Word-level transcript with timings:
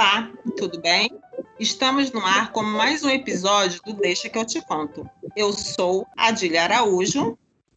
Olá, 0.00 0.32
tudo 0.56 0.80
bem? 0.80 1.10
Estamos 1.58 2.10
no 2.10 2.24
ar 2.24 2.52
com 2.52 2.62
mais 2.62 3.04
um 3.04 3.10
episódio 3.10 3.82
do 3.84 3.92
Deixa 3.92 4.30
que 4.30 4.38
eu 4.38 4.46
te 4.46 4.58
conto. 4.62 5.06
Eu 5.36 5.52
sou 5.52 6.06
Adília 6.16 6.62
Araújo. 6.62 7.36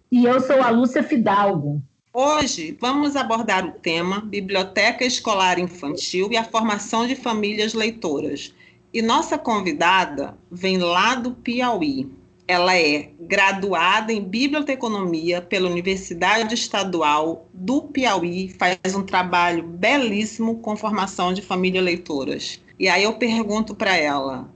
E 0.10 0.24
eu 0.24 0.40
sou 0.40 0.62
a 0.62 0.70
Lúcia 0.70 1.04
Fidalgo. 1.04 1.84
Hoje 2.14 2.78
vamos 2.80 3.18
abordar 3.18 3.66
o 3.66 3.74
tema 3.74 4.22
Biblioteca 4.22 5.04
Escolar 5.04 5.60
Infantil 5.60 6.30
e 6.32 6.38
a 6.38 6.46
formação 6.46 7.06
de 7.06 7.14
famílias 7.14 7.74
leitoras. 7.74 8.54
E 8.94 9.02
nossa 9.02 9.38
convidada 9.38 10.38
vem 10.50 10.78
lá 10.78 11.16
do 11.16 11.32
Piauí. 11.32 12.10
Ela 12.48 12.78
é 12.78 13.12
graduada 13.20 14.12
em 14.12 14.22
biblioteconomia 14.22 15.42
pela 15.42 15.70
Universidade 15.70 16.54
Estadual 16.54 17.48
do 17.54 17.84
Piauí, 17.84 18.50
faz 18.50 18.96
um 18.96 19.04
trabalho 19.04 19.64
belíssimo 19.64 20.60
com 20.60 20.76
formação 20.76 21.34
de 21.34 21.42
família 21.42 21.82
leitoras. 21.82 22.62
E 22.78 22.90
aí 22.90 23.04
eu 23.04 23.14
pergunto 23.14 23.74
para 23.74 23.96
ela, 23.96 24.50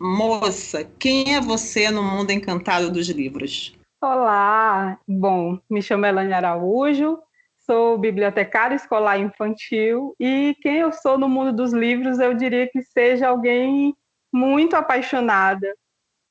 moça, 0.00 0.88
quem 0.98 1.34
é 1.34 1.40
você 1.40 1.90
no 1.90 2.02
mundo 2.02 2.30
encantado 2.30 2.90
dos 2.90 3.08
livros? 3.08 3.76
Olá, 4.00 4.98
bom, 5.06 5.58
me 5.68 5.82
chamo 5.82 6.06
Elane 6.06 6.32
Araújo, 6.32 7.18
sou 7.66 7.98
bibliotecária 7.98 8.76
escolar 8.76 9.18
infantil 9.18 10.14
e 10.18 10.56
quem 10.62 10.76
eu 10.76 10.92
sou 10.92 11.18
no 11.18 11.28
mundo 11.28 11.52
dos 11.52 11.72
livros, 11.72 12.18
eu 12.18 12.32
diria 12.32 12.66
que 12.66 12.80
seja 12.82 13.28
alguém 13.28 13.94
muito 14.32 14.74
apaixonada 14.74 15.66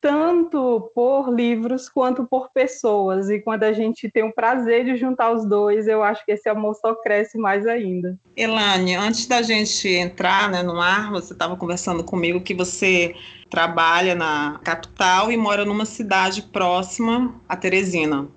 tanto 0.05 0.91
por 0.93 1.33
livros 1.33 1.89
quanto 1.89 2.27
por 2.27 2.51
pessoas. 2.53 3.27
E 3.27 3.39
quando 3.39 3.63
a 3.63 3.73
gente 3.73 4.07
tem 4.07 4.21
o 4.21 4.31
prazer 4.31 4.85
de 4.85 4.95
juntar 4.97 5.31
os 5.31 5.49
dois, 5.49 5.87
eu 5.87 6.03
acho 6.03 6.23
que 6.23 6.33
esse 6.33 6.47
amor 6.47 6.75
só 6.75 6.93
cresce 6.93 7.39
mais 7.39 7.65
ainda. 7.65 8.15
Elane, 8.37 8.93
antes 8.93 9.25
da 9.25 9.41
gente 9.41 9.89
entrar 9.89 10.47
né, 10.51 10.61
no 10.61 10.79
ar, 10.79 11.09
você 11.09 11.33
estava 11.33 11.57
conversando 11.57 12.03
comigo 12.03 12.39
que 12.39 12.53
você 12.53 13.15
trabalha 13.49 14.13
na 14.13 14.59
capital 14.63 15.31
e 15.31 15.37
mora 15.37 15.65
numa 15.65 15.85
cidade 15.85 16.43
próxima 16.43 17.33
a 17.49 17.55
Teresina. 17.55 18.27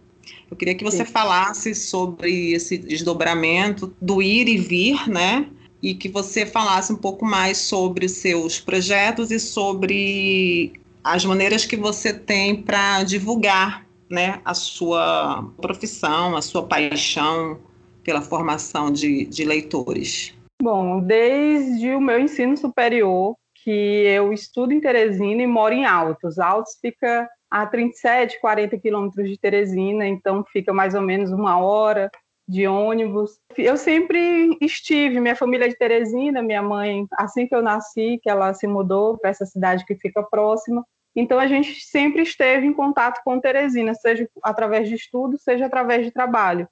Eu 0.51 0.57
queria 0.57 0.75
que 0.75 0.85
você 0.85 1.05
Sim. 1.05 1.13
falasse 1.13 1.75
sobre 1.75 2.53
esse 2.53 2.79
desdobramento 2.79 3.95
do 4.01 4.23
ir 4.23 4.49
e 4.49 4.57
vir, 4.57 5.07
né? 5.07 5.47
E 5.83 5.95
que 5.95 6.09
você 6.09 6.47
falasse 6.47 6.91
um 6.95 6.97
pouco 6.97 7.27
mais 7.27 7.59
sobre 7.59 8.09
seus 8.09 8.59
projetos 8.59 9.31
e 9.31 9.39
sobre 9.39 10.73
as 11.15 11.25
maneiras 11.25 11.65
que 11.65 11.77
você 11.77 12.13
tem 12.13 12.63
para 12.63 13.03
divulgar 13.03 13.87
né, 14.11 14.41
a 14.45 14.53
sua 14.53 15.51
profissão, 15.61 16.37
a 16.37 16.43
sua 16.43 16.67
paixão 16.67 17.59
pela 18.05 18.21
formação 18.21 18.91
de, 18.91 19.25
de 19.25 19.45
leitores? 19.45 20.35
Bom, 20.63 21.01
desde 21.01 21.95
o 21.95 22.01
meu 22.01 22.21
ensino 22.21 22.57
superior, 22.57 23.37
que 23.63 23.71
eu 23.71 24.33
estudo 24.33 24.73
em 24.73 24.81
Teresina 24.81 25.43
e 25.43 25.47
moro 25.47 25.75
em 25.75 25.85
Altos. 25.85 26.39
Altos 26.39 26.77
fica 26.81 27.29
a 27.51 27.67
37, 27.67 28.41
40 28.41 28.79
quilômetros 28.79 29.29
de 29.29 29.39
Teresina, 29.39 30.07
então 30.07 30.45
fica 30.53 30.73
mais 30.73 30.95
ou 30.95 31.01
menos 31.01 31.31
uma 31.31 31.59
hora 31.59 32.11
de 32.47 32.67
ônibus. 32.67 33.39
Eu 33.57 33.77
sempre 33.77 34.57
estive, 34.61 35.21
minha 35.21 35.37
família 35.37 35.67
é 35.67 35.69
de 35.69 35.77
Teresina, 35.77 36.43
minha 36.43 36.63
mãe, 36.63 37.07
assim 37.19 37.47
que 37.47 37.55
eu 37.55 37.63
nasci, 37.63 38.19
que 38.23 38.29
ela 38.29 38.53
se 38.55 38.67
mudou 38.67 39.19
para 39.19 39.31
essa 39.31 39.45
cidade 39.45 39.85
que 39.85 39.95
fica 39.95 40.23
próxima, 40.23 40.85
então, 41.15 41.39
a 41.39 41.47
gente 41.47 41.81
sempre 41.81 42.23
esteve 42.23 42.67
em 42.67 42.73
contato 42.73 43.21
com 43.25 43.41
Teresina, 43.41 43.95
seja 43.95 44.29
através 44.43 44.89
de 44.89 44.95
estudo, 44.95 45.39
seja 45.39 45.67
através 45.67 46.05
de 46.05 46.13
trabalho. 46.13 46.69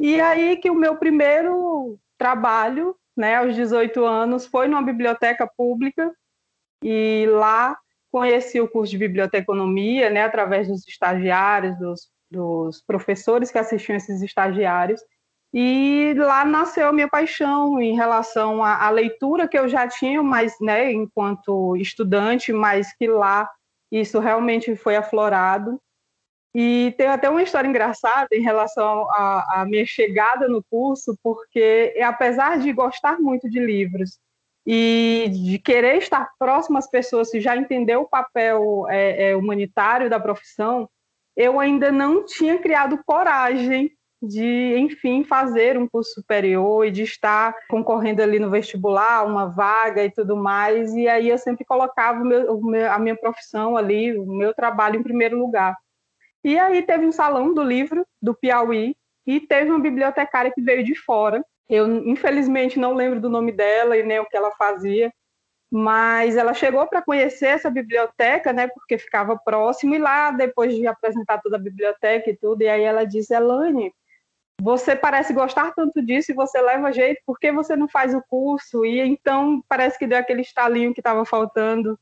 E 0.00 0.20
aí 0.20 0.56
que 0.56 0.70
o 0.70 0.74
meu 0.74 0.96
primeiro 0.96 1.98
trabalho, 2.18 2.96
né, 3.16 3.36
aos 3.36 3.54
18 3.54 4.04
anos, 4.04 4.46
foi 4.46 4.66
numa 4.66 4.82
biblioteca 4.82 5.48
pública, 5.56 6.12
e 6.82 7.26
lá 7.30 7.78
conheci 8.10 8.60
o 8.60 8.68
curso 8.68 8.90
de 8.90 8.98
biblioteconomia, 8.98 10.10
né, 10.10 10.22
através 10.22 10.68
dos 10.68 10.86
estagiários, 10.86 11.78
dos, 11.78 12.10
dos 12.30 12.82
professores 12.82 13.50
que 13.50 13.58
assistiam 13.58 13.96
esses 13.96 14.22
estagiários, 14.22 15.00
e 15.52 16.14
lá 16.16 16.44
nasceu 16.44 16.88
a 16.88 16.92
minha 16.92 17.08
paixão 17.08 17.80
em 17.80 17.94
relação 17.94 18.62
à, 18.62 18.86
à 18.86 18.90
leitura 18.90 19.46
que 19.46 19.56
eu 19.56 19.68
já 19.68 19.86
tinha, 19.86 20.20
mas, 20.20 20.54
né, 20.60 20.92
enquanto 20.92 21.76
estudante, 21.76 22.52
mas 22.52 22.92
que 22.96 23.06
lá 23.06 23.48
isso 24.00 24.18
realmente 24.18 24.74
foi 24.74 24.96
aflorado. 24.96 25.80
E 26.54 26.94
tem 26.96 27.08
até 27.08 27.28
uma 27.28 27.42
história 27.42 27.68
engraçada 27.68 28.28
em 28.32 28.40
relação 28.40 29.08
à 29.10 29.64
minha 29.68 29.84
chegada 29.84 30.48
no 30.48 30.62
curso, 30.70 31.18
porque 31.22 31.94
apesar 32.04 32.58
de 32.58 32.72
gostar 32.72 33.18
muito 33.20 33.50
de 33.50 33.58
livros 33.58 34.18
e 34.66 35.28
de 35.32 35.58
querer 35.58 35.98
estar 35.98 36.30
próximo 36.38 36.78
às 36.78 36.88
pessoas 36.88 37.34
e 37.34 37.40
já 37.40 37.56
entender 37.56 37.96
o 37.96 38.08
papel 38.08 38.86
é, 38.88 39.30
é, 39.30 39.36
humanitário 39.36 40.08
da 40.08 40.20
profissão, 40.20 40.88
eu 41.36 41.58
ainda 41.58 41.90
não 41.90 42.24
tinha 42.24 42.58
criado 42.58 43.02
coragem 43.04 43.90
de, 44.22 44.76
enfim, 44.78 45.24
fazer 45.24 45.78
um 45.78 45.88
curso 45.88 46.14
superior 46.14 46.86
e 46.86 46.90
de 46.90 47.02
estar 47.02 47.54
concorrendo 47.68 48.22
ali 48.22 48.38
no 48.38 48.50
vestibular, 48.50 49.26
uma 49.26 49.46
vaga 49.46 50.04
e 50.04 50.10
tudo 50.10 50.36
mais. 50.36 50.94
E 50.94 51.08
aí 51.08 51.28
eu 51.28 51.38
sempre 51.38 51.64
colocava 51.64 52.22
o 52.22 52.64
meu, 52.64 52.90
a 52.90 52.98
minha 52.98 53.16
profissão 53.16 53.76
ali, 53.76 54.16
o 54.16 54.26
meu 54.26 54.54
trabalho 54.54 54.98
em 54.98 55.02
primeiro 55.02 55.38
lugar. 55.38 55.76
E 56.42 56.58
aí 56.58 56.82
teve 56.82 57.06
um 57.06 57.12
salão 57.12 57.54
do 57.54 57.62
livro 57.62 58.06
do 58.20 58.34
Piauí 58.34 58.96
e 59.26 59.40
teve 59.40 59.70
uma 59.70 59.80
bibliotecária 59.80 60.52
que 60.52 60.60
veio 60.60 60.84
de 60.84 60.94
fora. 60.94 61.44
Eu, 61.68 61.86
infelizmente, 62.06 62.78
não 62.78 62.92
lembro 62.92 63.20
do 63.20 63.30
nome 63.30 63.50
dela 63.50 63.96
e 63.96 64.02
nem 64.02 64.20
o 64.20 64.26
que 64.26 64.36
ela 64.36 64.50
fazia, 64.52 65.10
mas 65.70 66.36
ela 66.36 66.52
chegou 66.52 66.86
para 66.86 67.02
conhecer 67.02 67.46
essa 67.46 67.70
biblioteca, 67.70 68.52
né, 68.52 68.68
porque 68.68 68.98
ficava 68.98 69.36
próximo, 69.36 69.94
e 69.94 69.98
lá, 69.98 70.30
depois 70.30 70.74
de 70.74 70.86
apresentar 70.86 71.40
toda 71.40 71.56
a 71.56 71.60
biblioteca 71.60 72.30
e 72.30 72.36
tudo, 72.36 72.62
e 72.62 72.68
aí 72.68 72.82
ela 72.82 73.04
disse, 73.04 73.34
Elane, 73.34 73.92
você 74.64 74.96
parece 74.96 75.34
gostar 75.34 75.74
tanto 75.74 76.00
disso 76.00 76.32
e 76.32 76.34
você 76.34 76.58
leva 76.58 76.90
jeito, 76.90 77.20
por 77.26 77.38
que 77.38 77.52
você 77.52 77.76
não 77.76 77.86
faz 77.86 78.14
o 78.14 78.24
curso? 78.26 78.82
E 78.82 78.98
então 78.98 79.62
parece 79.68 79.98
que 79.98 80.06
deu 80.06 80.16
aquele 80.16 80.40
estalinho 80.40 80.94
que 80.94 81.00
estava 81.00 81.22
faltando. 81.26 82.00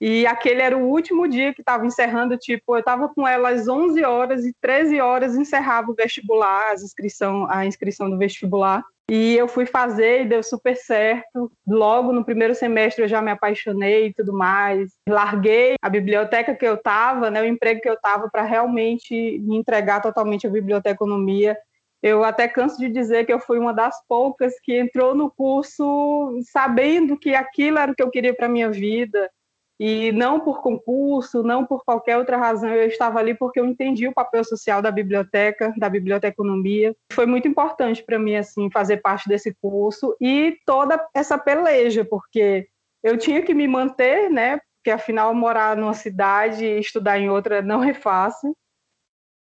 E 0.00 0.26
aquele 0.26 0.62
era 0.62 0.78
o 0.78 0.88
último 0.88 1.28
dia 1.28 1.52
que 1.52 1.60
estava 1.60 1.84
encerrando, 1.84 2.38
tipo, 2.38 2.74
eu 2.74 2.80
estava 2.80 3.06
com 3.10 3.28
ela 3.28 3.50
às 3.50 3.68
11 3.68 4.02
horas 4.02 4.46
e 4.46 4.54
13 4.62 4.98
horas 4.98 5.36
encerrava 5.36 5.90
o 5.90 5.94
vestibular, 5.94 6.72
as 6.72 6.82
inscrição, 6.82 7.46
a 7.50 7.66
inscrição 7.66 8.08
do 8.08 8.16
vestibular. 8.16 8.82
E 9.10 9.36
eu 9.36 9.46
fui 9.46 9.66
fazer 9.66 10.22
e 10.22 10.28
deu 10.28 10.42
super 10.42 10.74
certo. 10.74 11.52
Logo 11.68 12.14
no 12.14 12.24
primeiro 12.24 12.54
semestre 12.54 13.04
eu 13.04 13.08
já 13.08 13.20
me 13.20 13.30
apaixonei 13.30 14.06
e 14.06 14.14
tudo 14.14 14.32
mais. 14.32 14.90
Larguei 15.06 15.74
a 15.82 15.90
biblioteca 15.90 16.54
que 16.54 16.64
eu 16.64 16.76
estava, 16.76 17.30
né, 17.30 17.42
o 17.42 17.46
emprego 17.46 17.82
que 17.82 17.90
eu 17.90 17.94
estava 17.94 18.30
para 18.30 18.42
realmente 18.42 19.12
me 19.40 19.58
entregar 19.58 20.00
totalmente 20.00 20.46
à 20.46 20.50
biblioteconomia 20.50 21.58
eu 22.02 22.24
até 22.24 22.48
canso 22.48 22.78
de 22.78 22.88
dizer 22.88 23.26
que 23.26 23.32
eu 23.32 23.40
fui 23.40 23.58
uma 23.58 23.74
das 23.74 23.94
poucas 24.06 24.58
que 24.60 24.78
entrou 24.78 25.14
no 25.14 25.30
curso 25.30 26.40
sabendo 26.50 27.18
que 27.18 27.34
aquilo 27.34 27.78
era 27.78 27.92
o 27.92 27.94
que 27.94 28.02
eu 28.02 28.10
queria 28.10 28.34
para 28.34 28.48
minha 28.48 28.70
vida 28.70 29.30
e 29.78 30.12
não 30.12 30.40
por 30.40 30.60
concurso, 30.60 31.42
não 31.42 31.64
por 31.64 31.82
qualquer 31.84 32.18
outra 32.18 32.36
razão, 32.36 32.68
eu 32.68 32.86
estava 32.86 33.18
ali 33.18 33.34
porque 33.34 33.58
eu 33.58 33.64
entendi 33.64 34.06
o 34.06 34.12
papel 34.12 34.44
social 34.44 34.82
da 34.82 34.90
biblioteca, 34.90 35.72
da 35.76 35.88
biblioteconomia. 35.88 36.94
Foi 37.12 37.24
muito 37.24 37.48
importante 37.48 38.02
para 38.04 38.18
mim 38.18 38.36
assim 38.36 38.70
fazer 38.70 38.98
parte 38.98 39.26
desse 39.26 39.54
curso 39.54 40.14
e 40.20 40.58
toda 40.66 41.02
essa 41.14 41.38
peleja, 41.38 42.04
porque 42.04 42.68
eu 43.02 43.16
tinha 43.16 43.40
que 43.40 43.54
me 43.54 43.66
manter, 43.66 44.30
né? 44.30 44.60
Porque 44.76 44.90
afinal 44.90 45.34
morar 45.34 45.74
numa 45.74 45.94
cidade 45.94 46.62
e 46.62 46.78
estudar 46.78 47.18
em 47.18 47.30
outra 47.30 47.62
não 47.62 47.82
é 47.82 47.94
fácil. 47.94 48.54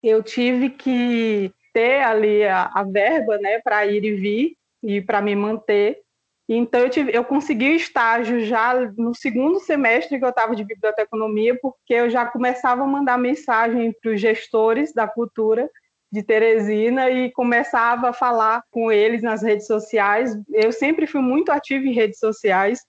Eu 0.03 0.21
tive 0.21 0.69
que 0.69 1.49
ter 1.75 2.01
ali 2.01 2.45
a, 2.45 2.71
a 2.73 2.83
verba 2.83 3.37
né, 3.37 3.59
para 3.59 3.85
ir 3.85 4.05
e 4.05 4.13
vir 4.13 4.57
e 4.81 5.01
para 5.01 5.21
me 5.21 5.35
manter. 5.35 5.99
Então, 6.47 6.79
eu, 6.79 6.89
tive, 6.89 7.11
eu 7.13 7.25
consegui 7.25 7.71
o 7.71 7.75
estágio 7.75 8.39
já 8.39 8.73
no 8.97 9.13
segundo 9.13 9.59
semestre 9.59 10.17
que 10.17 10.23
eu 10.23 10.29
estava 10.29 10.55
de 10.55 10.63
biblioteconomia, 10.63 11.57
porque 11.61 11.93
eu 11.93 12.09
já 12.09 12.25
começava 12.25 12.83
a 12.83 12.87
mandar 12.87 13.17
mensagem 13.17 13.93
para 14.01 14.13
os 14.13 14.21
gestores 14.21 14.93
da 14.93 15.05
cultura 15.05 15.69
de 16.09 16.23
Teresina 16.23 17.09
e 17.09 17.29
começava 17.31 18.09
a 18.09 18.13
falar 18.13 18.63
com 18.71 18.89
eles 18.89 19.21
nas 19.21 19.41
redes 19.41 19.67
sociais. 19.67 20.33
Eu 20.53 20.71
sempre 20.71 21.05
fui 21.05 21.19
muito 21.19 21.51
ativa 21.51 21.85
em 21.85 21.93
redes 21.93 22.19
sociais, 22.19 22.79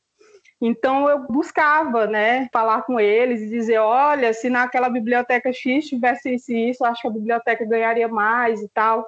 então 0.60 1.08
eu 1.08 1.26
buscava, 1.26 2.06
né, 2.06 2.48
falar 2.52 2.82
com 2.82 2.98
eles 2.98 3.42
e 3.42 3.48
dizer, 3.48 3.78
olha, 3.78 4.32
se 4.32 4.48
naquela 4.48 4.88
biblioteca 4.88 5.52
X 5.52 5.86
tivesse 5.86 6.34
isso 6.34 6.52
isso, 6.52 6.84
acho 6.84 7.02
que 7.02 7.08
a 7.08 7.10
biblioteca 7.10 7.64
ganharia 7.64 8.08
mais 8.08 8.62
e 8.62 8.68
tal, 8.72 9.06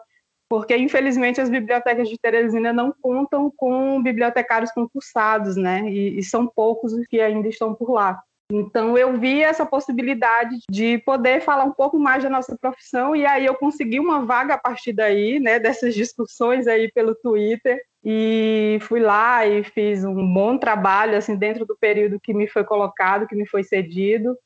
porque 0.49 0.77
infelizmente 0.77 1.41
as 1.41 1.49
bibliotecas 1.49 2.09
de 2.09 2.19
Teresina 2.19 2.73
não 2.73 2.93
contam 3.01 3.51
com 3.57 4.03
bibliotecários 4.03 4.71
concursados, 4.73 5.57
né, 5.57 5.83
e, 5.89 6.19
e 6.19 6.23
são 6.23 6.47
poucos 6.47 6.93
os 6.93 7.07
que 7.07 7.21
ainda 7.21 7.49
estão 7.49 7.75
por 7.75 7.91
lá. 7.91 8.21
Então 8.51 8.97
eu 8.97 9.19
vi 9.19 9.43
essa 9.43 9.67
possibilidade 9.67 10.57
de 10.71 10.97
poder 10.99 11.43
falar 11.43 11.65
um 11.65 11.73
pouco 11.73 11.99
mais 11.99 12.23
da 12.23 12.31
nossa 12.31 12.57
profissão 12.57 13.15
e 13.15 13.27
aí 13.27 13.45
eu 13.45 13.55
consegui 13.55 14.01
uma 14.01 14.25
vaga 14.25 14.55
a 14.55 14.59
partir 14.59 14.95
daí, 14.95 15.39
né, 15.39 15.59
dessas 15.59 15.95
discussões 15.95 16.67
aí 16.67 16.91
pelo 16.93 17.15
Twitter 17.15 17.79
e 18.05 18.79
fui 18.83 19.01
lá 19.01 19.47
e 19.47 19.65
fiz 19.65 20.05
um 20.05 20.33
bom 20.33 20.57
trabalho 20.57 21.17
assim 21.17 21.37
dentro 21.37 21.67
do 21.67 21.77
período 21.77 22.21
que 22.21 22.33
me 22.33 22.47
foi 22.49 22.65
colocado, 22.65 23.27
que 23.27 23.35
me 23.35 23.47
foi 23.47 23.65
cedido. 23.65 24.37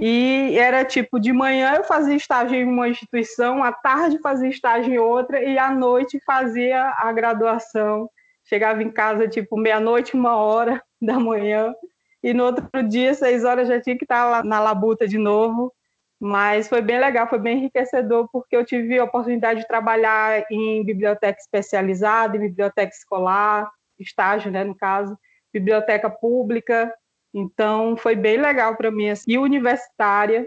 E 0.00 0.56
era 0.56 0.84
tipo, 0.84 1.18
de 1.18 1.32
manhã 1.32 1.74
eu 1.76 1.84
fazia 1.84 2.14
estágio 2.14 2.56
em 2.56 2.64
uma 2.64 2.88
instituição, 2.88 3.64
à 3.64 3.72
tarde 3.72 4.20
fazia 4.20 4.48
estágio 4.48 4.94
em 4.94 4.98
outra, 4.98 5.42
e 5.42 5.58
à 5.58 5.70
noite 5.72 6.20
fazia 6.24 6.94
a 6.96 7.12
graduação. 7.12 8.08
Chegava 8.44 8.82
em 8.82 8.90
casa 8.90 9.28
tipo 9.28 9.56
meia-noite, 9.56 10.14
uma 10.14 10.36
hora 10.36 10.82
da 11.02 11.18
manhã, 11.18 11.74
e 12.22 12.34
no 12.34 12.44
outro 12.44 12.82
dia, 12.82 13.14
seis 13.14 13.44
horas, 13.44 13.68
já 13.68 13.80
tinha 13.80 13.96
que 13.96 14.04
estar 14.04 14.24
lá 14.24 14.42
na 14.42 14.60
labuta 14.60 15.06
de 15.06 15.18
novo. 15.18 15.72
Mas 16.20 16.68
foi 16.68 16.82
bem 16.82 16.98
legal, 16.98 17.28
foi 17.28 17.38
bem 17.38 17.58
enriquecedor, 17.58 18.28
porque 18.32 18.56
eu 18.56 18.64
tive 18.64 18.98
a 18.98 19.04
oportunidade 19.04 19.60
de 19.60 19.68
trabalhar 19.68 20.44
em 20.50 20.84
biblioteca 20.84 21.38
especializada, 21.38 22.36
em 22.36 22.40
biblioteca 22.40 22.92
escolar, 22.92 23.70
estágio, 23.98 24.50
né, 24.50 24.64
no 24.64 24.74
caso, 24.74 25.16
biblioteca 25.52 26.10
pública, 26.10 26.92
então, 27.34 27.96
foi 27.96 28.16
bem 28.16 28.38
legal 28.38 28.76
para 28.76 28.90
mim. 28.90 29.10
Assim, 29.10 29.32
e 29.32 29.38
universitária, 29.38 30.46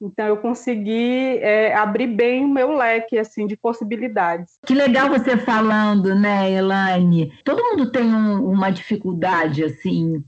então 0.00 0.26
eu 0.26 0.36
consegui 0.38 1.38
é, 1.38 1.74
abrir 1.74 2.08
bem 2.08 2.44
o 2.44 2.48
meu 2.48 2.72
leque 2.72 3.18
assim 3.18 3.46
de 3.46 3.56
possibilidades. 3.56 4.54
Que 4.66 4.74
legal 4.74 5.08
você 5.08 5.36
falando, 5.36 6.14
né, 6.14 6.50
Elaine? 6.50 7.32
Todo 7.44 7.62
mundo 7.62 7.92
tem 7.92 8.12
um, 8.12 8.44
uma 8.50 8.70
dificuldade 8.70 9.62
assim 9.62 10.24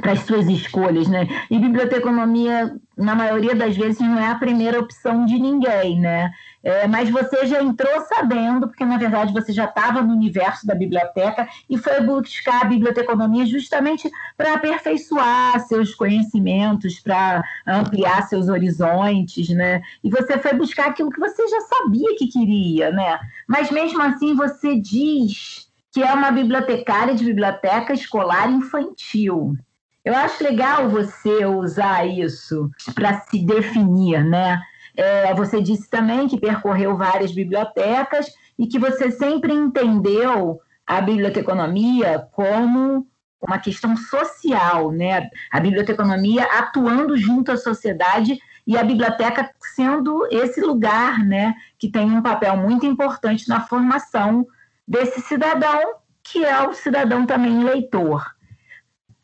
para 0.00 0.12
as 0.12 0.20
suas 0.20 0.46
escolhas, 0.46 1.08
né? 1.08 1.26
E 1.50 1.58
biblioteconomia, 1.58 2.76
na 2.96 3.14
maioria 3.14 3.54
das 3.54 3.76
vezes, 3.76 4.00
não 4.00 4.18
é 4.18 4.26
a 4.28 4.34
primeira 4.34 4.78
opção 4.78 5.24
de 5.24 5.38
ninguém, 5.38 5.98
né? 5.98 6.30
É, 6.62 6.86
mas 6.86 7.08
você 7.08 7.46
já 7.46 7.62
entrou 7.62 8.00
sabendo, 8.02 8.68
porque 8.68 8.84
na 8.84 8.98
verdade 8.98 9.32
você 9.32 9.52
já 9.52 9.64
estava 9.64 10.02
no 10.02 10.12
universo 10.12 10.66
da 10.66 10.74
biblioteca 10.74 11.48
e 11.70 11.78
foi 11.78 12.00
buscar 12.00 12.62
a 12.62 12.64
biblioteconomia 12.64 13.46
justamente 13.46 14.10
para 14.36 14.54
aperfeiçoar 14.54 15.60
seus 15.60 15.94
conhecimentos, 15.94 16.98
para 16.98 17.44
ampliar 17.66 18.22
seus 18.28 18.48
horizontes, 18.48 19.48
né? 19.50 19.80
E 20.02 20.10
você 20.10 20.36
foi 20.38 20.52
buscar 20.54 20.88
aquilo 20.88 21.10
que 21.10 21.20
você 21.20 21.46
já 21.46 21.60
sabia 21.60 22.16
que 22.16 22.26
queria, 22.26 22.90
né? 22.90 23.18
Mas 23.46 23.70
mesmo 23.70 24.02
assim 24.02 24.34
você 24.34 24.78
diz 24.78 25.68
que 25.92 26.02
é 26.02 26.12
uma 26.12 26.30
bibliotecária 26.30 27.14
de 27.14 27.24
biblioteca 27.24 27.92
escolar 27.92 28.50
infantil. 28.50 29.56
Eu 30.04 30.14
acho 30.14 30.42
legal 30.42 30.88
você 30.88 31.44
usar 31.44 32.06
isso 32.06 32.70
para 32.94 33.20
se 33.20 33.44
definir, 33.44 34.24
né? 34.24 34.60
É, 34.96 35.34
você 35.34 35.60
disse 35.60 35.88
também 35.88 36.26
que 36.26 36.40
percorreu 36.40 36.96
várias 36.96 37.32
bibliotecas 37.32 38.26
e 38.58 38.66
que 38.66 38.78
você 38.78 39.10
sempre 39.10 39.52
entendeu 39.52 40.60
a 40.86 41.00
biblioteconomia 41.00 42.26
como 42.32 43.06
uma 43.40 43.58
questão 43.58 43.96
social, 43.96 44.90
né? 44.90 45.28
A 45.50 45.60
biblioteconomia 45.60 46.44
atuando 46.44 47.16
junto 47.16 47.52
à 47.52 47.56
sociedade 47.56 48.38
e 48.68 48.76
a 48.76 48.84
biblioteca 48.84 49.50
sendo 49.74 50.26
esse 50.30 50.60
lugar, 50.60 51.20
né, 51.24 51.54
que 51.78 51.90
tem 51.90 52.10
um 52.10 52.20
papel 52.20 52.54
muito 52.54 52.84
importante 52.84 53.48
na 53.48 53.62
formação 53.62 54.46
desse 54.86 55.22
cidadão, 55.22 55.94
que 56.22 56.44
é 56.44 56.68
o 56.68 56.74
cidadão 56.74 57.24
também 57.24 57.64
leitor. 57.64 58.26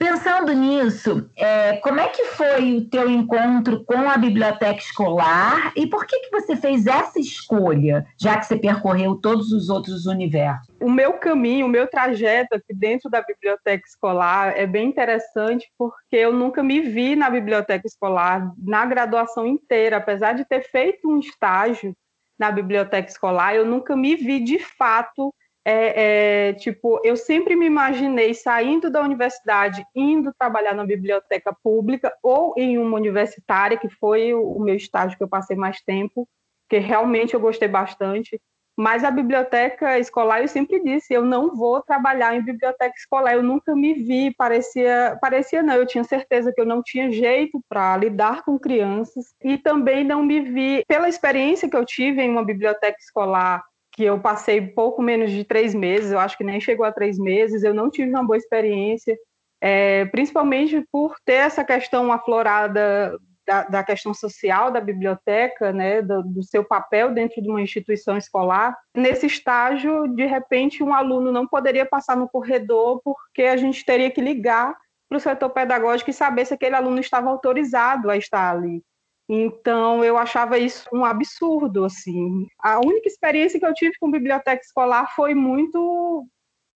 Pensando 0.04 0.52
nisso, 0.52 1.30
é, 1.34 1.78
como 1.78 1.98
é 1.98 2.08
que 2.08 2.24
foi 2.24 2.76
o 2.76 2.90
teu 2.90 3.08
encontro 3.08 3.82
com 3.86 4.10
a 4.10 4.18
biblioteca 4.18 4.78
escolar 4.78 5.72
e 5.74 5.86
por 5.86 6.06
que, 6.06 6.20
que 6.20 6.30
você 6.30 6.54
fez 6.54 6.86
essa 6.86 7.18
escolha, 7.18 8.06
já 8.20 8.36
que 8.36 8.44
você 8.44 8.58
percorreu 8.58 9.16
todos 9.16 9.50
os 9.50 9.70
outros 9.70 10.04
universos? 10.04 10.68
O 10.78 10.90
meu 10.90 11.14
caminho, 11.14 11.64
o 11.64 11.70
meu 11.70 11.86
trajeto 11.86 12.54
aqui 12.54 12.74
dentro 12.74 13.08
da 13.08 13.22
biblioteca 13.22 13.82
escolar 13.88 14.52
é 14.54 14.66
bem 14.66 14.90
interessante 14.90 15.72
porque 15.78 16.16
eu 16.16 16.34
nunca 16.34 16.62
me 16.62 16.82
vi 16.82 17.16
na 17.16 17.30
biblioteca 17.30 17.86
escolar 17.86 18.52
na 18.58 18.84
graduação 18.84 19.46
inteira, 19.46 19.96
apesar 19.96 20.34
de 20.34 20.44
ter 20.44 20.64
feito 20.64 21.08
um 21.08 21.18
estágio 21.18 21.96
na 22.38 22.50
biblioteca 22.50 23.08
escolar, 23.08 23.54
eu 23.54 23.64
nunca 23.64 23.96
me 23.96 24.16
vi 24.16 24.44
de 24.44 24.58
fato 24.58 25.32
é, 25.64 26.48
é, 26.48 26.52
tipo, 26.52 27.00
eu 27.02 27.16
sempre 27.16 27.56
me 27.56 27.64
imaginei 27.64 28.34
saindo 28.34 28.90
da 28.90 29.00
universidade, 29.00 29.84
indo 29.94 30.34
trabalhar 30.38 30.74
na 30.74 30.84
biblioteca 30.84 31.56
pública 31.62 32.14
ou 32.22 32.52
em 32.56 32.76
uma 32.76 32.98
universitária, 32.98 33.78
que 33.78 33.88
foi 33.88 34.34
o, 34.34 34.58
meu 34.60 34.74
estágio 34.74 35.16
que 35.16 35.24
eu 35.24 35.28
passei 35.28 35.56
mais 35.56 35.80
tempo, 35.80 36.28
que 36.68 36.78
realmente 36.78 37.32
eu 37.32 37.40
gostei 37.40 37.66
bastante. 37.66 38.38
Mas 38.76 39.04
a 39.04 39.10
biblioteca 39.10 39.98
escolar, 40.00 40.42
eu 40.42 40.48
sempre 40.48 40.82
disse, 40.82 41.14
eu 41.14 41.24
não 41.24 41.54
vou 41.54 41.80
trabalhar 41.80 42.34
em 42.34 42.42
biblioteca 42.42 42.94
escolar. 42.96 43.34
Eu 43.34 43.42
nunca 43.42 43.74
me 43.74 43.94
vi, 43.94 44.34
parecia, 44.34 45.16
parecia 45.20 45.62
não. 45.62 45.74
Eu 45.74 45.86
tinha 45.86 46.02
certeza 46.02 46.52
que 46.52 46.60
eu 46.60 46.66
não 46.66 46.82
tinha 46.82 47.10
jeito 47.10 47.62
para 47.68 47.96
lidar 47.96 48.42
com 48.42 48.58
crianças 48.58 49.32
e 49.42 49.56
também 49.56 50.02
não 50.02 50.24
me 50.24 50.40
vi 50.40 50.84
pela 50.88 51.08
experiência 51.08 51.70
que 51.70 51.76
eu 51.76 51.86
tive 51.86 52.20
em 52.20 52.30
uma 52.30 52.44
biblioteca 52.44 52.98
escolar 52.98 53.62
que 53.94 54.04
eu 54.04 54.18
passei 54.20 54.60
pouco 54.60 55.00
menos 55.00 55.30
de 55.30 55.44
três 55.44 55.74
meses, 55.74 56.10
eu 56.10 56.18
acho 56.18 56.36
que 56.36 56.44
nem 56.44 56.60
chegou 56.60 56.84
a 56.84 56.92
três 56.92 57.16
meses, 57.18 57.62
eu 57.62 57.72
não 57.72 57.88
tive 57.88 58.10
uma 58.10 58.24
boa 58.24 58.36
experiência, 58.36 59.16
é, 59.60 60.04
principalmente 60.06 60.84
por 60.90 61.16
ter 61.24 61.34
essa 61.34 61.64
questão 61.64 62.12
aflorada 62.12 63.16
da, 63.46 63.62
da 63.64 63.84
questão 63.84 64.12
social 64.12 64.70
da 64.70 64.80
biblioteca, 64.80 65.72
né, 65.72 66.02
do, 66.02 66.22
do, 66.22 66.42
seu 66.42 66.64
papel 66.64 67.12
dentro 67.12 67.40
de 67.40 67.48
uma 67.48 67.62
instituição 67.62 68.16
escolar. 68.16 68.76
Nesse 68.96 69.26
estágio, 69.26 70.08
de 70.08 70.26
repente, 70.26 70.82
um 70.82 70.92
aluno 70.92 71.30
não 71.30 71.46
poderia 71.46 71.86
passar 71.86 72.16
no 72.16 72.28
corredor 72.28 73.00
porque 73.04 73.42
a 73.42 73.56
gente 73.56 73.84
teria 73.84 74.10
que 74.10 74.20
ligar 74.20 74.74
para 75.08 75.18
o 75.18 75.20
setor 75.20 75.50
pedagógico 75.50 76.10
e 76.10 76.14
saber 76.14 76.46
se 76.46 76.54
aquele 76.54 76.74
aluno 76.74 76.98
estava 76.98 77.30
autorizado 77.30 78.10
a 78.10 78.16
estar 78.16 78.50
ali. 78.50 78.82
Então, 79.28 80.04
eu 80.04 80.18
achava 80.18 80.58
isso 80.58 80.86
um 80.92 81.04
absurdo, 81.04 81.84
assim. 81.84 82.46
A 82.58 82.78
única 82.78 83.08
experiência 83.08 83.58
que 83.58 83.64
eu 83.64 83.74
tive 83.74 83.94
com 83.98 84.10
biblioteca 84.10 84.62
escolar 84.62 85.14
foi 85.14 85.34
muito, 85.34 86.26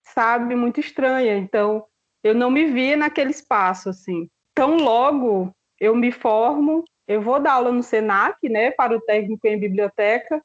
sabe, 0.02 0.54
muito 0.54 0.80
estranha. 0.80 1.36
Então, 1.36 1.84
eu 2.24 2.34
não 2.34 2.50
me 2.50 2.66
via 2.66 2.96
naquele 2.96 3.30
espaço, 3.30 3.90
assim. 3.90 4.28
Tão 4.54 4.76
logo 4.76 5.52
eu 5.78 5.94
me 5.94 6.10
formo, 6.10 6.84
eu 7.06 7.22
vou 7.22 7.38
dar 7.38 7.52
aula 7.52 7.70
no 7.70 7.82
SENAC, 7.82 8.48
né, 8.48 8.70
para 8.72 8.96
o 8.96 9.00
técnico 9.00 9.46
em 9.46 9.58
biblioteca, 9.58 10.42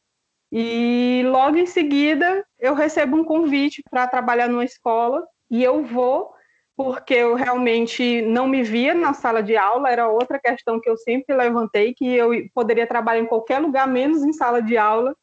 e 0.51 1.23
logo 1.25 1.57
em 1.57 1.65
seguida 1.65 2.45
eu 2.59 2.75
recebo 2.75 3.17
um 3.17 3.23
convite 3.23 3.81
para 3.89 4.07
trabalhar 4.07 4.47
numa 4.47 4.63
escola, 4.63 5.25
e 5.49 5.63
eu 5.63 5.83
vou 5.83 6.31
porque 6.75 7.13
eu 7.13 7.35
realmente 7.35 8.21
não 8.23 8.47
me 8.47 8.63
via 8.63 8.93
na 8.93 9.13
sala 9.13 9.43
de 9.43 9.55
aula, 9.55 9.89
era 9.89 10.07
outra 10.07 10.39
questão 10.39 10.79
que 10.79 10.89
eu 10.89 10.97
sempre 10.97 11.35
levantei, 11.35 11.93
que 11.93 12.05
eu 12.05 12.31
poderia 12.53 12.87
trabalhar 12.87 13.21
em 13.21 13.27
qualquer 13.27 13.59
lugar, 13.59 13.87
menos 13.87 14.23
em 14.23 14.33
sala 14.33 14.61
de 14.61 14.77
aula, 14.77 15.15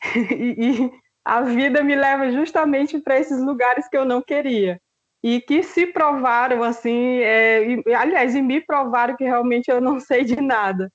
e, 0.16 0.90
a 1.24 1.42
vida 1.42 1.82
me 1.82 1.94
leva 1.94 2.30
justamente 2.30 2.98
para 2.98 3.18
esses 3.18 3.38
lugares 3.44 3.86
que 3.86 3.96
eu 3.96 4.04
não 4.06 4.22
queria. 4.22 4.80
E 5.22 5.42
que 5.42 5.62
se 5.62 5.86
provaram, 5.86 6.62
assim, 6.62 7.18
é, 7.18 7.82
e, 7.86 7.94
aliás, 7.94 8.34
e 8.34 8.40
me 8.40 8.62
provaram 8.62 9.14
que 9.14 9.24
realmente 9.24 9.70
eu 9.70 9.78
não 9.78 10.00
sei 10.00 10.24
de 10.24 10.40
nada, 10.40 10.90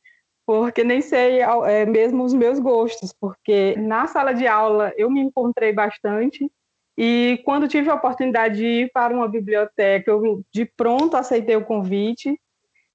porque 0.45 0.83
nem 0.83 1.01
sei 1.01 1.41
é, 1.41 1.85
mesmo 1.85 2.23
os 2.23 2.33
meus 2.33 2.59
gostos, 2.59 3.13
porque 3.13 3.75
na 3.77 4.07
sala 4.07 4.33
de 4.33 4.47
aula 4.47 4.91
eu 4.97 5.09
me 5.09 5.21
encontrei 5.21 5.71
bastante, 5.71 6.49
e 6.97 7.41
quando 7.43 7.67
tive 7.67 7.89
a 7.89 7.95
oportunidade 7.95 8.57
de 8.57 8.65
ir 8.65 8.91
para 8.91 9.13
uma 9.13 9.27
biblioteca, 9.27 10.11
eu 10.11 10.43
de 10.53 10.65
pronto 10.65 11.17
aceitei 11.17 11.55
o 11.55 11.65
convite. 11.65 12.39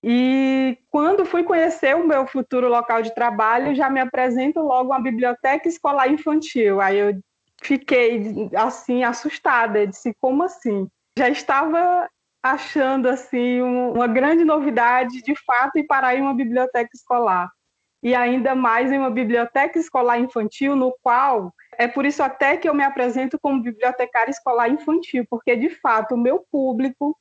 E 0.02 0.78
quando 0.88 1.26
fui 1.26 1.42
conhecer 1.42 1.96
o 1.96 2.06
meu 2.06 2.24
futuro 2.26 2.68
local 2.68 3.02
de 3.02 3.12
trabalho, 3.12 3.74
já 3.74 3.90
me 3.90 3.98
apresento 3.98 4.60
logo 4.60 4.90
uma 4.90 5.02
biblioteca 5.02 5.68
escolar 5.68 6.08
infantil. 6.08 6.80
Aí 6.80 6.96
eu 6.96 7.20
fiquei 7.60 8.48
assim 8.54 9.02
assustada, 9.02 9.86
disse 9.86 10.14
como 10.20 10.44
assim? 10.44 10.86
Já 11.18 11.28
estava 11.28 12.08
achando 12.40 13.08
assim 13.08 13.60
uma 13.60 14.06
grande 14.06 14.44
novidade 14.44 15.20
de 15.22 15.34
fato 15.44 15.76
ir 15.76 15.84
para 15.84 16.08
aí 16.08 16.20
uma 16.20 16.34
biblioteca 16.34 16.90
escolar 16.94 17.50
e 18.00 18.14
ainda 18.14 18.54
mais 18.54 18.92
em 18.92 18.98
uma 18.98 19.10
biblioteca 19.10 19.78
escolar 19.78 20.20
infantil, 20.20 20.76
no 20.76 20.94
qual 21.02 21.52
é 21.78 21.86
por 21.86 22.04
isso 22.04 22.22
até 22.22 22.56
que 22.56 22.68
eu 22.68 22.74
me 22.74 22.82
apresento 22.82 23.38
como 23.40 23.62
bibliotecária 23.62 24.30
escolar 24.30 24.68
infantil, 24.68 25.24
porque 25.30 25.54
de 25.54 25.70
fato 25.70 26.16
o 26.16 26.18
meu 26.18 26.44
público 26.50 27.16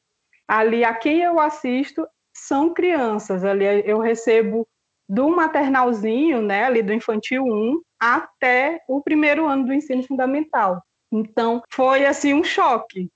ali 0.48 0.84
a 0.84 0.94
quem 0.94 1.22
eu 1.22 1.40
assisto 1.40 2.08
são 2.36 2.74
crianças. 2.74 3.46
Ali 3.46 3.66
eu 3.86 4.00
recebo 4.00 4.68
do 5.08 5.30
maternalzinho, 5.30 6.42
né, 6.42 6.66
ali 6.66 6.82
do 6.82 6.92
infantil 6.92 7.46
1 7.46 7.82
até 8.00 8.84
o 8.88 9.02
primeiro 9.02 9.48
ano 9.48 9.66
do 9.66 9.74
ensino 9.74 10.04
fundamental. 10.04 10.84
Então, 11.12 11.62
foi 11.72 12.06
assim 12.06 12.34
um 12.34 12.44
choque. 12.44 13.10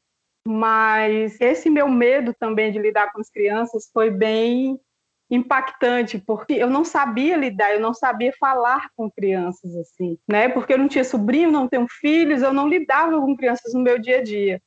Mas 0.48 1.40
esse 1.40 1.70
meu 1.70 1.90
medo 1.90 2.34
também 2.34 2.72
de 2.72 2.80
lidar 2.80 3.12
com 3.12 3.20
as 3.20 3.30
crianças 3.30 3.90
foi 3.94 4.10
bem 4.10 4.80
impactante, 5.32 6.20
porque 6.20 6.54
eu 6.54 6.70
não 6.70 6.84
sabia 6.84 7.38
lidar, 7.38 7.74
eu 7.74 7.80
não 7.80 7.94
sabia 7.94 8.34
falar 8.38 8.90
com 8.98 9.10
crianças 9.10 9.74
assim, 9.78 10.18
né? 10.30 10.50
Porque 10.50 10.74
eu 10.74 10.78
não 10.78 10.90
tinha 10.90 11.06
sobrinho, 11.06 11.50
não 11.50 11.70
tenho 11.70 11.88
filhos, 11.90 12.42
eu 12.42 12.54
não 12.54 12.68
lidava 12.68 13.20
com 13.20 13.38
crianças 13.38 13.74
no 13.74 13.82
meu 13.82 13.98
dia 13.98 14.20
a 14.20 14.24
dia. 14.24 14.62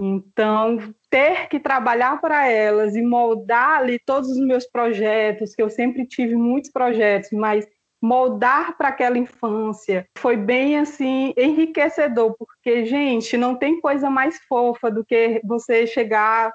Então, 0.00 0.78
ter 1.08 1.48
que 1.48 1.60
trabalhar 1.60 2.20
para 2.20 2.48
elas 2.48 2.96
e 2.96 3.02
moldar 3.02 3.78
ali 3.78 3.98
todos 4.04 4.30
os 4.30 4.38
meus 4.38 4.66
projetos, 4.66 5.54
que 5.54 5.62
eu 5.62 5.70
sempre 5.70 6.04
tive 6.04 6.34
muitos 6.34 6.70
projetos, 6.70 7.30
mas 7.32 7.66
moldar 8.00 8.76
para 8.76 8.88
aquela 8.88 9.18
infância 9.18 10.06
foi 10.16 10.36
bem 10.36 10.78
assim 10.78 11.32
enriquecedor, 11.36 12.34
porque 12.38 12.86
gente, 12.86 13.36
não 13.36 13.56
tem 13.56 13.80
coisa 13.80 14.08
mais 14.08 14.38
fofa 14.48 14.90
do 14.90 15.04
que 15.04 15.40
você 15.44 15.86
chegar 15.86 16.52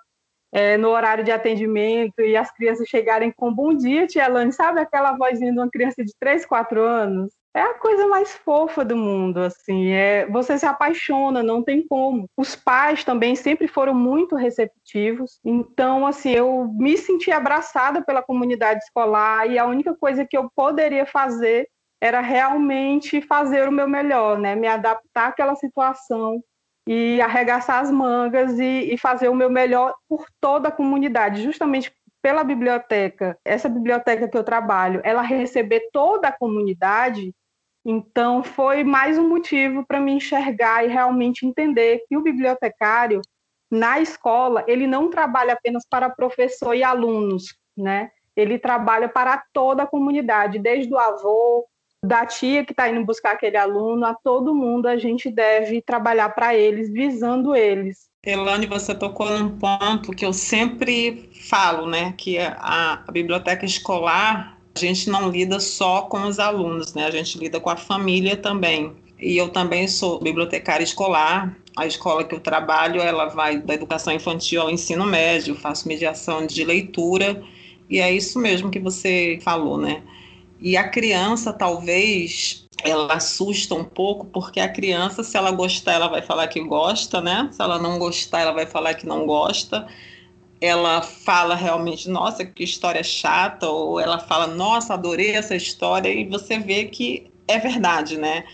é, 0.54 0.78
no 0.78 0.90
horário 0.90 1.24
de 1.24 1.32
atendimento 1.32 2.22
e 2.22 2.38
as 2.38 2.52
crianças 2.52 2.88
chegarem 2.88 3.32
com 3.32 3.54
bom 3.54 3.74
dia, 3.74 4.06
tia 4.06 4.26
Elane, 4.26 4.54
sabe 4.54 4.80
aquela 4.80 5.18
vozinha 5.18 5.52
de 5.52 5.60
uma 5.60 5.70
criança 5.70 6.04
de 6.04 6.14
3, 6.20 6.46
4 6.46 6.82
anos? 6.82 7.34
é 7.56 7.62
a 7.62 7.74
coisa 7.76 8.08
mais 8.08 8.34
fofa 8.34 8.84
do 8.84 8.98
mundo, 8.98 9.38
assim, 9.38 9.92
é, 9.92 10.26
você 10.26 10.58
se 10.58 10.66
apaixona, 10.66 11.44
não 11.44 11.62
tem 11.62 11.86
como. 11.88 12.28
Os 12.36 12.56
pais 12.56 13.04
também 13.04 13.36
sempre 13.36 13.68
foram 13.68 13.94
muito 13.94 14.36
receptivos, 14.36 15.40
então, 15.46 16.08
assim, 16.08 16.32
eu 16.32 16.68
me 16.74 16.98
senti 16.98 17.32
abraçada 17.32 18.02
pela 18.04 18.24
comunidade 18.24 18.80
escolar 18.80 19.48
e 19.48 19.60
a 19.60 19.66
única 19.66 19.96
coisa 19.96 20.26
que 20.26 20.36
eu 20.36 20.50
poderia 20.56 21.06
fazer 21.06 21.68
era 22.02 22.22
realmente 22.22 23.22
fazer 23.22 23.68
o 23.70 23.72
meu 23.72 23.88
melhor, 23.88 24.40
né, 24.40 24.56
me 24.56 24.68
adaptar 24.68 25.28
àquela 25.28 25.56
situação 25.56 26.42
e 26.88 27.22
arregaçar 27.22 27.82
as 27.82 27.92
mangas 27.92 28.60
e, 28.60 28.94
e 28.94 28.98
fazer 28.98 29.30
o 29.30 29.36
meu 29.36 29.50
melhor 29.50 29.96
por 30.08 30.26
toda 30.42 30.70
a 30.70 30.72
comunidade, 30.72 31.42
justamente 31.42 31.94
pela 32.22 32.44
biblioteca, 32.44 33.38
essa 33.44 33.68
biblioteca 33.68 34.28
que 34.28 34.38
eu 34.38 34.44
trabalho, 34.44 35.02
ela 35.04 35.22
receber 35.22 35.90
toda 35.92 36.30
a 36.30 36.32
comunidade, 36.32 37.34
então, 37.86 38.44
foi 38.44 38.84
mais 38.84 39.18
um 39.18 39.28
motivo 39.28 39.86
para 39.86 40.00
me 40.00 40.14
enxergar 40.14 40.86
e 40.86 40.88
realmente 40.88 41.46
entender 41.46 42.04
que 42.08 42.16
o 42.16 42.22
bibliotecário, 42.22 43.22
na 43.70 44.00
escola, 44.00 44.64
ele 44.68 44.88
não 44.88 45.10
trabalha 45.10 45.54
apenas 45.54 45.86
para 45.90 46.10
professor 46.10 46.74
e 46.74 46.84
alunos, 46.84 47.58
né? 47.76 48.12
Ele 48.36 48.58
trabalha 48.58 49.10
para 49.10 49.44
toda 49.52 49.84
a 49.84 49.88
comunidade, 49.88 50.60
desde 50.60 50.94
o 50.94 50.98
avô, 50.98 51.66
da 52.04 52.26
tia 52.26 52.66
que 52.66 52.74
está 52.74 52.90
indo 52.90 53.06
buscar 53.06 53.32
aquele 53.32 53.56
aluno, 53.56 54.06
a 54.06 54.14
todo 54.14 54.54
mundo 54.54 54.88
a 54.88 54.98
gente 54.98 55.32
deve 55.32 55.82
trabalhar 55.82 56.30
para 56.30 56.54
eles, 56.54 56.92
visando 56.92 57.56
eles. 57.56 58.10
Elane, 58.26 58.68
você 58.68 58.94
tocou 58.94 59.30
num 59.30 59.58
ponto 59.58 60.12
que 60.12 60.26
eu 60.26 60.34
sempre 60.34 61.30
falo, 61.50 61.88
né? 61.88 62.14
Que 62.18 62.38
a, 62.38 63.04
a 63.08 63.12
biblioteca 63.12 63.66
escolar 63.66 64.58
a 64.76 64.80
gente 64.80 65.10
não 65.10 65.30
lida 65.30 65.60
só 65.60 66.04
com 66.04 66.24
os 66.24 66.40
alunos, 66.40 66.94
né? 66.94 67.06
A 67.06 67.12
gente 67.12 67.38
lida 67.38 67.60
com 67.60 67.70
a 67.70 67.76
família 67.76 68.36
também. 68.36 68.92
E 69.20 69.38
eu 69.38 69.50
também 69.50 69.88
sou 69.88 70.20
bibliotecária 70.20 70.84
escolar. 70.84 71.56
A 71.78 71.86
escola 71.86 72.24
que 72.24 72.34
eu 72.34 72.40
trabalho, 72.40 73.00
ela 73.00 73.28
vai 73.28 73.58
da 73.60 73.74
educação 73.74 74.12
infantil 74.12 74.62
ao 74.62 74.70
ensino 74.70 75.06
médio, 75.06 75.56
faço 75.56 75.88
mediação 75.88 76.46
de 76.46 76.64
leitura, 76.64 77.42
e 77.90 78.00
é 78.00 78.12
isso 78.12 78.40
mesmo 78.40 78.70
que 78.70 78.80
você 78.80 79.40
falou, 79.42 79.78
né? 79.78 80.02
E 80.64 80.76
a 80.76 80.88
criança, 80.88 81.54
talvez, 81.54 82.66
ela 82.84 83.14
assusta 83.14 83.76
um 83.76 83.84
pouco, 83.84 84.26
porque 84.28 84.60
a 84.60 84.70
criança, 84.70 85.24
se 85.24 85.38
ela 85.38 85.52
gostar, 85.52 85.94
ela 85.94 86.08
vai 86.08 86.24
falar 86.24 86.48
que 86.48 86.60
gosta, 86.62 87.22
né? 87.22 87.50
Se 87.52 87.62
ela 87.62 87.78
não 87.78 88.00
gostar, 88.00 88.40
ela 88.40 88.54
vai 88.54 88.66
falar 88.66 88.96
que 88.96 89.06
não 89.06 89.28
gosta 89.28 89.88
ela 90.64 91.02
fala 91.02 91.56
realmente, 91.56 92.10
nossa, 92.10 92.46
que 92.46 92.64
história 92.64 93.04
chata, 93.04 93.68
ou 93.68 94.00
ela 94.00 94.18
fala, 94.18 94.48
nossa, 94.48 94.94
adorei 94.94 95.32
essa 95.32 95.54
história, 95.54 96.08
e 96.08 96.26
você 96.26 96.58
vê 96.58 96.86
que 96.86 97.30
é 97.46 97.60
verdade, 97.60 98.18
né? 98.18 98.46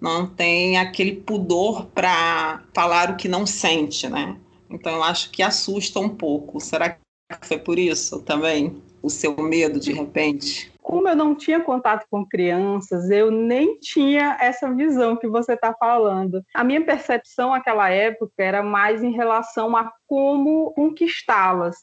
Não 0.00 0.26
tem 0.26 0.76
aquele 0.76 1.12
pudor 1.12 1.86
para 1.86 2.64
falar 2.74 3.10
o 3.10 3.16
que 3.16 3.28
não 3.28 3.46
sente, 3.46 4.08
né? 4.08 4.36
Então 4.68 4.96
eu 4.96 5.04
acho 5.04 5.30
que 5.30 5.40
assusta 5.40 6.00
um 6.00 6.08
pouco. 6.08 6.58
Será 6.58 6.90
que 6.90 6.98
foi 7.46 7.58
por 7.58 7.78
isso 7.78 8.20
também? 8.22 8.82
O 9.00 9.08
seu 9.08 9.36
medo 9.36 9.78
de 9.78 9.92
repente? 9.92 10.71
Como 10.82 11.08
eu 11.08 11.16
não 11.16 11.34
tinha 11.34 11.60
contato 11.60 12.06
com 12.10 12.26
crianças, 12.26 13.08
eu 13.08 13.30
nem 13.30 13.78
tinha 13.78 14.36
essa 14.40 14.72
visão 14.74 15.16
que 15.16 15.28
você 15.28 15.54
está 15.54 15.72
falando. 15.72 16.42
A 16.52 16.64
minha 16.64 16.84
percepção 16.84 17.50
naquela 17.50 17.88
época 17.88 18.34
era 18.38 18.62
mais 18.62 19.02
em 19.02 19.12
relação 19.12 19.76
a 19.76 19.90
como 20.06 20.72
conquistá-las, 20.72 21.76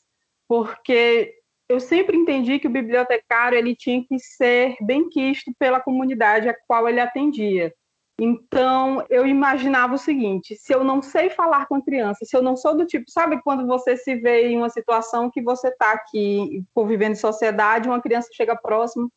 porque 0.47 1.33
eu 1.69 1.79
sempre 1.79 2.17
entendi 2.17 2.59
que 2.59 2.67
o 2.67 2.71
bibliotecário 2.71 3.57
ele 3.57 3.75
tinha 3.75 4.03
que 4.03 4.19
ser 4.19 4.75
bem 4.81 5.07
quisto 5.07 5.51
pela 5.57 5.79
comunidade 5.79 6.49
a 6.49 6.55
qual 6.67 6.89
ele 6.89 6.99
atendia. 6.99 7.73
Então, 8.21 9.05
eu 9.09 9.25
imaginava 9.25 9.95
o 9.95 9.97
seguinte: 9.97 10.55
se 10.55 10.73
eu 10.73 10.83
não 10.83 11.01
sei 11.01 11.29
falar 11.29 11.67
com 11.67 11.75
a 11.75 11.81
criança, 11.81 12.25
se 12.25 12.35
eu 12.35 12.41
não 12.41 12.55
sou 12.55 12.75
do 12.75 12.85
tipo, 12.85 13.09
sabe 13.09 13.41
quando 13.41 13.65
você 13.65 13.95
se 13.95 14.15
vê 14.15 14.49
em 14.49 14.57
uma 14.57 14.69
situação 14.69 15.31
que 15.31 15.41
você 15.41 15.69
está 15.69 15.93
aqui 15.93 16.63
convivendo 16.73 17.13
em 17.13 17.15
sociedade, 17.15 17.87
uma 17.87 18.01
criança 18.01 18.29
chega 18.33 18.55
próximo 18.55 19.09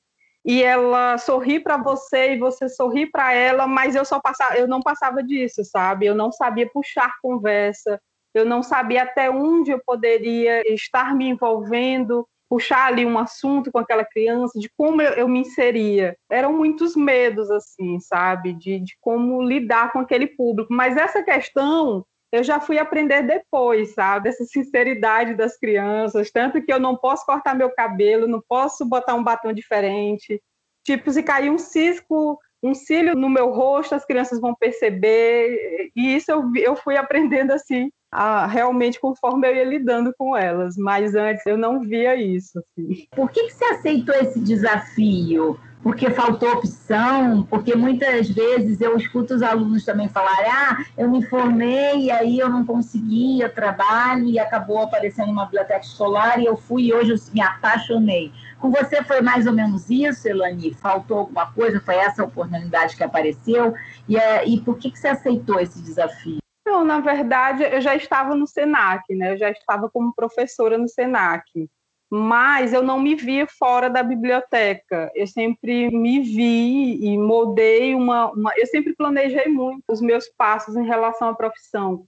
e 0.45 0.63
ela 0.63 1.19
sorri 1.19 1.61
para 1.61 1.77
você 1.77 2.35
e 2.35 2.39
você 2.39 2.69
sorri 2.69 3.07
para 3.11 3.33
ela, 3.33 3.67
mas 3.67 3.95
eu 3.95 4.05
só 4.05 4.21
passava, 4.21 4.57
eu 4.57 4.67
não 4.69 4.81
passava 4.81 5.23
disso, 5.23 5.65
sabe? 5.65 6.07
Eu 6.07 6.15
não 6.15 6.33
sabia 6.33 6.69
puxar 6.69 7.15
conversa, 7.21 8.01
eu 8.35 8.45
não 8.45 8.63
sabia 8.63 9.03
até 9.03 9.31
onde 9.31 9.71
eu 9.71 9.81
poderia 9.85 10.63
estar 10.73 11.15
me 11.15 11.29
envolvendo 11.29 12.27
puxar 12.53 12.89
ali 12.89 13.07
um 13.07 13.19
assunto 13.19 13.73
com 13.73 13.79
aquela 13.79 14.05
criança, 14.05 14.61
de 14.61 14.69
como 14.77 15.01
eu, 15.01 15.13
eu 15.13 15.27
me 15.27 15.39
inseria. 15.39 16.15
Eram 16.31 16.53
muitos 16.53 16.95
medos, 16.95 17.51
assim, 17.51 17.99
sabe, 17.99 18.53
de, 18.53 18.79
de 18.79 18.95
como 19.01 19.41
lidar 19.41 19.91
com 19.91 20.01
aquele 20.01 20.27
público. 20.27 20.71
Mas 20.71 20.95
essa 20.95 21.23
questão 21.23 22.05
eu 22.31 22.45
já 22.45 22.61
fui 22.61 22.77
aprender 22.77 23.23
depois, 23.23 23.95
sabe? 23.95 24.29
Essa 24.29 24.45
sinceridade 24.45 25.35
das 25.35 25.57
crianças, 25.57 26.31
tanto 26.31 26.61
que 26.61 26.71
eu 26.71 26.79
não 26.79 26.95
posso 26.95 27.25
cortar 27.25 27.55
meu 27.55 27.71
cabelo, 27.71 28.29
não 28.29 28.43
posso 28.47 28.85
botar 28.85 29.15
um 29.15 29.25
batom 29.25 29.51
diferente. 29.55 30.39
Tipo, 30.85 31.11
se 31.11 31.23
cair 31.23 31.51
um 31.51 31.57
cisco, 31.57 32.39
um 32.63 32.75
cílio 32.75 33.17
no 33.17 33.31
meu 33.31 33.51
rosto, 33.51 33.95
as 33.95 34.05
crianças 34.05 34.39
vão 34.39 34.55
perceber. 34.55 35.91
E 35.97 36.15
isso 36.15 36.31
eu, 36.31 36.53
eu 36.57 36.77
fui 36.77 36.99
aprendendo 36.99 37.51
assim 37.53 37.91
a, 38.13 38.47
realmente 38.47 39.01
conforme 39.01 39.49
eu 39.49 39.57
ia 39.57 39.65
lidando 39.65 40.13
com 40.19 40.37
elas, 40.37 40.77
mas 40.77 41.15
antes 41.15 41.47
eu 41.47 41.57
não 41.57 41.81
via 41.81 42.15
isso. 42.15 42.59
Assim. 42.59 43.09
Por 43.17 43.31
que, 43.31 43.45
que 43.45 43.55
você 43.55 43.65
aceitou 43.65 44.15
esse 44.15 44.39
desafio? 44.39 45.59
Porque 45.83 46.11
faltou 46.11 46.53
opção? 46.53 47.43
Porque 47.51 47.75
muitas 47.75 48.29
vezes 48.29 48.81
eu 48.81 48.97
escuto 48.97 49.35
os 49.35 49.43
alunos 49.43 49.85
também 49.85 50.09
falarem: 50.09 50.47
ah, 50.49 50.85
eu 50.97 51.11
me 51.11 51.25
formei 51.25 52.03
e 52.03 52.11
aí 52.11 52.39
eu 52.39 52.49
não 52.49 52.65
conseguia 52.65 53.49
trabalho 53.49 54.27
e 54.27 54.39
acabou 54.39 54.83
aparecendo 54.83 55.33
uma 55.33 55.47
biblioteca 55.47 55.85
escolar 55.85 56.39
e 56.39 56.45
eu 56.45 56.57
fui 56.57 56.85
e 56.85 56.95
hoje 56.95 57.13
eu 57.13 57.19
me 57.35 57.41
apaixonei. 57.41 58.31
Com 58.61 58.71
você 58.71 59.03
foi 59.03 59.23
mais 59.23 59.45
ou 59.47 59.53
menos 59.53 59.91
isso, 59.91 60.29
Elani? 60.29 60.73
Faltou 60.75 61.19
alguma 61.19 61.47
coisa? 61.51 61.81
Foi 61.81 61.97
essa 61.97 62.23
oportunidade 62.23 62.95
que 62.95 63.03
apareceu? 63.03 63.75
E, 64.09 64.17
é, 64.17 64.47
e 64.47 64.61
por 64.61 64.79
que, 64.79 64.89
que 64.89 64.99
você 64.99 65.09
aceitou 65.09 65.59
esse 65.59 65.83
desafio? 65.83 66.42
Não, 66.73 66.87
na 66.87 67.01
verdade, 67.01 67.65
eu 67.65 67.83
já 67.83 67.95
estava 67.95 68.35
no 68.35 68.47
SENAC, 68.47 69.15
né? 69.15 69.35
Eu 69.35 69.37
já 69.37 69.51
estava 69.51 69.91
como 69.91 70.15
professora 70.15 70.79
no 70.79 70.89
SENAC. 70.89 71.69
Mas 72.11 72.73
eu 72.73 72.83
não 72.83 72.99
me 72.99 73.15
via 73.15 73.47
fora 73.47 73.91
da 73.91 74.03
biblioteca. 74.03 75.13
Eu 75.15 75.27
sempre 75.27 75.91
me 75.91 76.21
vi 76.21 77.05
e 77.05 77.19
moldei 77.19 77.95
uma, 77.95 78.31
uma. 78.33 78.53
Eu 78.57 78.67
sempre 78.67 78.95
planejei 78.97 79.49
muito 79.49 79.83
os 79.87 80.01
meus 80.01 80.27
passos 80.31 80.75
em 80.75 80.87
relação 80.87 81.29
à 81.29 81.35
profissão. 81.35 82.07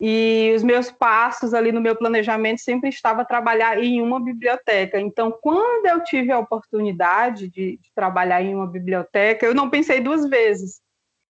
E 0.00 0.52
os 0.54 0.62
meus 0.62 0.88
passos 0.88 1.52
ali 1.52 1.72
no 1.72 1.80
meu 1.80 1.96
planejamento 1.96 2.60
sempre 2.60 2.88
estava 2.90 3.24
trabalhar 3.24 3.82
em 3.82 4.00
uma 4.00 4.20
biblioteca. 4.20 5.00
Então, 5.00 5.36
quando 5.42 5.86
eu 5.86 6.04
tive 6.04 6.30
a 6.30 6.38
oportunidade 6.38 7.48
de, 7.48 7.76
de 7.78 7.92
trabalhar 7.92 8.40
em 8.40 8.54
uma 8.54 8.68
biblioteca, 8.68 9.46
eu 9.46 9.54
não 9.54 9.68
pensei 9.68 10.00
duas 10.00 10.28
vezes 10.28 10.80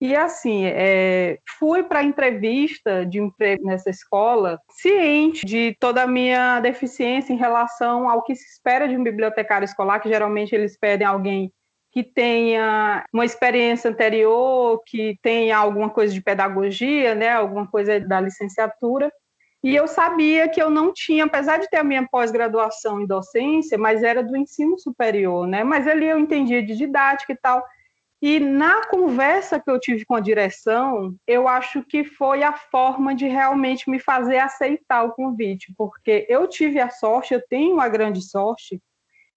e 0.01 0.15
assim, 0.15 0.65
é, 0.67 1.39
fui 1.59 1.83
para 1.83 2.01
a 2.01 2.05
entrevista 2.05 3.07
de 3.07 3.19
emprego 3.19 3.65
nessa 3.65 3.89
escola 3.89 4.61
ciente 4.71 5.47
de 5.47 5.75
toda 5.81 6.03
a 6.03 6.07
minha 6.07 6.61
deficiência 6.61 7.33
em 7.33 7.39
relação 7.39 8.09
ao 8.09 8.23
que 8.23 8.35
se 8.35 8.45
espera 8.45 8.87
de 8.87 8.97
um 8.97 9.03
bibliotecário 9.03 9.65
escolar, 9.65 10.01
que 10.01 10.09
geralmente 10.09 10.55
eles 10.55 10.79
pedem 10.79 11.07
alguém 11.07 11.51
que 11.91 12.05
tenha 12.05 13.07
uma 13.11 13.25
experiência 13.25 13.91
anterior, 13.91 14.83
que 14.85 15.19
tenha 15.23 15.57
alguma 15.57 15.89
coisa 15.89 16.13
de 16.13 16.21
pedagogia, 16.21 17.15
né, 17.15 17.31
alguma 17.31 17.67
coisa 17.67 17.99
da 17.99 18.21
licenciatura. 18.21 19.11
E 19.65 19.75
eu 19.75 19.89
sabia 19.89 20.47
que 20.47 20.63
eu 20.63 20.69
não 20.69 20.93
tinha, 20.93 21.25
apesar 21.25 21.57
de 21.57 21.71
ter 21.71 21.79
a 21.79 21.85
minha 21.85 22.07
pós-graduação 22.07 23.01
em 23.01 23.07
docência, 23.07 23.79
mas 23.79 24.03
era 24.03 24.23
do 24.23 24.37
ensino 24.37 24.79
superior, 24.79 25.47
né? 25.47 25.65
Mas 25.65 25.89
ali 25.89 26.07
eu 26.07 26.19
entendia 26.19 26.63
de 26.63 26.77
didática 26.77 27.33
e 27.33 27.37
tal. 27.37 27.65
E 28.21 28.41
na 28.41 28.87
conversa 28.87 29.61
que 29.61 29.71
eu 29.71 29.79
tive 29.79 30.05
com 30.05 30.15
a 30.15 30.21
direção, 30.21 31.15
eu 31.27 31.47
acho 31.47 31.83
que 31.83 32.03
foi 32.03 32.43
a 32.43 32.53
forma 32.53 33.15
de 33.15 33.27
realmente 33.27 33.91
me 33.91 33.99
fazer 33.99 34.39
aceitar 34.39 35.05
o 35.05 35.13
convite, 35.13 35.73
porque 35.77 36.27
eu 36.29 36.47
tive 36.49 36.81
a 36.81 36.89
sorte, 36.89 37.35
eu 37.35 37.43
tenho 37.47 37.79
a 37.79 37.89
grande 37.89 38.23
sorte 38.23 38.81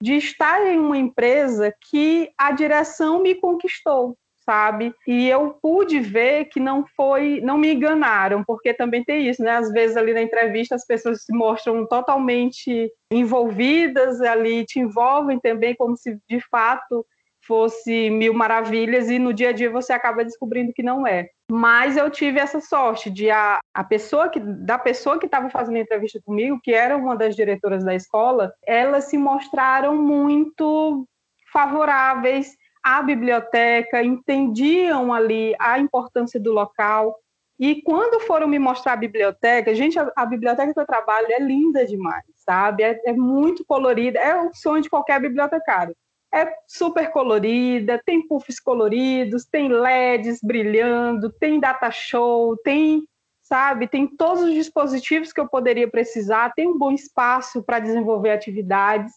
de 0.02 0.14
estar 0.16 0.66
em 0.66 0.80
uma 0.80 0.98
empresa 0.98 1.74
que 1.90 2.32
a 2.38 2.54
direção 2.54 3.22
me 3.22 3.36
conquistou, 3.36 4.18
sabe? 4.46 4.96
E 5.06 5.28
eu 5.28 5.58
pude 5.62 6.00
ver 6.00 6.46
que 6.46 6.60
não 6.60 6.86
foi, 6.96 7.42
não 7.42 7.58
me 7.58 7.74
enganaram, 7.74 8.44
porque 8.46 8.74
também 8.74 9.04
tem 9.04 9.28
isso, 9.28 9.44
né? 9.44 9.58
Às 9.58 9.70
vezes 9.74 9.98
ali 9.98 10.14
na 10.14 10.22
entrevista 10.22 10.76
as 10.76 10.86
pessoas 10.86 11.26
se 11.26 11.34
mostram 11.34 11.86
totalmente 11.86 12.90
envolvidas 13.12 14.22
ali, 14.22 14.66
te 14.66 14.80
envolvem 14.80 15.38
também 15.38 15.76
como 15.76 15.98
se 15.98 16.18
de 16.30 16.40
fato 16.50 17.06
fosse 17.50 18.12
mil 18.12 18.32
maravilhas 18.32 19.10
e 19.10 19.18
no 19.18 19.34
dia 19.34 19.50
a 19.50 19.52
dia 19.52 19.72
você 19.72 19.92
acaba 19.92 20.24
descobrindo 20.24 20.72
que 20.72 20.84
não 20.84 21.08
é. 21.08 21.30
Mas 21.52 21.98
eu 21.98 22.08
tive 22.12 22.40
essa 22.40 22.62
sorte 22.62 23.10
de 23.10 23.32
a, 23.32 23.58
a 23.74 23.84
pessoa 23.84 24.30
que 24.30 24.40
da 24.40 24.78
pessoa 24.78 25.18
que 25.18 25.26
estava 25.26 25.50
fazendo 25.50 25.78
a 25.78 25.80
entrevista 25.80 26.22
comigo, 26.24 26.60
que 26.64 26.72
era 26.72 26.96
uma 26.96 27.16
das 27.16 27.36
diretoras 27.36 27.84
da 27.84 27.96
escola, 27.96 28.54
elas 28.64 29.06
se 29.06 29.18
mostraram 29.18 29.98
muito 29.98 31.08
favoráveis 31.52 32.56
à 32.84 33.02
biblioteca, 33.02 34.04
entendiam 34.04 35.12
ali 35.12 35.56
a 35.60 35.80
importância 35.80 36.40
do 36.40 36.54
local. 36.54 37.18
E 37.60 37.82
quando 37.82 38.22
foram 38.22 38.48
me 38.48 38.60
mostrar 38.60 38.94
a 38.94 38.96
biblioteca, 38.96 39.74
gente, 39.74 39.98
a, 39.98 40.12
a 40.16 40.24
biblioteca 40.24 40.72
que 40.72 40.80
eu 40.80 40.86
trabalho 40.86 41.28
é 41.32 41.40
linda 41.40 41.84
demais, 41.84 42.24
sabe? 42.36 42.84
É, 42.84 43.02
é 43.08 43.14
muito 43.14 43.66
colorida, 43.66 44.20
é 44.20 44.40
o 44.40 44.54
sonho 44.54 44.84
de 44.84 44.90
qualquer 44.90 45.20
bibliotecário 45.20 45.96
é 46.34 46.54
super 46.68 47.12
colorida, 47.12 48.02
tem 48.06 48.28
puffs 48.28 48.60
coloridos, 48.60 49.46
tem 49.46 49.68
LEDs 49.68 50.40
brilhando, 50.44 51.32
tem 51.32 51.60
data 51.60 51.90
show, 51.90 52.56
tem, 52.58 53.04
sabe, 53.42 53.88
tem 53.88 54.08
todos 54.08 54.44
os 54.44 54.54
dispositivos 54.54 55.34
que 55.34 55.40
eu 55.40 55.50
poderia 55.50 55.90
precisar, 55.90 56.54
tem 56.54 56.68
um 56.68 56.78
bom 56.78 56.92
espaço 56.92 57.64
para 57.64 57.80
desenvolver 57.80 58.32
atividades. 58.32 59.12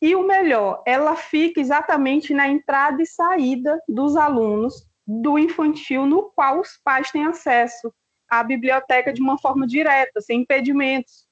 E 0.00 0.14
o 0.14 0.26
melhor, 0.26 0.82
ela 0.86 1.16
fica 1.16 1.60
exatamente 1.60 2.34
na 2.34 2.48
entrada 2.48 3.00
e 3.00 3.06
saída 3.06 3.80
dos 3.88 4.16
alunos 4.16 4.86
do 5.06 5.38
infantil, 5.38 6.06
no 6.06 6.24
qual 6.30 6.60
os 6.60 6.78
pais 6.84 7.10
têm 7.10 7.24
acesso 7.24 7.92
à 8.28 8.42
biblioteca 8.42 9.12
de 9.12 9.20
uma 9.20 9.38
forma 9.38 9.66
direta, 9.66 10.20
sem 10.20 10.40
impedimentos. 10.40 11.26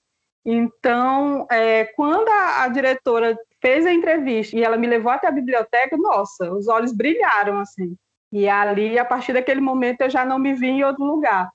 Então, 0.44 1.46
é, 1.50 1.84
quando 1.84 2.28
a, 2.28 2.64
a, 2.64 2.68
diretora 2.68 3.36
fez 3.60 3.86
a 3.86 3.92
entrevista 3.92 4.56
e 4.56 4.62
ela 4.62 4.76
me 4.76 4.86
levou 4.86 5.12
até 5.12 5.28
a 5.28 5.32
biblioteca, 5.32 5.96
nossa, 5.96 6.52
os 6.52 6.68
olhos 6.68 6.92
brilharam 6.92 7.58
assim. 7.58 7.96
E 8.32 8.48
ali, 8.48 8.98
a 8.98 9.04
partir 9.04 9.32
daquele 9.32 9.60
momento, 9.60 10.02
eu 10.02 10.10
já 10.10 10.24
não 10.24 10.38
me 10.38 10.54
vi 10.54 10.68
em 10.68 10.84
outro 10.84 11.04
lugar. 11.04 11.50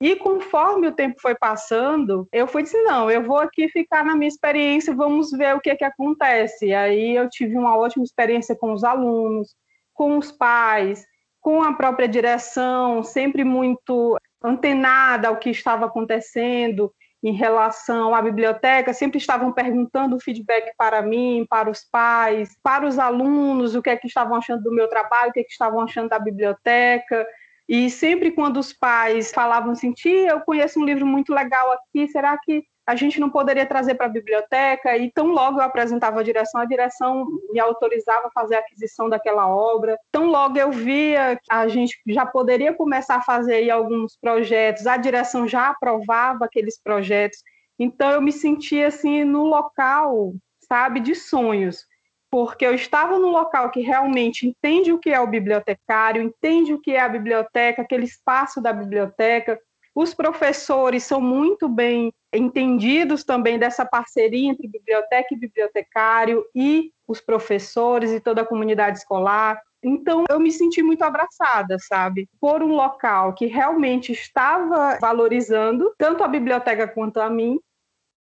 E 0.00 0.14
conforme 0.16 0.88
o 0.88 0.92
tempo 0.92 1.20
foi 1.20 1.34
passando, 1.34 2.28
eu 2.30 2.46
fui 2.46 2.62
disse, 2.62 2.80
não, 2.82 3.10
eu 3.10 3.22
vou 3.22 3.38
aqui 3.38 3.68
ficar 3.68 4.04
na 4.04 4.14
minha 4.14 4.28
experiência, 4.28 4.94
vamos 4.94 5.30
ver 5.30 5.54
o 5.54 5.60
que 5.60 5.70
é 5.70 5.76
que 5.76 5.84
acontece. 5.84 6.66
E 6.66 6.74
aí 6.74 7.16
eu 7.16 7.28
tive 7.30 7.56
uma 7.56 7.76
ótima 7.76 8.04
experiência 8.04 8.54
com 8.54 8.72
os 8.72 8.84
alunos, 8.84 9.54
com 9.94 10.18
os 10.18 10.30
pais, 10.30 11.04
com 11.40 11.62
a 11.62 11.72
própria 11.72 12.08
direção, 12.08 13.02
sempre 13.02 13.42
muito 13.42 14.18
antenada 14.42 15.28
ao 15.28 15.38
que 15.38 15.48
estava 15.48 15.86
acontecendo 15.86 16.92
em 17.26 17.32
relação 17.32 18.14
à 18.14 18.22
biblioteca, 18.22 18.94
sempre 18.94 19.18
estavam 19.18 19.50
perguntando 19.50 20.20
feedback 20.20 20.72
para 20.78 21.02
mim, 21.02 21.44
para 21.50 21.68
os 21.68 21.82
pais, 21.82 22.56
para 22.62 22.86
os 22.86 23.00
alunos, 23.00 23.74
o 23.74 23.82
que 23.82 23.90
é 23.90 23.96
que 23.96 24.06
estavam 24.06 24.36
achando 24.36 24.62
do 24.62 24.72
meu 24.72 24.88
trabalho, 24.88 25.30
o 25.30 25.32
que 25.32 25.40
é 25.40 25.42
que 25.42 25.50
estavam 25.50 25.80
achando 25.80 26.08
da 26.08 26.20
biblioteca. 26.20 27.26
E 27.68 27.90
sempre 27.90 28.30
quando 28.30 28.58
os 28.58 28.72
pais 28.72 29.32
falavam 29.32 29.72
assim, 29.72 29.92
tia, 29.92 30.30
eu 30.30 30.40
conheço 30.42 30.78
um 30.78 30.84
livro 30.84 31.04
muito 31.04 31.34
legal 31.34 31.72
aqui, 31.72 32.06
será 32.06 32.38
que 32.38 32.62
a 32.86 32.94
gente 32.94 33.18
não 33.18 33.28
poderia 33.28 33.66
trazer 33.66 33.96
para 33.96 34.06
a 34.06 34.10
biblioteca, 34.10 34.96
e 34.96 35.10
tão 35.10 35.26
logo 35.28 35.58
eu 35.58 35.64
apresentava 35.64 36.20
a 36.20 36.22
direção, 36.22 36.60
a 36.60 36.64
direção 36.64 37.26
me 37.50 37.58
autorizava 37.58 38.28
a 38.28 38.30
fazer 38.30 38.54
a 38.54 38.60
aquisição 38.60 39.08
daquela 39.08 39.48
obra. 39.48 39.98
Tão 40.12 40.26
logo 40.26 40.56
eu 40.56 40.70
via 40.70 41.36
que 41.42 41.52
a 41.52 41.66
gente 41.66 41.98
já 42.06 42.24
poderia 42.24 42.72
começar 42.72 43.16
a 43.16 43.22
fazer 43.22 43.68
alguns 43.70 44.16
projetos, 44.16 44.86
a 44.86 44.96
direção 44.96 45.48
já 45.48 45.70
aprovava 45.70 46.44
aqueles 46.44 46.80
projetos. 46.80 47.38
Então 47.76 48.10
eu 48.10 48.22
me 48.22 48.30
sentia 48.30 48.86
assim 48.86 49.24
no 49.24 49.44
local, 49.44 50.32
sabe, 50.68 51.00
de 51.00 51.14
sonhos, 51.16 51.84
porque 52.30 52.64
eu 52.64 52.74
estava 52.74 53.18
no 53.18 53.28
local 53.28 53.70
que 53.70 53.80
realmente 53.80 54.46
entende 54.46 54.92
o 54.92 54.98
que 54.98 55.10
é 55.10 55.18
o 55.20 55.26
bibliotecário, 55.26 56.22
entende 56.22 56.72
o 56.72 56.80
que 56.80 56.92
é 56.92 57.00
a 57.00 57.08
biblioteca, 57.08 57.82
aquele 57.82 58.04
espaço 58.04 58.60
da 58.60 58.72
biblioteca, 58.72 59.58
os 59.96 60.12
professores 60.12 61.04
são 61.04 61.22
muito 61.22 61.70
bem 61.70 62.12
entendidos 62.30 63.24
também 63.24 63.58
dessa 63.58 63.86
parceria 63.86 64.50
entre 64.50 64.68
biblioteca 64.68 65.28
e 65.32 65.38
bibliotecário 65.38 66.44
e 66.54 66.92
os 67.08 67.18
professores 67.18 68.10
e 68.10 68.20
toda 68.20 68.42
a 68.42 68.46
comunidade 68.46 68.98
escolar. 68.98 69.58
Então, 69.82 70.24
eu 70.28 70.38
me 70.38 70.52
senti 70.52 70.82
muito 70.82 71.02
abraçada, 71.02 71.78
sabe? 71.78 72.28
Por 72.38 72.62
um 72.62 72.74
local 72.74 73.32
que 73.32 73.46
realmente 73.46 74.12
estava 74.12 74.98
valorizando 75.00 75.90
tanto 75.96 76.22
a 76.22 76.28
biblioteca 76.28 76.86
quanto 76.86 77.18
a 77.18 77.30
mim. 77.30 77.58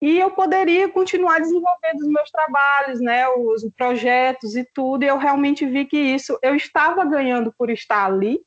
E 0.01 0.17
eu 0.19 0.31
poderia 0.31 0.87
continuar 0.87 1.39
desenvolvendo 1.39 1.99
os 1.99 2.07
meus 2.07 2.31
trabalhos, 2.31 3.01
né, 3.01 3.27
os 3.27 3.67
projetos 3.75 4.55
e 4.55 4.63
tudo. 4.73 5.03
E 5.03 5.07
eu 5.07 5.17
realmente 5.17 5.65
vi 5.65 5.83
que 5.83 5.97
isso 5.97 6.39
eu 6.41 6.55
estava 6.55 7.03
ganhando 7.03 7.53
por 7.57 7.69
estar 7.69 8.05
ali, 8.05 8.39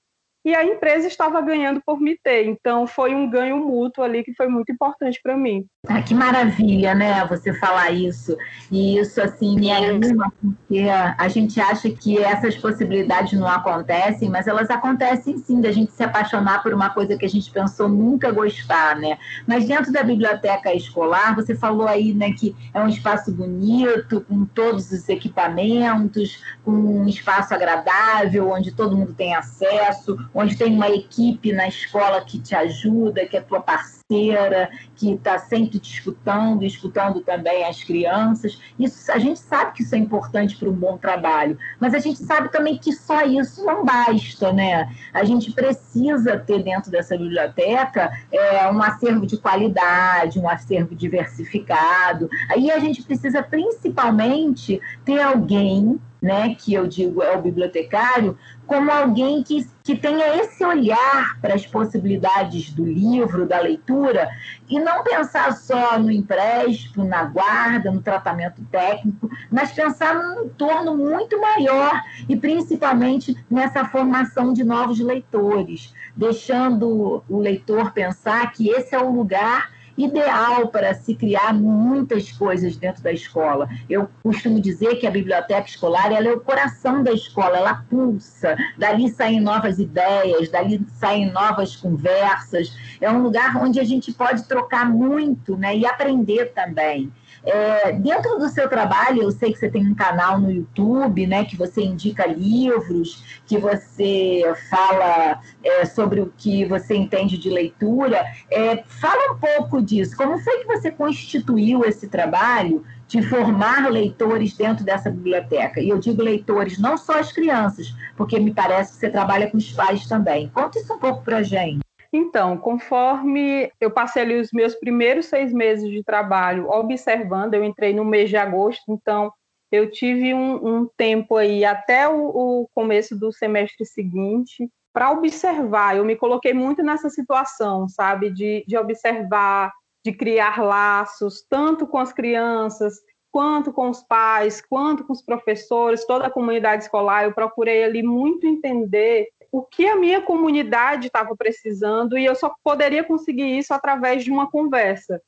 e 0.44 0.54
a 0.54 0.64
empresa 0.64 1.06
estava 1.06 1.40
ganhando 1.40 1.80
por 1.84 2.00
me 2.00 2.18
ter. 2.22 2.46
Então 2.46 2.86
foi 2.86 3.14
um 3.14 3.28
ganho 3.28 3.58
mútuo 3.58 4.02
ali 4.02 4.24
que 4.24 4.34
foi 4.34 4.48
muito 4.48 4.72
importante 4.72 5.20
para 5.22 5.36
mim. 5.36 5.66
Ah, 5.86 6.02
que 6.02 6.14
maravilha, 6.14 6.94
né? 6.94 7.24
Você 7.26 7.52
falar 7.54 7.90
isso. 7.90 8.36
E 8.70 8.98
isso 8.98 9.20
assim 9.20 9.58
me 9.58 9.70
anima 9.70 10.32
porque 10.40 10.86
a 10.88 11.28
gente 11.28 11.60
acha 11.60 11.90
que 11.90 12.18
essas 12.18 12.56
possibilidades 12.56 13.38
não 13.38 13.46
acontecem, 13.46 14.28
mas 14.28 14.46
elas 14.46 14.70
acontecem 14.70 15.38
sim, 15.38 15.60
da 15.60 15.72
gente 15.72 15.92
se 15.92 16.02
apaixonar 16.02 16.62
por 16.62 16.72
uma 16.72 16.90
coisa 16.90 17.16
que 17.16 17.24
a 17.24 17.28
gente 17.28 17.50
pensou 17.50 17.88
nunca 17.88 18.30
gostar, 18.30 18.96
né? 18.96 19.18
Mas 19.46 19.66
dentro 19.66 19.92
da 19.92 20.02
biblioteca 20.02 20.74
escolar, 20.74 21.34
você 21.34 21.54
falou 21.54 21.86
aí, 21.86 22.12
né, 22.12 22.32
que 22.32 22.54
é 22.72 22.80
um 22.80 22.88
espaço 22.88 23.32
bonito, 23.32 24.20
com 24.22 24.44
todos 24.44 24.90
os 24.90 25.08
equipamentos, 25.08 26.42
com 26.64 26.70
um 26.70 27.08
espaço 27.08 27.54
agradável, 27.54 28.50
onde 28.50 28.72
todo 28.72 28.96
mundo 28.96 29.14
tem 29.14 29.34
acesso, 29.34 30.16
onde 30.34 30.56
tem 30.56 30.72
uma 30.74 30.88
equipe 30.88 31.52
na 31.52 31.68
escola 31.68 32.20
que 32.24 32.38
te 32.38 32.54
ajuda, 32.54 33.26
que 33.26 33.36
é 33.36 33.40
tua 33.40 33.60
parceira, 33.60 34.70
que 34.96 35.12
está 35.12 35.38
sempre 35.38 35.78
te 35.78 35.92
escutando, 35.92 36.64
escutando 36.64 37.20
também 37.20 37.64
as 37.64 37.82
crianças. 37.82 38.60
Isso, 38.78 39.10
a 39.10 39.18
gente 39.18 39.38
sabe 39.38 39.72
que 39.72 39.82
isso 39.82 39.94
é 39.94 39.98
importante 39.98 40.56
para 40.56 40.68
um 40.68 40.74
bom 40.74 40.96
trabalho, 40.96 41.58
mas 41.78 41.94
a 41.94 41.98
gente 41.98 42.18
sabe 42.18 42.50
também 42.50 42.76
que 42.76 42.92
só 42.92 43.24
isso 43.24 43.64
não 43.64 43.84
basta, 43.84 44.52
né? 44.52 44.92
A 45.12 45.24
gente 45.24 45.52
precisa 45.52 46.38
ter 46.38 46.62
dentro 46.62 46.90
dessa 46.90 47.16
biblioteca 47.16 48.12
é, 48.32 48.70
um 48.70 48.82
acervo 48.82 49.26
de 49.26 49.36
qualidade, 49.36 50.38
um 50.38 50.48
acervo 50.48 50.94
diversificado. 50.94 52.28
Aí 52.50 52.70
a 52.70 52.78
gente 52.78 53.02
precisa 53.02 53.42
principalmente 53.42 54.80
ter 55.04 55.20
alguém 55.20 56.00
né, 56.20 56.54
que 56.54 56.74
eu 56.74 56.86
digo 56.86 57.22
é 57.22 57.36
o 57.36 57.40
bibliotecário, 57.40 58.36
como 58.66 58.90
alguém 58.90 59.42
que, 59.42 59.66
que 59.82 59.96
tenha 59.96 60.36
esse 60.36 60.64
olhar 60.64 61.38
para 61.40 61.54
as 61.54 61.66
possibilidades 61.66 62.70
do 62.70 62.84
livro, 62.84 63.46
da 63.46 63.58
leitura, 63.58 64.28
e 64.68 64.78
não 64.78 65.02
pensar 65.02 65.52
só 65.54 65.98
no 65.98 66.10
empréstimo, 66.10 67.04
na 67.04 67.24
guarda, 67.24 67.90
no 67.90 68.02
tratamento 68.02 68.62
técnico, 68.70 69.28
mas 69.50 69.72
pensar 69.72 70.14
num 70.14 70.44
entorno 70.44 70.96
muito 70.96 71.40
maior 71.40 72.00
e 72.28 72.36
principalmente 72.36 73.36
nessa 73.50 73.84
formação 73.84 74.52
de 74.52 74.62
novos 74.62 75.00
leitores, 75.00 75.92
deixando 76.14 77.24
o 77.28 77.38
leitor 77.38 77.92
pensar 77.92 78.52
que 78.52 78.68
esse 78.68 78.94
é 78.94 78.98
o 79.00 79.10
lugar 79.10 79.79
ideal 80.04 80.68
para 80.68 80.94
se 80.94 81.14
criar 81.14 81.52
muitas 81.52 82.30
coisas 82.32 82.76
dentro 82.76 83.02
da 83.02 83.12
escola. 83.12 83.68
Eu 83.88 84.08
costumo 84.22 84.60
dizer 84.60 84.96
que 84.96 85.06
a 85.06 85.10
biblioteca 85.10 85.68
escolar 85.68 86.12
ela 86.12 86.28
é 86.28 86.32
o 86.32 86.40
coração 86.40 87.02
da 87.02 87.12
escola, 87.12 87.58
ela 87.58 87.84
pulsa, 87.88 88.56
dali 88.76 89.08
saem 89.10 89.40
novas 89.40 89.78
ideias, 89.78 90.50
dali 90.50 90.84
saem 90.98 91.30
novas 91.30 91.76
conversas. 91.76 92.76
É 93.00 93.10
um 93.10 93.22
lugar 93.22 93.56
onde 93.56 93.80
a 93.80 93.84
gente 93.84 94.12
pode 94.12 94.44
trocar 94.44 94.88
muito 94.88 95.56
né, 95.56 95.76
e 95.76 95.86
aprender 95.86 96.52
também. 96.52 97.12
É, 97.44 97.92
dentro 97.92 98.38
do 98.38 98.48
seu 98.48 98.68
trabalho, 98.68 99.22
eu 99.22 99.30
sei 99.30 99.52
que 99.52 99.58
você 99.58 99.70
tem 99.70 99.86
um 99.86 99.94
canal 99.94 100.38
no 100.38 100.50
YouTube, 100.50 101.26
né, 101.26 101.44
que 101.44 101.56
você 101.56 101.82
indica 101.82 102.26
livros, 102.26 103.40
que 103.46 103.58
você 103.58 104.42
fala 104.68 105.40
é, 105.64 105.84
sobre 105.84 106.20
o 106.20 106.32
que 106.36 106.64
você 106.64 106.94
entende 106.94 107.38
de 107.38 107.50
leitura. 107.50 108.24
É, 108.50 108.82
fala 108.86 109.32
um 109.32 109.38
pouco 109.38 109.80
disso. 109.82 110.16
Como 110.16 110.38
foi 110.38 110.58
que 110.58 110.66
você 110.66 110.90
constituiu 110.90 111.84
esse 111.84 112.08
trabalho 112.08 112.84
de 113.08 113.22
formar 113.22 113.90
leitores 113.90 114.56
dentro 114.56 114.84
dessa 114.84 115.10
biblioteca? 115.10 115.80
E 115.80 115.88
eu 115.88 115.98
digo 115.98 116.22
leitores, 116.22 116.78
não 116.78 116.96
só 116.96 117.18
as 117.18 117.32
crianças, 117.32 117.94
porque 118.16 118.38
me 118.38 118.52
parece 118.52 118.92
que 118.92 118.98
você 118.98 119.10
trabalha 119.10 119.50
com 119.50 119.56
os 119.56 119.72
pais 119.72 120.06
também. 120.06 120.48
Conta 120.48 120.78
isso 120.78 120.92
um 120.92 120.98
pouco 120.98 121.24
para 121.24 121.42
gente. 121.42 121.80
Então, 122.12 122.56
conforme 122.58 123.70
eu 123.80 123.90
passei 123.90 124.22
ali 124.22 124.40
os 124.40 124.50
meus 124.52 124.74
primeiros 124.74 125.26
seis 125.26 125.52
meses 125.52 125.88
de 125.88 126.02
trabalho 126.02 126.68
observando, 126.68 127.54
eu 127.54 127.64
entrei 127.64 127.94
no 127.94 128.04
mês 128.04 128.28
de 128.28 128.36
agosto, 128.36 128.82
então 128.88 129.32
eu 129.70 129.90
tive 129.90 130.34
um, 130.34 130.54
um 130.66 130.88
tempo 130.96 131.36
aí 131.36 131.64
até 131.64 132.08
o, 132.08 132.62
o 132.62 132.68
começo 132.74 133.16
do 133.16 133.32
semestre 133.32 133.86
seguinte 133.86 134.68
para 134.92 135.12
observar. 135.12 135.96
Eu 135.96 136.04
me 136.04 136.16
coloquei 136.16 136.52
muito 136.52 136.82
nessa 136.82 137.08
situação, 137.08 137.88
sabe, 137.88 138.30
de, 138.30 138.64
de 138.66 138.76
observar, 138.76 139.72
de 140.04 140.12
criar 140.12 140.60
laços, 140.60 141.44
tanto 141.48 141.86
com 141.86 141.98
as 141.98 142.12
crianças, 142.12 142.94
quanto 143.30 143.72
com 143.72 143.88
os 143.88 144.02
pais, 144.02 144.60
quanto 144.60 145.04
com 145.04 145.12
os 145.12 145.22
professores, 145.22 146.04
toda 146.04 146.26
a 146.26 146.30
comunidade 146.30 146.82
escolar. 146.82 147.24
Eu 147.24 147.32
procurei 147.32 147.84
ali 147.84 148.02
muito 148.02 148.46
entender 148.46 149.28
o 149.52 149.62
que 149.62 149.86
a 149.86 149.96
minha 149.96 150.20
comunidade 150.20 151.08
estava 151.08 151.36
precisando 151.36 152.16
e 152.16 152.24
eu 152.24 152.34
só 152.34 152.54
poderia 152.62 153.02
conseguir 153.02 153.58
isso 153.58 153.74
através 153.74 154.24
de 154.24 154.30
uma 154.30 154.50
conversa. 154.50 155.20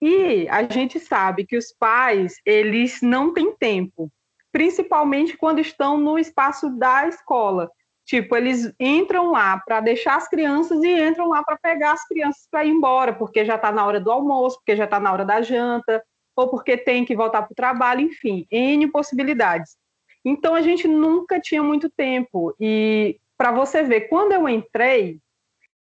E 0.00 0.48
a 0.48 0.62
gente 0.62 0.98
sabe 0.98 1.46
que 1.46 1.56
os 1.56 1.72
pais, 1.78 2.36
eles 2.44 3.00
não 3.02 3.32
têm 3.32 3.54
tempo, 3.54 4.10
principalmente 4.52 5.36
quando 5.36 5.60
estão 5.60 5.98
no 5.98 6.18
espaço 6.18 6.70
da 6.70 7.06
escola. 7.06 7.70
Tipo, 8.06 8.36
eles 8.36 8.72
entram 8.80 9.30
lá 9.30 9.58
para 9.64 9.80
deixar 9.80 10.16
as 10.16 10.28
crianças 10.28 10.82
e 10.82 11.00
entram 11.00 11.28
lá 11.28 11.44
para 11.44 11.56
pegar 11.56 11.92
as 11.92 12.06
crianças 12.08 12.48
para 12.50 12.64
ir 12.64 12.70
embora, 12.70 13.12
porque 13.12 13.44
já 13.44 13.54
está 13.54 13.70
na 13.70 13.86
hora 13.86 14.00
do 14.00 14.10
almoço, 14.10 14.56
porque 14.56 14.74
já 14.74 14.84
está 14.84 14.98
na 14.98 15.12
hora 15.12 15.24
da 15.24 15.42
janta, 15.42 16.02
ou 16.34 16.48
porque 16.48 16.76
tem 16.76 17.04
que 17.04 17.14
voltar 17.14 17.42
para 17.42 17.52
o 17.52 17.54
trabalho, 17.54 18.00
enfim, 18.00 18.46
N 18.50 18.88
possibilidades. 18.88 19.76
Então 20.24 20.54
a 20.54 20.60
gente 20.60 20.88
nunca 20.88 21.40
tinha 21.40 21.62
muito 21.62 21.88
tempo. 21.88 22.54
E 22.58 23.18
para 23.40 23.52
você 23.52 23.82
ver, 23.82 24.02
quando 24.02 24.32
eu 24.32 24.46
entrei, 24.46 25.18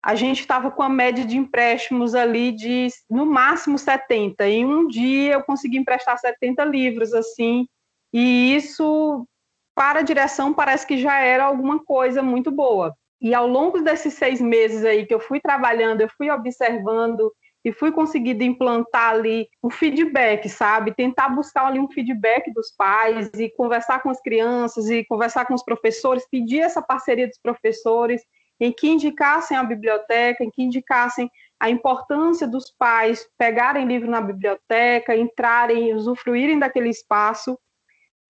a 0.04 0.16
gente 0.16 0.40
estava 0.40 0.68
com 0.68 0.82
a 0.82 0.88
média 0.88 1.24
de 1.24 1.36
empréstimos 1.36 2.12
ali 2.12 2.50
de 2.50 2.88
no 3.08 3.24
máximo 3.24 3.78
70. 3.78 4.48
Em 4.48 4.66
um 4.66 4.88
dia 4.88 5.34
eu 5.34 5.44
consegui 5.44 5.78
emprestar 5.78 6.18
70 6.18 6.64
livros, 6.64 7.14
assim, 7.14 7.68
e 8.12 8.56
isso 8.56 9.24
para 9.76 10.00
a 10.00 10.02
direção 10.02 10.52
parece 10.52 10.84
que 10.84 10.98
já 10.98 11.20
era 11.20 11.44
alguma 11.44 11.84
coisa 11.84 12.20
muito 12.20 12.50
boa. 12.50 12.92
E 13.20 13.32
ao 13.32 13.46
longo 13.46 13.80
desses 13.80 14.14
seis 14.14 14.40
meses 14.40 14.84
aí 14.84 15.06
que 15.06 15.14
eu 15.14 15.20
fui 15.20 15.38
trabalhando, 15.38 16.00
eu 16.00 16.08
fui 16.08 16.28
observando 16.28 17.32
e 17.66 17.72
fui 17.72 17.90
conseguindo 17.90 18.44
implantar 18.44 19.10
ali 19.10 19.48
o 19.60 19.68
feedback, 19.68 20.48
sabe? 20.48 20.94
Tentar 20.94 21.30
buscar 21.30 21.66
ali 21.66 21.80
um 21.80 21.90
feedback 21.90 22.52
dos 22.52 22.70
pais 22.70 23.28
e 23.34 23.50
conversar 23.50 24.00
com 24.04 24.08
as 24.08 24.20
crianças 24.20 24.88
e 24.88 25.04
conversar 25.04 25.46
com 25.46 25.52
os 25.54 25.64
professores, 25.64 26.28
pedir 26.30 26.60
essa 26.60 26.80
parceria 26.80 27.26
dos 27.26 27.40
professores 27.42 28.22
em 28.60 28.70
que 28.72 28.86
indicassem 28.86 29.56
a 29.56 29.64
biblioteca, 29.64 30.44
em 30.44 30.50
que 30.50 30.62
indicassem 30.62 31.28
a 31.58 31.68
importância 31.68 32.46
dos 32.46 32.70
pais 32.70 33.28
pegarem 33.36 33.84
livro 33.84 34.08
na 34.08 34.20
biblioteca, 34.20 35.16
entrarem, 35.16 35.92
usufruírem 35.92 36.60
daquele 36.60 36.88
espaço. 36.88 37.58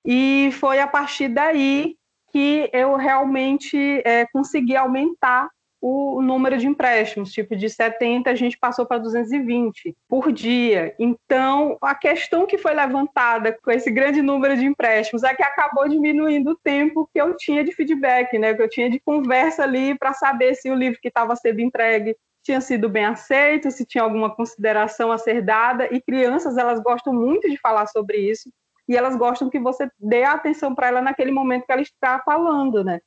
E 0.03 0.49
foi 0.53 0.81
a 0.81 0.87
partir 0.87 1.29
daí 1.29 1.95
que 2.33 2.71
eu 2.73 2.97
realmente 2.97 4.01
é, 4.03 4.25
consegui 4.33 4.77
aumentar 4.77 5.51
o 5.81 6.23
número 6.23 6.57
de 6.57 6.67
empréstimos, 6.67 7.33
tipo 7.33 7.55
de 7.55 7.69
70 7.69 8.31
a 8.31 8.35
gente 8.35 8.59
passou 8.59 8.87
para 8.87 8.99
220 8.99 9.95
por 10.09 10.33
dia. 10.33 10.95
Então, 10.99 11.77
a 11.83 11.95
questão 11.95 12.47
que 12.47 12.59
foi 12.59 12.75
levantada 12.75 13.57
com 13.63 13.71
esse 13.71 13.91
grande 13.91 14.23
número 14.23 14.57
de 14.57 14.65
empréstimos 14.65 15.23
é 15.23 15.35
que 15.35 15.43
acabou 15.43 15.89
diminuindo 15.89 16.53
o 16.53 16.57
tempo 16.57 17.09
que 17.13 17.21
eu 17.21 17.37
tinha 17.37 17.63
de 17.63 17.73
feedback, 17.73 18.39
né, 18.39 18.55
que 18.55 18.63
eu 18.63 18.69
tinha 18.69 18.91
de 18.91 18.99
conversa 19.01 19.63
ali 19.63 19.97
para 19.97 20.13
saber 20.13 20.55
se 20.55 20.71
o 20.71 20.75
livro 20.75 20.99
que 21.01 21.09
estava 21.09 21.37
sendo 21.37 21.61
entregue 21.61 22.17
tinha 22.43 22.61
sido 22.61 22.89
bem 22.89 23.05
aceito, 23.05 23.71
se 23.71 23.85
tinha 23.85 24.05
alguma 24.05 24.35
consideração 24.35 25.11
a 25.11 25.19
ser 25.19 25.43
dada, 25.43 25.89
e 25.93 26.01
crianças, 26.01 26.57
elas 26.57 26.81
gostam 26.81 27.13
muito 27.13 27.51
de 27.51 27.57
falar 27.59 27.87
sobre 27.87 28.19
isso, 28.19 28.49
e 28.89 28.97
elas 28.97 29.17
gostam 29.17 29.51
que 29.51 29.59
você 29.59 29.91
dê 29.99 30.23
atenção 30.23 30.73
para 30.73 30.87
ela 30.87 31.03
naquele 31.03 31.33
momento 31.33 31.67
que 31.67 31.73
ela 31.73 31.83
está 31.83 32.21
falando, 32.25 32.85
né? 32.85 33.01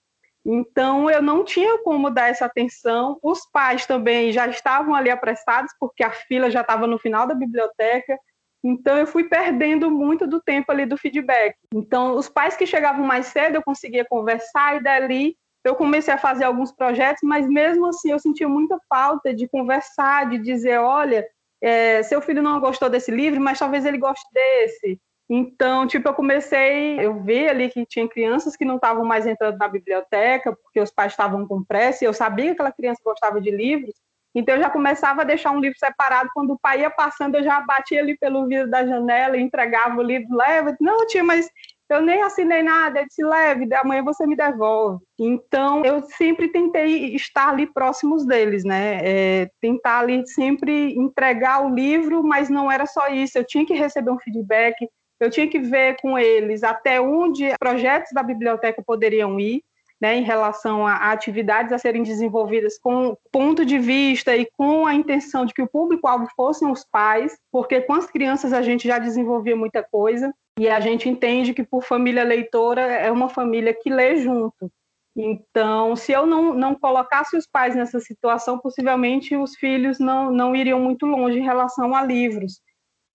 Então, 0.45 1.09
eu 1.09 1.21
não 1.21 1.43
tinha 1.43 1.77
como 1.83 2.09
dar 2.09 2.29
essa 2.29 2.45
atenção. 2.45 3.19
Os 3.21 3.39
pais 3.51 3.85
também 3.85 4.31
já 4.31 4.47
estavam 4.47 4.95
ali 4.95 5.09
apressados, 5.09 5.73
porque 5.79 6.03
a 6.03 6.11
fila 6.11 6.49
já 6.49 6.61
estava 6.61 6.87
no 6.87 6.97
final 6.97 7.27
da 7.27 7.35
biblioteca. 7.35 8.17
Então, 8.63 8.97
eu 8.97 9.07
fui 9.07 9.25
perdendo 9.25 9.89
muito 9.91 10.27
do 10.27 10.41
tempo 10.41 10.71
ali 10.71 10.85
do 10.85 10.97
feedback. 10.97 11.55
Então, 11.73 12.15
os 12.15 12.27
pais 12.27 12.57
que 12.57 12.65
chegavam 12.65 13.05
mais 13.05 13.27
cedo, 13.27 13.55
eu 13.55 13.63
conseguia 13.63 14.05
conversar, 14.05 14.77
e 14.77 14.83
dali 14.83 15.35
eu 15.63 15.75
comecei 15.75 16.13
a 16.13 16.17
fazer 16.17 16.45
alguns 16.45 16.71
projetos, 16.71 17.21
mas 17.23 17.47
mesmo 17.47 17.87
assim 17.87 18.11
eu 18.11 18.19
sentia 18.19 18.47
muita 18.47 18.77
falta 18.87 19.33
de 19.33 19.47
conversar, 19.47 20.29
de 20.29 20.37
dizer: 20.37 20.79
olha, 20.79 21.25
é, 21.61 22.01
seu 22.03 22.21
filho 22.21 22.41
não 22.41 22.59
gostou 22.59 22.89
desse 22.89 23.11
livro, 23.11 23.41
mas 23.41 23.59
talvez 23.59 23.85
ele 23.85 23.97
goste 23.97 24.25
desse. 24.33 24.99
Então, 25.29 25.85
tipo, 25.85 26.09
eu 26.09 26.13
comecei, 26.13 26.99
eu 26.99 27.21
vi 27.21 27.47
ali 27.47 27.69
que 27.69 27.85
tinha 27.85 28.09
crianças 28.09 28.55
que 28.55 28.65
não 28.65 28.77
estavam 28.77 29.05
mais 29.05 29.27
entrando 29.27 29.57
na 29.59 29.67
biblioteca 29.67 30.55
porque 30.55 30.79
os 30.79 30.91
pais 30.91 31.13
estavam 31.13 31.47
com 31.47 31.63
pressa, 31.63 32.03
e 32.03 32.07
eu 32.07 32.13
sabia 32.13 32.45
que 32.45 32.51
aquela 32.53 32.71
criança 32.71 32.99
gostava 33.05 33.39
de 33.39 33.51
livros, 33.51 33.93
então 34.33 34.55
eu 34.55 34.61
já 34.61 34.69
começava 34.69 35.21
a 35.21 35.25
deixar 35.25 35.51
um 35.51 35.59
livro 35.59 35.77
separado, 35.77 36.29
quando 36.33 36.53
o 36.53 36.59
pai 36.59 36.81
ia 36.81 36.89
passando, 36.89 37.35
eu 37.35 37.43
já 37.43 37.61
batia 37.61 37.99
ali 37.99 38.17
pelo 38.17 38.47
vidro 38.47 38.69
da 38.69 38.85
janela 38.85 39.37
entregava 39.37 39.99
o 39.99 40.03
livro, 40.03 40.35
leva, 40.35 40.75
não, 40.81 41.05
tia, 41.05 41.23
mas 41.23 41.47
eu 41.89 42.01
nem 42.01 42.21
assinei 42.21 42.61
nada, 42.61 42.99
eu 42.99 43.05
disse, 43.07 43.23
leve, 43.23 43.67
amanhã 43.73 44.03
você 44.03 44.27
me 44.27 44.35
devolve. 44.35 45.03
Então, 45.19 45.83
eu 45.83 46.03
sempre 46.03 46.47
tentei 46.49 47.15
estar 47.15 47.49
ali 47.49 47.65
próximos 47.65 48.27
deles, 48.27 48.63
né? 48.63 48.99
É, 49.01 49.49
tentar 49.59 49.99
ali 50.01 50.25
sempre 50.27 50.93
entregar 50.95 51.65
o 51.65 51.73
livro, 51.73 52.23
mas 52.23 52.47
não 52.47 52.71
era 52.71 52.85
só 52.85 53.07
isso, 53.07 53.39
eu 53.39 53.43
tinha 53.43 53.65
que 53.65 53.73
receber 53.73 54.11
um 54.11 54.19
feedback, 54.19 54.75
eu 55.19 55.29
tinha 55.29 55.47
que 55.47 55.59
ver 55.59 55.97
com 56.01 56.17
eles 56.17 56.63
até 56.63 56.99
onde 56.99 57.53
projetos 57.59 58.11
da 58.13 58.23
biblioteca 58.23 58.81
poderiam 58.81 59.39
ir, 59.39 59.63
né, 60.01 60.15
em 60.15 60.23
relação 60.23 60.87
a, 60.87 61.11
atividades 61.11 61.73
a 61.73 61.77
serem 61.77 62.03
desenvolvidas 62.03 62.79
com 62.79 63.17
ponto 63.31 63.65
de 63.65 63.77
vista 63.77 64.35
e 64.35 64.47
com 64.57 64.85
a 64.85 64.95
intenção 64.95 65.45
de 65.45 65.53
que 65.53 65.61
o 65.61 65.67
público-alvo 65.67 66.27
fossem 66.35 66.71
os 66.71 66.85
pais, 66.85 67.37
porque 67.51 67.81
com 67.81 67.93
as 67.93 68.09
crianças 68.09 68.53
a 68.53 68.61
gente 68.61 68.87
já 68.87 68.97
desenvolvia 68.97 69.55
muita 69.57 69.83
coisa, 69.83 70.33
e 70.57 70.67
a 70.67 70.79
gente 70.79 71.07
entende 71.07 71.53
que 71.53 71.63
por 71.63 71.83
família 71.83 72.23
leitora 72.23 72.81
é 72.81 73.11
uma 73.11 73.29
família 73.29 73.73
que 73.73 73.89
lê 73.89 74.17
junto. 74.17 74.71
Então, 75.15 75.95
se 75.95 76.11
eu 76.11 76.25
não, 76.25 76.53
não 76.53 76.75
colocasse 76.75 77.35
os 77.35 77.47
pais 77.47 77.75
nessa 77.75 77.99
situação, 77.99 78.59
possivelmente 78.59 79.35
os 79.35 79.55
filhos 79.55 79.99
não, 79.99 80.31
não 80.31 80.55
iriam 80.55 80.79
muito 80.79 81.05
longe 81.05 81.39
em 81.39 81.43
relação 81.43 81.95
a 81.95 82.01
livros. 82.01 82.61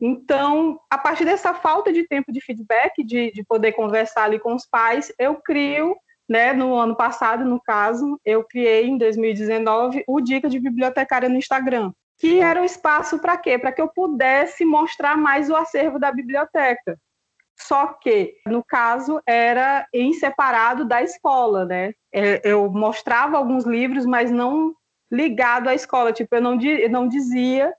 Então, 0.06 0.78
a 0.90 0.98
partir 0.98 1.24
dessa 1.24 1.54
falta 1.54 1.90
de 1.90 2.06
tempo 2.06 2.30
de 2.30 2.38
feedback, 2.38 3.02
de, 3.02 3.32
de 3.32 3.42
poder 3.42 3.72
conversar 3.72 4.24
ali 4.24 4.38
com 4.38 4.54
os 4.54 4.66
pais, 4.66 5.10
eu 5.18 5.36
crio, 5.36 5.96
né, 6.28 6.52
no 6.52 6.74
ano 6.74 6.94
passado, 6.94 7.42
no 7.42 7.58
caso, 7.58 8.20
eu 8.22 8.44
criei 8.44 8.86
em 8.86 8.98
2019 8.98 10.04
o 10.06 10.20
Dica 10.20 10.46
de 10.46 10.60
Bibliotecária 10.60 11.26
no 11.26 11.38
Instagram, 11.38 11.90
que 12.18 12.38
era 12.38 12.60
um 12.60 12.66
espaço 12.66 13.18
para 13.18 13.38
quê? 13.38 13.58
Para 13.58 13.72
que 13.72 13.80
eu 13.80 13.88
pudesse 13.88 14.62
mostrar 14.62 15.16
mais 15.16 15.48
o 15.48 15.56
acervo 15.56 15.98
da 15.98 16.12
biblioteca. 16.12 16.98
Só 17.58 17.86
que, 17.86 18.34
no 18.46 18.62
caso, 18.62 19.22
era 19.26 19.86
em 19.90 20.12
separado 20.12 20.84
da 20.84 21.02
escola, 21.02 21.64
né? 21.64 21.94
É, 22.12 22.42
eu 22.44 22.70
mostrava 22.70 23.38
alguns 23.38 23.64
livros, 23.64 24.04
mas 24.04 24.30
não 24.30 24.74
ligado 25.10 25.68
à 25.68 25.74
escola. 25.74 26.12
Tipo, 26.12 26.34
eu 26.34 26.42
não, 26.42 26.60
eu 26.60 26.90
não 26.90 27.08
dizia 27.08 27.72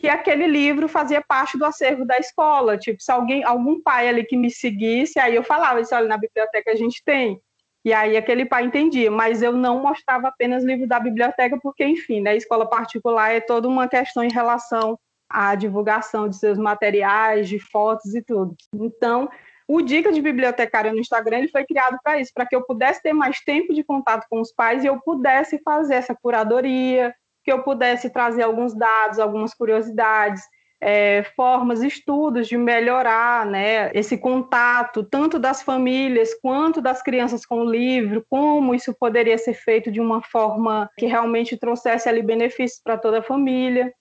que 0.00 0.08
aquele 0.08 0.46
livro 0.46 0.88
fazia 0.88 1.20
parte 1.20 1.58
do 1.58 1.64
acervo 1.66 2.06
da 2.06 2.16
escola. 2.16 2.78
Tipo, 2.78 3.02
se 3.02 3.12
alguém, 3.12 3.44
algum 3.44 3.82
pai 3.82 4.08
ali 4.08 4.24
que 4.24 4.34
me 4.34 4.50
seguisse, 4.50 5.20
aí 5.20 5.34
eu 5.34 5.44
falava 5.44 5.78
isso, 5.78 5.94
olha, 5.94 6.08
na 6.08 6.16
biblioteca 6.16 6.72
a 6.72 6.74
gente 6.74 7.02
tem. 7.04 7.38
E 7.84 7.92
aí 7.92 8.16
aquele 8.16 8.46
pai 8.46 8.64
entendia, 8.64 9.10
mas 9.10 9.42
eu 9.42 9.52
não 9.52 9.82
mostrava 9.82 10.28
apenas 10.28 10.64
livro 10.64 10.88
da 10.88 10.98
biblioteca, 10.98 11.58
porque, 11.62 11.84
enfim, 11.84 12.22
né, 12.22 12.34
escola 12.34 12.66
particular 12.66 13.30
é 13.30 13.40
toda 13.40 13.68
uma 13.68 13.86
questão 13.86 14.24
em 14.24 14.32
relação 14.32 14.98
à 15.28 15.54
divulgação 15.54 16.30
de 16.30 16.36
seus 16.36 16.56
materiais, 16.56 17.46
de 17.46 17.58
fotos 17.58 18.14
e 18.14 18.22
tudo. 18.22 18.56
Então, 18.74 19.28
o 19.68 19.82
Dica 19.82 20.10
de 20.10 20.22
Bibliotecária 20.22 20.92
no 20.92 20.98
Instagram 20.98 21.40
ele 21.40 21.48
foi 21.48 21.64
criado 21.66 21.98
para 22.02 22.18
isso, 22.18 22.32
para 22.34 22.46
que 22.46 22.56
eu 22.56 22.62
pudesse 22.64 23.02
ter 23.02 23.12
mais 23.12 23.40
tempo 23.40 23.74
de 23.74 23.84
contato 23.84 24.26
com 24.30 24.40
os 24.40 24.50
pais 24.50 24.82
e 24.82 24.86
eu 24.86 24.98
pudesse 24.98 25.60
fazer 25.62 25.96
essa 25.96 26.14
curadoria, 26.14 27.14
que 27.50 27.52
eu 27.52 27.64
pudesse 27.64 28.08
trazer 28.10 28.42
alguns 28.42 28.72
dados, 28.72 29.18
algumas 29.18 29.52
curiosidades, 29.52 30.40
é, 30.80 31.24
formas, 31.34 31.82
estudos 31.82 32.46
de 32.46 32.56
melhorar 32.56 33.44
né, 33.44 33.90
esse 33.92 34.16
contato, 34.16 35.02
tanto 35.02 35.36
das 35.36 35.60
famílias 35.60 36.32
quanto 36.40 36.80
das 36.80 37.02
crianças 37.02 37.44
com 37.44 37.62
o 37.62 37.70
livro, 37.70 38.24
como 38.30 38.72
isso 38.72 38.94
poderia 38.94 39.36
ser 39.36 39.54
feito 39.54 39.90
de 39.90 40.00
uma 40.00 40.22
forma 40.22 40.88
que 40.96 41.06
realmente 41.06 41.56
trouxesse 41.56 42.08
ali 42.08 42.22
benefícios 42.22 42.80
para 42.82 42.96
toda 42.96 43.18
a 43.18 43.22
família. 43.22 43.92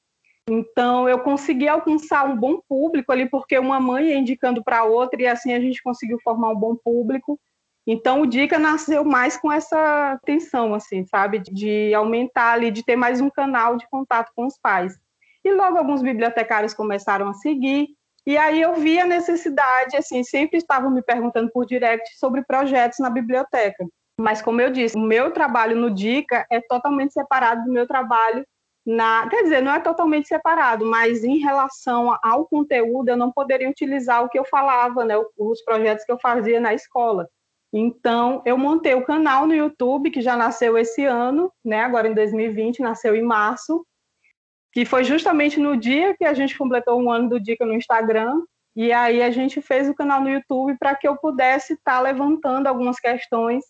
Então, 0.47 1.09
eu 1.09 1.19
consegui 1.19 1.67
alcançar 1.67 2.25
um 2.25 2.37
bom 2.37 2.61
público 2.69 3.11
ali, 3.11 3.27
porque 3.27 3.57
uma 3.57 3.79
mãe 3.79 4.09
ia 4.09 4.17
indicando 4.17 4.63
para 4.63 4.83
outra, 4.83 5.19
e 5.19 5.27
assim 5.27 5.53
a 5.53 5.59
gente 5.59 5.81
conseguiu 5.81 6.19
formar 6.23 6.49
um 6.49 6.55
bom 6.55 6.75
público. 6.75 7.39
Então, 7.91 8.21
o 8.21 8.27
Dica 8.27 8.59
nasceu 8.59 9.03
mais 9.03 9.35
com 9.35 9.51
essa 9.51 10.19
tensão, 10.23 10.75
assim, 10.75 11.07
sabe? 11.07 11.39
De 11.39 11.91
aumentar 11.95 12.53
ali, 12.53 12.69
de 12.69 12.85
ter 12.85 12.95
mais 12.95 13.19
um 13.19 13.31
canal 13.31 13.77
de 13.77 13.89
contato 13.89 14.31
com 14.35 14.45
os 14.45 14.59
pais. 14.59 14.93
E 15.43 15.51
logo 15.51 15.75
alguns 15.75 16.03
bibliotecários 16.03 16.75
começaram 16.75 17.27
a 17.27 17.33
seguir, 17.33 17.87
E 18.27 18.37
aí 18.37 18.61
eu 18.61 18.75
vi 18.75 18.99
a 18.99 19.07
necessidade, 19.07 19.97
assim, 19.97 20.23
sempre 20.23 20.59
estavam 20.59 20.91
me 20.91 21.01
perguntando 21.01 21.49
por 21.51 21.65
direct 21.65 22.15
sobre 22.19 22.43
projetos 22.43 22.99
na 22.99 23.09
biblioteca. 23.09 23.87
Mas 24.19 24.39
como 24.39 24.61
eu 24.61 24.69
disse, 24.71 24.95
o 24.95 25.01
meu 25.01 25.31
trabalho 25.31 25.75
no 25.75 25.89
Dica 25.89 26.45
é 26.51 26.61
totalmente 26.61 27.13
separado 27.13 27.63
do 27.63 27.71
meu 27.71 27.87
trabalho 27.87 28.45
na, 28.85 29.27
quer 29.29 29.41
dizer, 29.41 29.63
não 29.63 29.73
é 29.73 29.79
totalmente 29.79 30.27
separado, 30.27 30.85
mas 30.85 31.23
em 31.23 31.39
relação 31.39 32.15
ao 32.21 32.45
conteúdo, 32.45 33.09
eu 33.09 33.17
não 33.17 33.31
poderia 33.31 33.69
utilizar 33.69 34.23
o 34.23 34.29
que 34.29 34.37
eu 34.37 34.45
falava, 34.45 35.03
né, 35.03 35.15
os 35.35 35.63
projetos 35.63 36.05
que 36.05 36.11
eu 36.11 36.19
fazia 36.19 36.59
na 36.59 36.75
escola. 36.75 37.27
Então, 37.71 38.41
eu 38.45 38.57
montei 38.57 38.95
o 38.95 39.05
canal 39.05 39.45
no 39.45 39.53
YouTube, 39.53 40.09
que 40.09 40.21
já 40.21 40.35
nasceu 40.35 40.77
esse 40.77 41.05
ano, 41.05 41.51
né, 41.63 41.81
agora 41.81 42.07
em 42.07 42.13
2020, 42.13 42.81
nasceu 42.81 43.15
em 43.15 43.21
março, 43.21 43.85
que 44.71 44.85
foi 44.85 45.03
justamente 45.03 45.59
no 45.59 45.77
dia 45.77 46.15
que 46.17 46.25
a 46.25 46.33
gente 46.33 46.57
completou 46.57 46.99
um 46.99 47.11
ano 47.11 47.29
do 47.29 47.39
Dica 47.39 47.65
no 47.65 47.73
Instagram, 47.73 48.41
e 48.75 48.91
aí 48.91 49.21
a 49.21 49.29
gente 49.29 49.61
fez 49.61 49.89
o 49.89 49.93
canal 49.93 50.21
no 50.21 50.29
YouTube 50.29 50.77
para 50.79 50.95
que 50.95 51.07
eu 51.07 51.17
pudesse 51.17 51.73
estar 51.73 51.97
tá 51.97 51.99
levantando 51.99 52.67
algumas 52.67 52.99
questões 52.99 53.63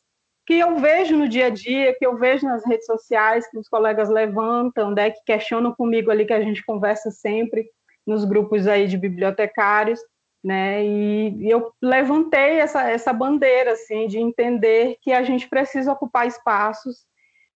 que 0.46 0.56
eu 0.56 0.78
vejo 0.78 1.16
no 1.16 1.30
dia 1.30 1.46
a 1.46 1.50
dia, 1.50 1.96
que 1.98 2.06
eu 2.06 2.18
vejo 2.18 2.48
nas 2.48 2.66
redes 2.66 2.88
sociais, 2.88 3.48
que 3.50 3.58
os 3.58 3.70
colegas 3.70 4.10
levantam, 4.10 4.92
né, 4.92 5.12
que 5.12 5.20
questionam 5.26 5.74
comigo 5.76 6.10
ali, 6.10 6.26
que 6.26 6.34
a 6.34 6.42
gente 6.42 6.66
conversa 6.66 7.12
sempre 7.12 7.70
nos 8.06 8.26
grupos 8.26 8.66
aí 8.66 8.88
de 8.88 8.98
bibliotecários, 8.98 10.00
né, 10.44 10.86
e 10.86 11.50
eu 11.50 11.72
levantei 11.82 12.60
essa, 12.60 12.90
essa 12.90 13.12
bandeira, 13.12 13.74
assim, 13.74 14.08
de 14.08 14.20
entender 14.20 14.98
que 15.02 15.12
a 15.12 15.22
gente 15.24 15.48
precisa 15.50 15.92
ocupar 15.92 16.28
espaços, 16.28 17.06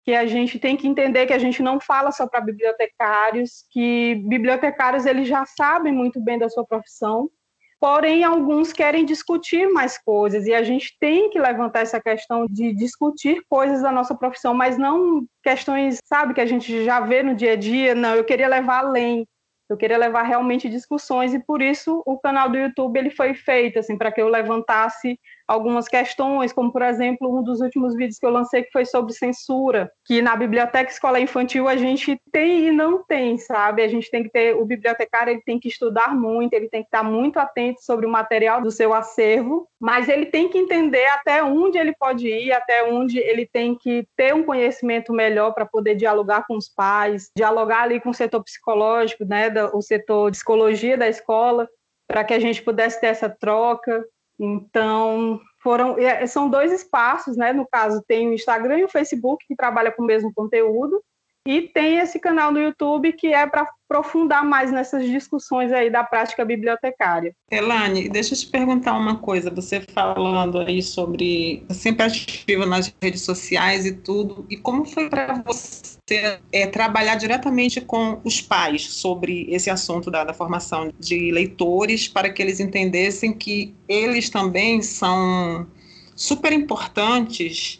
que 0.02 0.14
a 0.14 0.26
gente 0.26 0.58
tem 0.58 0.76
que 0.76 0.88
entender 0.88 1.26
que 1.26 1.32
a 1.32 1.38
gente 1.38 1.62
não 1.62 1.78
fala 1.78 2.10
só 2.10 2.26
para 2.26 2.40
bibliotecários, 2.40 3.64
que 3.70 4.14
bibliotecários 4.26 5.04
eles 5.04 5.28
já 5.28 5.44
sabem 5.44 5.92
muito 5.92 6.20
bem 6.20 6.38
da 6.38 6.48
sua 6.48 6.64
profissão, 6.64 7.30
porém 7.78 8.24
alguns 8.24 8.72
querem 8.72 9.04
discutir 9.04 9.68
mais 9.68 9.98
coisas 9.98 10.46
e 10.46 10.54
a 10.54 10.62
gente 10.62 10.96
tem 10.98 11.30
que 11.30 11.38
levantar 11.38 11.80
essa 11.80 12.00
questão 12.00 12.46
de 12.46 12.74
discutir 12.74 13.42
coisas 13.48 13.82
da 13.82 13.92
nossa 13.92 14.14
profissão, 14.14 14.54
mas 14.54 14.76
não 14.76 15.24
questões, 15.42 15.98
sabe, 16.04 16.34
que 16.34 16.40
a 16.40 16.46
gente 16.46 16.84
já 16.84 17.00
vê 17.00 17.22
no 17.22 17.34
dia 17.34 17.52
a 17.52 17.56
dia, 17.56 17.94
não, 17.94 18.14
eu 18.14 18.24
queria 18.24 18.48
levar 18.48 18.78
além. 18.78 19.26
Eu 19.70 19.76
queria 19.76 19.96
levar 19.96 20.22
realmente 20.22 20.68
discussões 20.68 21.33
e 21.33 21.38
por 21.38 21.62
isso 21.62 22.02
o 22.04 22.18
canal 22.18 22.50
do 22.50 22.59
YouTube 22.59 22.98
ele 22.98 23.11
foi 23.11 23.35
feito 23.35 23.78
assim 23.78 23.96
para 23.96 24.11
que 24.11 24.20
eu 24.20 24.28
levantasse 24.28 25.16
algumas 25.50 25.88
questões, 25.88 26.52
como 26.52 26.70
por 26.70 26.80
exemplo, 26.80 27.36
um 27.36 27.42
dos 27.42 27.60
últimos 27.60 27.96
vídeos 27.96 28.18
que 28.20 28.24
eu 28.24 28.30
lancei 28.30 28.62
que 28.62 28.70
foi 28.70 28.84
sobre 28.84 29.12
censura, 29.12 29.90
que 30.06 30.22
na 30.22 30.36
biblioteca 30.36 30.88
escola 30.88 31.18
infantil 31.18 31.66
a 31.66 31.76
gente 31.76 32.16
tem 32.30 32.68
e 32.68 32.70
não 32.70 33.04
tem, 33.04 33.36
sabe? 33.36 33.82
A 33.82 33.88
gente 33.88 34.08
tem 34.12 34.22
que 34.22 34.30
ter 34.30 34.54
o 34.54 34.64
bibliotecário, 34.64 35.32
ele 35.32 35.42
tem 35.44 35.58
que 35.58 35.66
estudar 35.66 36.14
muito, 36.14 36.54
ele 36.54 36.68
tem 36.68 36.82
que 36.82 36.86
estar 36.86 37.02
muito 37.02 37.38
atento 37.38 37.82
sobre 37.82 38.06
o 38.06 38.10
material 38.10 38.62
do 38.62 38.70
seu 38.70 38.94
acervo, 38.94 39.66
mas 39.80 40.08
ele 40.08 40.26
tem 40.26 40.48
que 40.48 40.56
entender 40.56 41.06
até 41.06 41.42
onde 41.42 41.78
ele 41.78 41.94
pode 41.98 42.28
ir, 42.28 42.52
até 42.52 42.84
onde 42.84 43.18
ele 43.18 43.44
tem 43.44 43.74
que 43.74 44.06
ter 44.16 44.32
um 44.32 44.44
conhecimento 44.44 45.12
melhor 45.12 45.52
para 45.52 45.66
poder 45.66 45.96
dialogar 45.96 46.44
com 46.46 46.56
os 46.56 46.68
pais, 46.68 47.28
dialogar 47.36 47.82
ali 47.82 47.98
com 47.98 48.10
o 48.10 48.14
setor 48.14 48.44
psicológico, 48.44 49.24
né, 49.24 49.50
o 49.72 49.82
setor 49.82 50.30
de 50.30 50.36
psicologia 50.36 50.96
da 50.96 51.08
escola, 51.08 51.68
para 52.06 52.24
que 52.24 52.34
a 52.34 52.38
gente 52.38 52.62
pudesse 52.62 53.00
ter 53.00 53.06
essa 53.06 53.28
troca. 53.28 54.04
Então, 54.42 55.38
foram 55.62 55.96
são 56.26 56.48
dois 56.48 56.72
espaços, 56.72 57.37
né? 57.37 57.53
No 57.53 57.66
caso, 57.66 58.03
tem 58.09 58.29
o 58.29 58.33
Instagram 58.33 58.79
e 58.79 58.85
o 58.85 58.88
Facebook 58.88 59.46
que 59.46 59.55
trabalha 59.55 59.92
com 59.92 60.03
o 60.03 60.07
mesmo 60.07 60.33
conteúdo, 60.33 61.03
e 61.46 61.62
tem 61.62 61.98
esse 61.98 62.18
canal 62.18 62.53
no 62.53 62.61
YouTube 62.61 63.12
que 63.12 63.29
é 63.29 63.46
para 63.46 63.66
aprofundar 63.88 64.44
mais 64.44 64.70
nessas 64.70 65.05
discussões 65.07 65.72
aí 65.72 65.90
da 65.90 66.05
prática 66.05 66.44
bibliotecária. 66.44 67.35
Elane, 67.50 68.09
deixa 68.09 68.35
eu 68.35 68.38
te 68.38 68.46
perguntar 68.46 68.92
uma 68.96 69.16
coisa. 69.16 69.50
Você 69.50 69.81
falando 69.81 70.61
aí 70.61 70.83
sobre 70.83 71.64
sempre 71.70 72.07
ativa 72.07 72.66
nas 72.66 72.92
redes 73.03 73.22
sociais 73.22 73.87
e 73.87 73.92
tudo, 73.92 74.46
e 74.48 74.57
como 74.57 74.85
foi 74.85 75.09
para 75.09 75.42
você 75.44 76.38
é, 76.53 76.66
trabalhar 76.66 77.16
diretamente 77.16 77.81
com 77.81 78.20
os 78.22 78.40
pais 78.40 78.83
sobre 78.92 79.46
esse 79.50 79.70
assunto 79.70 80.11
da, 80.11 80.24
da 80.24 80.35
formação 80.35 80.92
de 80.98 81.33
leitores 81.33 82.07
para 82.07 82.31
que 82.31 82.42
eles 82.42 82.61
entendessem 82.61 83.33
que 83.33 83.74
eles 83.88 84.29
também 84.29 84.83
são 84.83 85.66
super 86.14 86.53
importantes 86.53 87.79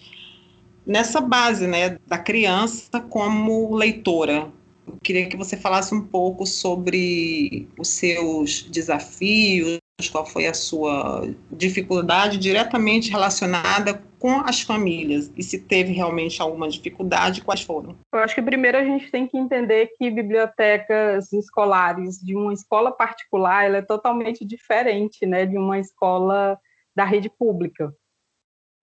nessa 0.87 1.21
base, 1.21 1.67
né, 1.67 1.99
da 2.07 2.19
criança 2.19 3.01
como 3.09 3.75
leitora. 3.75 4.51
Eu 4.87 4.99
queria 5.03 5.29
que 5.29 5.37
você 5.37 5.57
falasse 5.57 5.95
um 5.95 6.05
pouco 6.05 6.47
sobre 6.47 7.69
os 7.79 7.89
seus 7.89 8.63
desafios, 8.63 9.79
qual 10.09 10.25
foi 10.25 10.47
a 10.47 10.55
sua 10.55 11.29
dificuldade 11.51 12.39
diretamente 12.39 13.11
relacionada 13.11 14.03
com 14.19 14.41
as 14.41 14.61
famílias 14.61 15.31
e 15.37 15.43
se 15.43 15.59
teve 15.59 15.93
realmente 15.93 16.41
alguma 16.41 16.69
dificuldade, 16.69 17.43
quais 17.43 17.63
foram? 17.63 17.97
Eu 18.13 18.21
acho 18.21 18.35
que 18.35 18.43
primeiro 18.43 18.79
a 18.79 18.85
gente 18.85 19.11
tem 19.11 19.27
que 19.27 19.37
entender 19.37 19.91
que 19.97 20.11
bibliotecas 20.11 21.33
escolares 21.33 22.19
de 22.19 22.37
uma 22.37 22.53
escola 22.53 22.93
particular 22.93 23.65
ela 23.65 23.79
é 23.79 23.83
totalmente 23.83 24.45
diferente, 24.45 25.27
né, 25.27 25.47
de 25.47 25.57
uma 25.57 25.79
escola 25.79 26.59
da 26.95 27.05
rede 27.05 27.31
pública, 27.31 27.95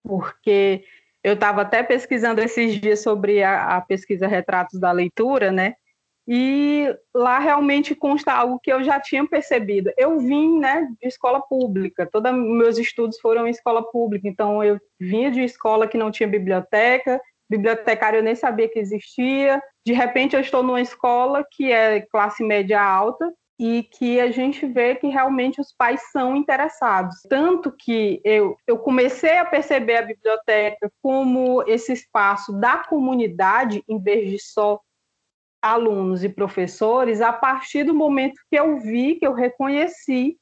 porque 0.03 0.83
eu 1.27 1.33
estava 1.33 1.61
até 1.61 1.83
pesquisando 1.83 2.41
esses 2.41 2.79
dias 2.79 3.01
sobre 3.01 3.43
a, 3.43 3.75
a, 3.75 3.81
pesquisa 3.81 4.27
Retratos 4.27 4.79
da 4.79 4.93
Leitura, 4.93 5.51
né? 5.51 5.75
E 6.25 6.87
lá 7.13 7.37
realmente 7.37 7.93
consta 7.93 8.31
algo 8.31 8.59
que 8.61 8.71
eu 8.71 8.81
já 8.81 8.97
tinha 8.97 9.27
percebido. 9.27 9.91
Eu 9.97 10.19
vim, 10.19 10.57
né, 10.57 10.87
de 11.01 11.07
escola 11.07 11.41
pública. 11.41 12.07
Todos 12.09 12.31
meus 12.33 12.77
estudos 12.77 13.19
foram 13.19 13.45
em 13.45 13.51
escola 13.51 13.83
pública. 13.91 14.25
Então 14.27 14.63
eu 14.63 14.79
vinha 14.97 15.29
de 15.29 15.41
escola 15.41 15.87
que 15.87 15.97
não 15.97 16.11
tinha 16.11 16.29
biblioteca, 16.29 17.21
bibliotecário 17.49 18.19
eu 18.19 18.23
nem 18.23 18.35
sabia 18.35 18.69
que 18.69 18.79
existia. 18.79 19.61
De 19.85 19.91
repente 19.91 20.33
eu 20.33 20.39
estou 20.39 20.63
numa 20.63 20.81
escola 20.81 21.45
que 21.51 21.71
é 21.73 22.01
classe 22.09 22.41
média 22.41 22.81
alta 22.81 23.29
e 23.59 23.83
que 23.83 24.19
a 24.19 24.29
gente 24.29 24.65
vê 24.67 24.95
que 24.95 25.07
realmente 25.07 25.59
os 25.59 25.73
pais 25.73 26.11
são 26.11 26.35
interessados. 26.35 27.15
Tanto 27.27 27.71
que 27.71 28.21
eu, 28.23 28.55
eu 28.67 28.77
comecei 28.77 29.37
a 29.37 29.45
perceber 29.45 29.97
a 29.97 30.01
biblioteca 30.03 30.91
como 31.01 31.63
esse 31.63 31.91
espaço 31.91 32.53
da 32.53 32.77
comunidade, 32.77 33.83
em 33.87 33.99
vez 33.99 34.29
de 34.29 34.39
só 34.39 34.79
alunos 35.61 36.23
e 36.23 36.29
professores, 36.29 37.19
a 37.19 37.33
partir 37.33 37.83
do 37.83 37.95
momento 37.95 38.39
que 38.49 38.57
eu 38.57 38.77
vi, 38.79 39.15
que 39.15 39.25
eu 39.25 39.33
reconheci 39.33 40.37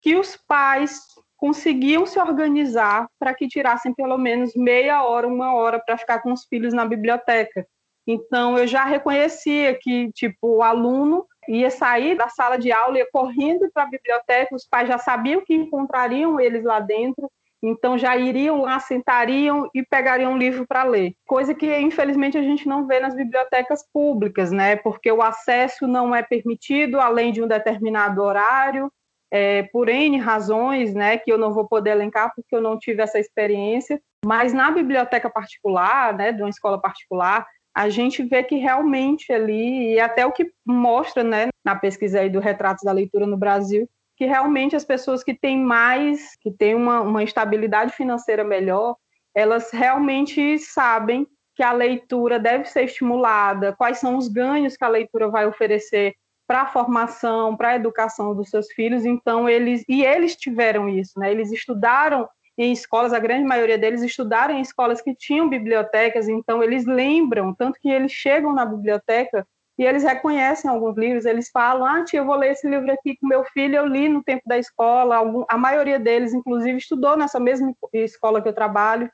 que 0.00 0.16
os 0.16 0.36
pais 0.36 1.00
conseguiam 1.36 2.06
se 2.06 2.18
organizar 2.18 3.06
para 3.18 3.34
que 3.34 3.46
tirassem 3.46 3.94
pelo 3.94 4.16
menos 4.16 4.54
meia 4.54 5.02
hora, 5.02 5.26
uma 5.26 5.54
hora 5.54 5.78
para 5.78 5.98
ficar 5.98 6.20
com 6.20 6.32
os 6.32 6.44
filhos 6.44 6.72
na 6.72 6.86
biblioteca. 6.86 7.66
Então, 8.06 8.58
eu 8.58 8.66
já 8.66 8.84
reconhecia 8.84 9.76
que, 9.80 10.12
tipo, 10.12 10.56
o 10.58 10.62
aluno 10.62 11.26
ia 11.48 11.70
sair 11.70 12.16
da 12.16 12.28
sala 12.28 12.56
de 12.56 12.72
aula, 12.72 12.98
ia 12.98 13.08
correndo 13.10 13.68
para 13.72 13.84
a 13.84 13.88
biblioteca, 13.88 14.54
os 14.54 14.66
pais 14.66 14.88
já 14.88 14.98
sabiam 14.98 15.42
que 15.44 15.54
encontrariam 15.54 16.40
eles 16.40 16.64
lá 16.64 16.80
dentro, 16.80 17.30
então 17.62 17.96
já 17.96 18.14
iriam 18.16 18.60
lá, 18.60 18.78
sentariam 18.78 19.68
e 19.74 19.82
pegariam 19.82 20.32
um 20.32 20.38
livro 20.38 20.66
para 20.66 20.84
ler. 20.84 21.14
Coisa 21.26 21.54
que, 21.54 21.74
infelizmente, 21.78 22.36
a 22.36 22.42
gente 22.42 22.68
não 22.68 22.86
vê 22.86 23.00
nas 23.00 23.14
bibliotecas 23.14 23.82
públicas, 23.90 24.52
né? 24.52 24.76
Porque 24.76 25.10
o 25.10 25.22
acesso 25.22 25.86
não 25.86 26.14
é 26.14 26.22
permitido 26.22 27.00
além 27.00 27.32
de 27.32 27.42
um 27.42 27.48
determinado 27.48 28.22
horário, 28.22 28.92
é, 29.30 29.62
por 29.64 29.88
N 29.88 30.18
razões, 30.18 30.92
né? 30.94 31.16
Que 31.16 31.32
eu 31.32 31.38
não 31.38 31.54
vou 31.54 31.66
poder 31.66 31.90
elencar 31.90 32.32
porque 32.36 32.54
eu 32.54 32.60
não 32.60 32.78
tive 32.78 33.02
essa 33.02 33.18
experiência. 33.18 33.98
Mas 34.24 34.52
na 34.52 34.70
biblioteca 34.70 35.30
particular, 35.30 36.14
né? 36.14 36.32
De 36.32 36.42
uma 36.42 36.50
escola 36.50 36.78
particular, 36.78 37.46
a 37.74 37.88
gente 37.88 38.22
vê 38.22 38.42
que 38.42 38.56
realmente 38.56 39.32
ali, 39.32 39.94
e 39.94 40.00
até 40.00 40.24
o 40.24 40.32
que 40.32 40.52
mostra 40.64 41.24
né, 41.24 41.48
na 41.64 41.74
pesquisa 41.74 42.20
aí 42.20 42.30
do 42.30 42.38
Retratos 42.38 42.84
da 42.84 42.92
Leitura 42.92 43.26
no 43.26 43.36
Brasil, 43.36 43.88
que 44.16 44.26
realmente 44.26 44.76
as 44.76 44.84
pessoas 44.84 45.24
que 45.24 45.34
têm 45.34 45.58
mais, 45.58 46.36
que 46.40 46.50
têm 46.52 46.74
uma, 46.74 47.00
uma 47.00 47.24
estabilidade 47.24 47.92
financeira 47.92 48.44
melhor, 48.44 48.96
elas 49.34 49.72
realmente 49.72 50.56
sabem 50.58 51.26
que 51.56 51.62
a 51.62 51.72
leitura 51.72 52.38
deve 52.38 52.64
ser 52.66 52.84
estimulada, 52.84 53.74
quais 53.76 53.98
são 53.98 54.16
os 54.16 54.28
ganhos 54.28 54.76
que 54.76 54.84
a 54.84 54.88
leitura 54.88 55.28
vai 55.28 55.46
oferecer 55.46 56.14
para 56.46 56.62
a 56.62 56.66
formação, 56.66 57.56
para 57.56 57.70
a 57.70 57.76
educação 57.76 58.34
dos 58.34 58.50
seus 58.50 58.70
filhos. 58.72 59.04
Então 59.04 59.48
eles 59.48 59.84
e 59.88 60.04
eles 60.04 60.36
tiveram 60.36 60.88
isso, 60.88 61.18
né? 61.18 61.30
Eles 61.30 61.50
estudaram 61.50 62.28
em 62.56 62.72
escolas, 62.72 63.12
a 63.12 63.18
grande 63.18 63.44
maioria 63.44 63.76
deles 63.76 64.02
estudaram 64.02 64.54
em 64.54 64.60
escolas 64.60 65.00
que 65.00 65.14
tinham 65.14 65.48
bibliotecas, 65.48 66.28
então 66.28 66.62
eles 66.62 66.86
lembram, 66.86 67.52
tanto 67.54 67.78
que 67.80 67.88
eles 67.88 68.12
chegam 68.12 68.52
na 68.52 68.64
biblioteca 68.64 69.46
e 69.76 69.84
eles 69.84 70.04
reconhecem 70.04 70.70
alguns 70.70 70.96
livros, 70.96 71.24
eles 71.24 71.50
falam, 71.50 71.84
ah, 71.84 72.04
tia, 72.04 72.20
eu 72.20 72.24
vou 72.24 72.36
ler 72.36 72.52
esse 72.52 72.68
livro 72.68 72.90
aqui 72.92 73.16
com 73.16 73.26
meu 73.26 73.44
filho, 73.46 73.74
eu 73.74 73.86
li 73.86 74.08
no 74.08 74.22
tempo 74.22 74.42
da 74.46 74.56
escola, 74.56 75.20
a 75.48 75.58
maioria 75.58 75.98
deles, 75.98 76.32
inclusive, 76.32 76.78
estudou 76.78 77.16
nessa 77.16 77.40
mesma 77.40 77.74
escola 77.92 78.40
que 78.40 78.48
eu 78.48 78.54
trabalho, 78.54 79.10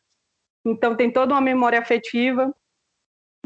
então 0.65 0.95
tem 0.95 1.11
toda 1.11 1.33
uma 1.33 1.41
memória 1.41 1.79
afetiva. 1.79 2.55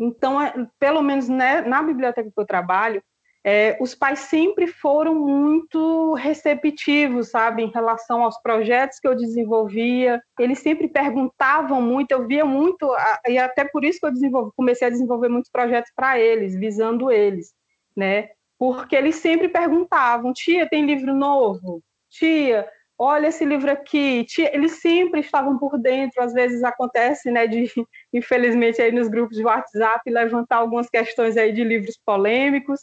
Então, 0.00 0.42
é, 0.42 0.52
pelo 0.76 1.00
menos 1.02 1.28
né, 1.28 1.60
na 1.60 1.80
biblioteca 1.84 2.28
que 2.28 2.40
eu 2.40 2.46
trabalho, 2.46 3.00
é, 3.46 3.76
os 3.78 3.94
pais 3.94 4.20
sempre 4.20 4.66
foram 4.66 5.14
muito 5.14 6.14
receptivos, 6.14 7.28
sabe, 7.28 7.62
em 7.62 7.70
relação 7.70 8.22
aos 8.24 8.40
projetos 8.40 8.98
que 8.98 9.06
eu 9.06 9.14
desenvolvia. 9.14 10.22
Eles 10.40 10.60
sempre 10.60 10.88
perguntavam 10.88 11.82
muito, 11.82 12.12
eu 12.12 12.26
via 12.26 12.46
muito, 12.46 12.90
e 13.28 13.36
até 13.36 13.66
por 13.66 13.84
isso 13.84 14.00
que 14.00 14.06
eu 14.06 14.52
comecei 14.56 14.86
a 14.86 14.90
desenvolver 14.90 15.28
muitos 15.28 15.50
projetos 15.50 15.92
para 15.94 16.18
eles, 16.18 16.58
visando 16.58 17.10
eles, 17.10 17.52
né? 17.94 18.30
Porque 18.58 18.96
eles 18.96 19.16
sempre 19.16 19.48
perguntavam: 19.48 20.32
tia, 20.32 20.66
tem 20.66 20.86
livro 20.86 21.14
novo? 21.14 21.82
Tia, 22.08 22.66
olha 22.98 23.26
esse 23.26 23.44
livro 23.44 23.70
aqui. 23.70 24.24
Tia, 24.24 24.54
eles 24.54 24.80
sempre 24.80 25.20
estavam 25.20 25.58
por 25.58 25.78
dentro. 25.78 26.22
Às 26.22 26.32
vezes 26.32 26.64
acontece, 26.64 27.30
né, 27.30 27.46
de 27.46 27.66
infelizmente 28.12 28.80
aí 28.80 28.90
nos 28.90 29.08
grupos 29.08 29.36
de 29.36 29.44
WhatsApp 29.44 30.08
levantar 30.10 30.56
algumas 30.56 30.88
questões 30.88 31.36
aí 31.36 31.52
de 31.52 31.62
livros 31.62 31.98
polêmicos 32.06 32.80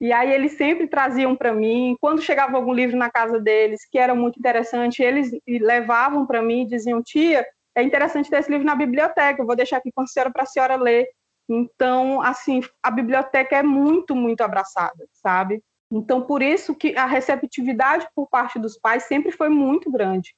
e 0.00 0.12
aí 0.12 0.30
eles 0.32 0.52
sempre 0.52 0.86
traziam 0.88 1.34
para 1.36 1.52
mim, 1.54 1.96
quando 2.00 2.22
chegava 2.22 2.56
algum 2.56 2.72
livro 2.72 2.96
na 2.96 3.10
casa 3.10 3.40
deles 3.40 3.80
que 3.90 3.98
era 3.98 4.14
muito 4.14 4.38
interessante, 4.38 5.02
eles 5.02 5.30
levavam 5.48 6.26
para 6.26 6.42
mim 6.42 6.62
e 6.62 6.66
diziam: 6.66 7.02
"Tia, 7.02 7.46
é 7.76 7.82
interessante 7.82 8.30
ter 8.30 8.38
esse 8.40 8.50
livro 8.50 8.66
na 8.66 8.74
biblioteca, 8.74 9.40
eu 9.42 9.46
vou 9.46 9.56
deixar 9.56 9.78
aqui 9.78 9.90
com 9.94 10.02
a 10.02 10.06
senhora 10.06 10.30
para 10.32 10.42
a 10.44 10.46
senhora 10.46 10.76
ler". 10.76 11.06
Então, 11.48 12.20
assim, 12.22 12.60
a 12.82 12.90
biblioteca 12.90 13.56
é 13.56 13.62
muito, 13.62 14.14
muito 14.16 14.40
abraçada, 14.42 15.06
sabe? 15.12 15.62
Então, 15.92 16.22
por 16.22 16.42
isso 16.42 16.74
que 16.74 16.96
a 16.96 17.06
receptividade 17.06 18.06
por 18.14 18.28
parte 18.28 18.58
dos 18.58 18.78
pais 18.78 19.04
sempre 19.04 19.30
foi 19.32 19.48
muito 19.48 19.90
grande. 19.90 20.34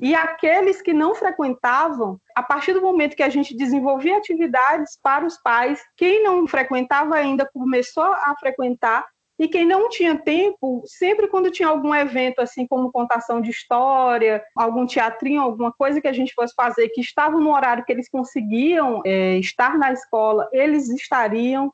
E 0.00 0.14
aqueles 0.14 0.80
que 0.80 0.92
não 0.92 1.14
frequentavam, 1.14 2.20
a 2.34 2.42
partir 2.42 2.72
do 2.72 2.80
momento 2.80 3.16
que 3.16 3.22
a 3.22 3.28
gente 3.28 3.56
desenvolvia 3.56 4.16
atividades 4.16 4.98
para 5.02 5.26
os 5.26 5.36
pais, 5.42 5.80
quem 5.96 6.22
não 6.22 6.46
frequentava 6.46 7.16
ainda 7.16 7.48
começou 7.52 8.04
a 8.04 8.34
frequentar, 8.38 9.04
e 9.38 9.46
quem 9.46 9.64
não 9.64 9.88
tinha 9.88 10.18
tempo, 10.18 10.82
sempre 10.84 11.28
quando 11.28 11.50
tinha 11.50 11.68
algum 11.68 11.94
evento, 11.94 12.40
assim 12.40 12.66
como 12.66 12.90
contação 12.90 13.40
de 13.40 13.50
história, 13.50 14.42
algum 14.56 14.84
teatrinho, 14.84 15.40
alguma 15.40 15.72
coisa 15.72 16.00
que 16.00 16.08
a 16.08 16.12
gente 16.12 16.34
fosse 16.34 16.52
fazer, 16.56 16.88
que 16.88 17.00
estava 17.00 17.38
no 17.38 17.54
horário 17.54 17.84
que 17.84 17.92
eles 17.92 18.08
conseguiam 18.08 19.00
é, 19.06 19.36
estar 19.36 19.78
na 19.78 19.92
escola, 19.92 20.48
eles 20.52 20.88
estariam. 20.88 21.72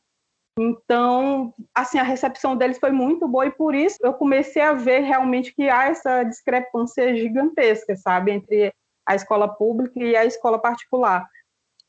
Então, 0.59 1.53
assim, 1.75 1.99
a 1.99 2.05
recepção 2.05 2.57
deles 2.57 2.79
foi 2.79 2.93
muito 2.93 3.27
boa 3.27 3.47
e 3.47 3.51
por 3.51 3.75
isso 3.75 3.97
eu 4.01 4.15
comecei 4.15 4.63
a 4.63 4.73
ver 4.73 5.01
realmente 5.01 5.53
que 5.53 5.69
há 5.69 5.87
essa 5.87 6.23
discrepância 6.23 7.15
gigantesca, 7.17 7.97
sabe, 7.97 8.31
entre 8.31 8.73
a 9.07 9.15
escola 9.15 9.49
pública 9.49 9.99
e 9.99 10.17
a 10.17 10.25
escola 10.25 10.59
particular. 10.59 11.29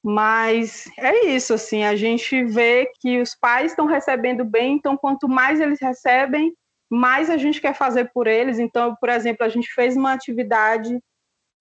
Mas 0.03 0.85
é 0.97 1.25
isso, 1.27 1.53
assim, 1.53 1.83
a 1.83 1.95
gente 1.95 2.43
vê 2.43 2.91
que 2.99 3.21
os 3.21 3.35
pais 3.35 3.71
estão 3.71 3.85
recebendo 3.85 4.43
bem, 4.43 4.75
então 4.75 4.97
quanto 4.97 5.27
mais 5.27 5.59
eles 5.61 5.79
recebem, 5.79 6.53
mais 6.89 7.29
a 7.29 7.37
gente 7.37 7.61
quer 7.61 7.73
fazer 7.75 8.11
por 8.13 8.27
eles. 8.27 8.59
Então, 8.59 8.95
por 8.99 9.09
exemplo, 9.09 9.45
a 9.45 9.49
gente 9.49 9.71
fez 9.73 9.95
uma 9.95 10.13
atividade 10.13 10.99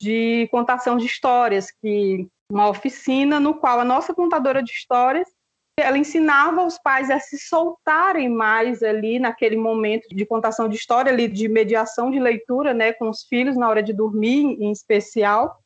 de 0.01 0.49
contação 0.51 0.97
de 0.97 1.07
histórias, 1.07 1.71
que 1.71 2.29
uma 2.51 2.69
oficina 2.69 3.41
no 3.41 3.55
qual 3.55 3.81
a 3.81 3.85
nossa 3.85 4.15
contadora 4.15 4.63
de 4.63 4.73
histórias 4.73 5.29
ela 5.77 5.99
ensinava 5.99 6.65
os 6.65 6.79
pais 6.79 7.11
a 7.11 7.19
se 7.19 7.37
soltarem 7.39 8.29
mais 8.29 8.83
ali 8.83 9.19
naquele 9.19 9.57
momento 9.57 10.09
de 10.09 10.25
contação 10.25 10.69
de 10.69 10.77
história, 10.77 11.11
ali 11.11 11.27
de 11.27 11.49
mediação 11.49 12.11
de 12.11 12.21
leitura, 12.21 12.73
né, 12.73 12.93
com 12.93 13.09
os 13.09 13.25
filhos 13.25 13.57
na 13.57 13.69
hora 13.69 13.83
de 13.83 13.93
dormir, 13.93 14.57
em 14.61 14.71
especial, 14.71 15.59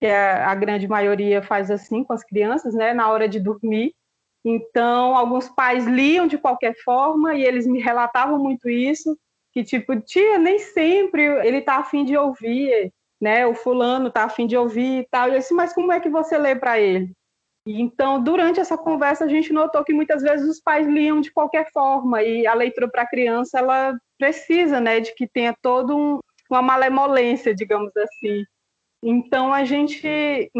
que 0.00 0.06
a, 0.06 0.50
a 0.50 0.54
grande 0.54 0.88
maioria 0.88 1.42
faz 1.42 1.70
assim 1.70 2.02
com 2.02 2.12
as 2.12 2.24
crianças, 2.24 2.74
né, 2.74 2.92
na 2.92 3.08
hora 3.08 3.28
de 3.28 3.38
dormir. 3.38 3.94
Então, 4.44 5.14
alguns 5.14 5.48
pais 5.48 5.86
liam 5.86 6.26
de 6.26 6.36
qualquer 6.36 6.74
forma 6.84 7.34
e 7.34 7.44
eles 7.44 7.64
me 7.64 7.80
relatavam 7.80 8.38
muito 8.38 8.68
isso, 8.68 9.16
que 9.52 9.62
tipo, 9.62 10.00
tia, 10.00 10.38
nem 10.38 10.58
sempre 10.58 11.22
ele 11.46 11.58
está 11.58 11.76
afim 11.76 12.04
de 12.04 12.16
ouvir, 12.16 12.92
né, 13.20 13.46
o 13.46 13.54
fulano 13.54 14.08
está 14.08 14.24
afim 14.24 14.48
de 14.48 14.56
ouvir 14.56 15.02
e 15.02 15.08
tal. 15.08 15.28
E 15.28 15.36
eu 15.36 15.56
mas 15.56 15.72
como 15.72 15.92
é 15.92 16.00
que 16.00 16.08
você 16.08 16.36
lê 16.36 16.56
para 16.56 16.80
ele? 16.80 17.12
Então, 17.66 18.22
durante 18.22 18.58
essa 18.58 18.76
conversa, 18.76 19.24
a 19.24 19.28
gente 19.28 19.52
notou 19.52 19.84
que 19.84 19.92
muitas 19.92 20.22
vezes 20.22 20.48
os 20.48 20.60
pais 20.60 20.86
liam 20.86 21.20
de 21.20 21.32
qualquer 21.32 21.70
forma 21.72 22.22
e 22.22 22.46
a 22.46 22.54
leitura 22.54 22.90
para 22.90 23.02
a 23.02 23.08
criança 23.08 23.58
ela 23.58 23.96
precisa, 24.18 24.80
né, 24.80 24.98
de 25.00 25.14
que 25.14 25.28
tenha 25.28 25.54
toda 25.62 25.94
um, 25.94 26.18
uma 26.50 26.60
malemolência, 26.60 27.54
digamos 27.54 27.96
assim. 27.96 28.44
Então, 29.04 29.52
a 29.52 29.64
gente 29.64 30.50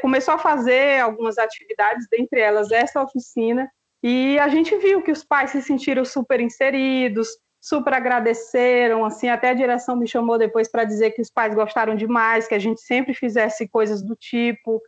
começou 0.00 0.34
a 0.34 0.38
fazer 0.38 1.00
algumas 1.00 1.38
atividades, 1.38 2.06
dentre 2.10 2.40
elas 2.40 2.70
essa 2.70 3.02
oficina, 3.02 3.70
e 4.02 4.38
a 4.38 4.48
gente 4.48 4.76
viu 4.78 5.02
que 5.02 5.12
os 5.12 5.24
pais 5.24 5.50
se 5.50 5.60
sentiram 5.60 6.04
super 6.04 6.40
inseridos, 6.40 7.28
super 7.60 7.92
agradeceram, 7.92 9.04
assim, 9.04 9.28
até 9.28 9.50
a 9.50 9.54
direção 9.54 9.94
me 9.94 10.08
chamou 10.08 10.38
depois 10.38 10.70
para 10.70 10.84
dizer 10.84 11.10
que 11.10 11.20
os 11.20 11.30
pais 11.30 11.54
gostaram 11.54 11.94
demais, 11.94 12.48
que 12.48 12.54
a 12.54 12.58
gente 12.58 12.80
sempre 12.80 13.12
fizesse 13.12 13.68
coisas 13.68 14.02
do 14.02 14.16
tipo, 14.16 14.80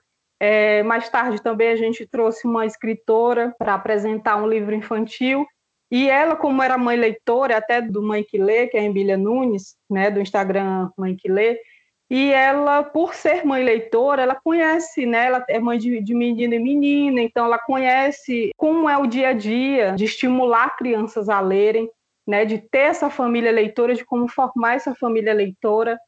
é, 0.45 0.83
mais 0.83 1.09
tarde 1.09 1.41
também 1.41 1.69
a 1.69 1.77
gente 1.77 2.05
trouxe 2.05 2.49
uma 2.49 2.67
escritora 2.67 3.55
para 3.57 3.75
apresentar 3.75 4.37
um 4.37 4.49
livro 4.49 4.75
infantil. 4.75 5.47
E 5.89 6.11
ela, 6.11 6.35
como 6.35 6.61
era 6.61 6.77
mãe 6.77 6.97
leitora, 6.97 7.57
até 7.57 7.81
do 7.81 8.03
Mãe 8.03 8.25
que 8.25 8.39
Lê, 8.39 8.67
que 8.67 8.77
é 8.77 8.81
a 8.81 8.85
Emília 8.85 9.17
Nunes, 9.17 9.77
né, 9.89 10.11
do 10.11 10.21
Instagram 10.21 10.91
Mãe 10.99 11.15
que 11.15 11.31
Lê, 11.31 11.61
e 12.11 12.33
ela, 12.33 12.83
por 12.83 13.15
ser 13.15 13.47
mãe 13.47 13.63
leitora, 13.63 14.23
ela 14.23 14.35
conhece, 14.35 15.07
né? 15.07 15.27
Ela 15.27 15.45
é 15.49 15.61
mãe 15.61 15.79
de, 15.79 16.03
de 16.03 16.15
menino 16.15 16.53
e 16.55 16.59
menina, 16.59 17.23
então 17.23 17.47
ela 17.47 17.59
conhece 17.59 18.51
como 18.57 18.89
é 18.89 18.99
o 18.99 19.07
dia 19.07 19.29
a 19.29 19.33
dia 19.33 19.93
de 19.93 20.05
estimular 20.05 20.77
crianças 20.77 21.29
a 21.29 21.41
lerem, 21.41 21.89
né? 22.27 22.45
De 22.45 22.59
ter 22.59 22.91
essa 22.91 23.09
família 23.09 23.53
leitora, 23.53 23.95
de 23.95 24.05
como 24.05 24.29
formar 24.29 24.75
essa 24.75 24.95
família 24.95 25.33
leitora. 25.33 25.99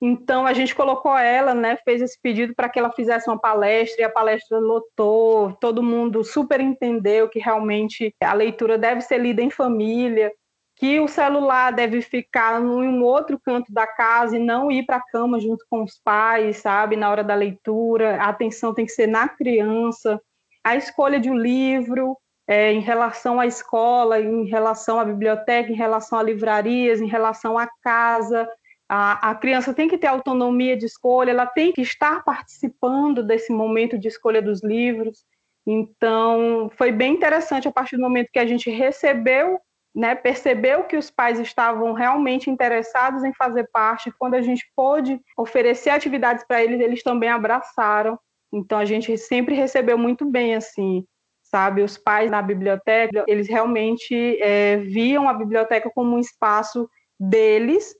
Então 0.00 0.46
a 0.46 0.52
gente 0.52 0.74
colocou 0.74 1.16
ela, 1.16 1.54
né, 1.54 1.76
fez 1.84 2.02
esse 2.02 2.20
pedido 2.20 2.54
para 2.54 2.68
que 2.68 2.78
ela 2.78 2.92
fizesse 2.92 3.28
uma 3.28 3.38
palestra 3.38 4.02
e 4.02 4.04
a 4.04 4.10
palestra 4.10 4.58
lotou, 4.58 5.54
todo 5.54 5.82
mundo 5.82 6.22
super 6.22 6.60
entendeu 6.60 7.28
que 7.28 7.38
realmente 7.38 8.14
a 8.22 8.34
leitura 8.34 8.76
deve 8.76 9.00
ser 9.00 9.18
lida 9.18 9.40
em 9.40 9.50
família, 9.50 10.30
que 10.76 11.00
o 11.00 11.08
celular 11.08 11.72
deve 11.72 12.02
ficar 12.02 12.60
em 12.60 12.66
um 12.66 13.02
outro 13.02 13.40
canto 13.40 13.72
da 13.72 13.86
casa 13.86 14.36
e 14.36 14.38
não 14.38 14.70
ir 14.70 14.84
para 14.84 14.96
a 14.96 15.02
cama 15.10 15.40
junto 15.40 15.64
com 15.70 15.82
os 15.82 15.98
pais, 16.04 16.58
sabe, 16.58 16.96
na 16.96 17.10
hora 17.10 17.24
da 17.24 17.34
leitura, 17.34 18.16
a 18.16 18.28
atenção 18.28 18.74
tem 18.74 18.84
que 18.84 18.92
ser 18.92 19.06
na 19.06 19.26
criança, 19.26 20.20
a 20.62 20.76
escolha 20.76 21.18
de 21.18 21.30
um 21.30 21.36
livro, 21.36 22.18
é, 22.46 22.72
em 22.72 22.80
relação 22.80 23.40
à 23.40 23.46
escola, 23.46 24.20
em 24.20 24.44
relação 24.44 25.00
à 25.00 25.04
biblioteca, 25.04 25.72
em 25.72 25.74
relação 25.74 26.18
a 26.18 26.22
livrarias, 26.22 27.00
em 27.00 27.06
relação 27.06 27.58
à 27.58 27.66
casa, 27.82 28.48
a, 28.88 29.30
a, 29.30 29.34
criança 29.34 29.74
tem 29.74 29.88
que 29.88 29.98
ter 29.98 30.06
autonomia 30.06 30.76
de 30.76 30.86
escolha, 30.86 31.30
ela 31.30 31.46
tem 31.46 31.72
que 31.72 31.82
estar 31.82 32.22
participando 32.22 33.22
desse 33.22 33.52
momento 33.52 33.98
de 33.98 34.08
escolha 34.08 34.40
dos 34.40 34.62
livros. 34.62 35.24
Então, 35.66 36.70
foi 36.76 36.92
bem 36.92 37.14
interessante 37.14 37.66
a 37.66 37.72
partir 37.72 37.96
do 37.96 38.02
momento 38.02 38.30
que 38.32 38.38
a 38.38 38.46
gente 38.46 38.70
recebeu, 38.70 39.58
né, 39.92 40.14
percebeu 40.14 40.84
que 40.84 40.96
os 40.96 41.10
pais 41.10 41.40
estavam 41.40 41.92
realmente 41.92 42.48
interessados 42.48 43.24
em 43.24 43.34
fazer 43.34 43.68
parte. 43.72 44.12
Quando 44.18 44.34
a 44.34 44.42
gente 44.42 44.64
pôde 44.76 45.20
oferecer 45.36 45.90
atividades 45.90 46.44
para 46.46 46.62
eles, 46.62 46.80
eles 46.80 47.02
também 47.02 47.28
abraçaram. 47.28 48.16
Então, 48.52 48.78
a 48.78 48.84
gente 48.84 49.18
sempre 49.18 49.56
recebeu 49.56 49.98
muito 49.98 50.24
bem, 50.24 50.54
assim, 50.54 51.04
sabe? 51.42 51.82
Os 51.82 51.98
pais 51.98 52.30
na 52.30 52.40
biblioteca, 52.40 53.24
eles 53.26 53.48
realmente 53.48 54.40
é, 54.40 54.76
viam 54.76 55.28
a 55.28 55.34
biblioteca 55.34 55.90
como 55.92 56.14
um 56.14 56.20
espaço 56.20 56.88
deles 57.18 57.92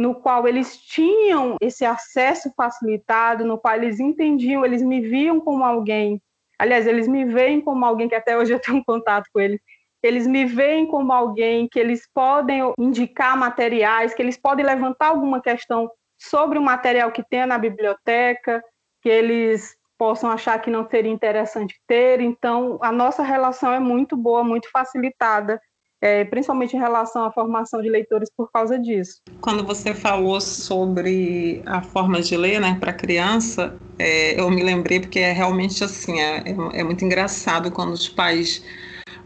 no 0.00 0.14
qual 0.14 0.48
eles 0.48 0.78
tinham 0.78 1.56
esse 1.60 1.84
acesso 1.84 2.50
facilitado, 2.56 3.44
no 3.44 3.58
qual 3.58 3.74
eles 3.74 4.00
entendiam, 4.00 4.64
eles 4.64 4.80
me 4.80 5.02
viam 5.02 5.38
como 5.38 5.62
alguém. 5.62 6.22
Aliás, 6.58 6.86
eles 6.86 7.06
me 7.06 7.26
veem 7.26 7.60
como 7.60 7.84
alguém 7.84 8.08
que 8.08 8.14
até 8.14 8.34
hoje 8.34 8.50
eu 8.50 8.58
tenho 8.58 8.82
contato 8.82 9.28
com 9.30 9.38
eles. 9.38 9.60
Eles 10.02 10.26
me 10.26 10.46
veem 10.46 10.86
como 10.86 11.12
alguém 11.12 11.68
que 11.68 11.78
eles 11.78 12.08
podem 12.14 12.72
indicar 12.78 13.36
materiais, 13.36 14.14
que 14.14 14.22
eles 14.22 14.38
podem 14.38 14.64
levantar 14.64 15.08
alguma 15.08 15.38
questão 15.42 15.90
sobre 16.18 16.58
o 16.58 16.62
material 16.62 17.12
que 17.12 17.22
tem 17.22 17.44
na 17.44 17.58
biblioteca, 17.58 18.64
que 19.02 19.08
eles 19.10 19.76
possam 19.98 20.30
achar 20.30 20.58
que 20.62 20.70
não 20.70 20.88
seria 20.88 21.12
interessante 21.12 21.78
ter. 21.86 22.22
Então, 22.22 22.78
a 22.80 22.90
nossa 22.90 23.22
relação 23.22 23.70
é 23.70 23.78
muito 23.78 24.16
boa, 24.16 24.42
muito 24.42 24.70
facilitada 24.70 25.60
é, 26.00 26.24
principalmente 26.24 26.74
em 26.74 26.78
relação 26.78 27.24
à 27.24 27.30
formação 27.30 27.82
de 27.82 27.88
leitores 27.88 28.30
por 28.34 28.50
causa 28.50 28.78
disso. 28.78 29.20
Quando 29.40 29.64
você 29.64 29.94
falou 29.94 30.40
sobre 30.40 31.62
a 31.66 31.82
forma 31.82 32.20
de 32.22 32.36
ler 32.36 32.60
né, 32.60 32.76
para 32.80 32.92
criança, 32.92 33.76
é, 33.98 34.40
eu 34.40 34.50
me 34.50 34.62
lembrei 34.62 35.00
porque 35.00 35.18
é 35.18 35.32
realmente 35.32 35.84
assim, 35.84 36.18
é, 36.18 36.38
é, 36.38 36.80
é 36.80 36.84
muito 36.84 37.04
engraçado 37.04 37.70
quando 37.70 37.92
os 37.92 38.08
pais 38.08 38.62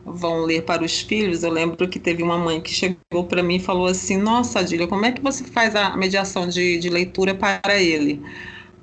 vão 0.05 0.43
ler 0.43 0.65
para 0.65 0.85
os 0.85 1.01
filhos. 1.01 1.43
Eu 1.43 1.51
lembro 1.51 1.89
que 1.89 1.99
teve 1.99 2.23
uma 2.23 2.37
mãe 2.37 2.61
que 2.61 2.71
chegou 2.71 3.25
para 3.27 3.43
mim 3.43 3.57
e 3.57 3.61
falou 3.61 3.87
assim: 3.87 4.17
Nossa, 4.17 4.61
Adília, 4.61 4.87
como 4.87 5.05
é 5.07 5.13
que 5.13 5.23
você 5.23 5.45
faz 5.45 5.75
a 5.75 5.97
mediação 5.97 6.49
de, 6.49 6.79
de 6.79 6.91
leitura 6.91 7.35
para 7.35 7.81
ele? 7.81 8.21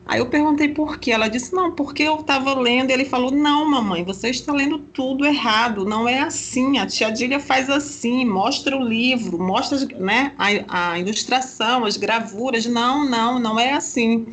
Aí 0.06 0.20
eu 0.20 0.26
perguntei 0.26 0.68
por 0.70 0.98
quê. 0.98 1.12
Ela 1.12 1.28
disse: 1.28 1.54
Não, 1.54 1.72
porque 1.72 2.04
eu 2.04 2.16
estava 2.16 2.54
lendo. 2.54 2.90
E 2.90 2.94
ele 2.94 3.06
falou: 3.06 3.32
Não, 3.32 3.66
mamãe, 3.66 4.04
você 4.04 4.30
está 4.30 4.52
lendo 4.52 4.80
tudo 4.80 5.26
errado. 5.26 5.86
Não 5.86 6.08
é 6.08 6.20
assim. 6.20 6.78
A 6.80 6.86
tia 6.86 7.10
Dília 7.10 7.40
faz 7.40 7.70
assim: 7.70 8.26
mostra 8.26 8.76
o 8.76 8.84
livro, 8.84 9.38
mostra 9.40 9.78
né, 9.98 10.34
a, 10.38 10.92
a 10.92 11.00
ilustração, 11.00 11.86
as 11.86 11.98
gravuras. 11.98 12.66
Não, 12.66 13.08
não, 13.08 13.40
não 13.40 13.60
é 13.60 13.74
assim. 13.74 14.28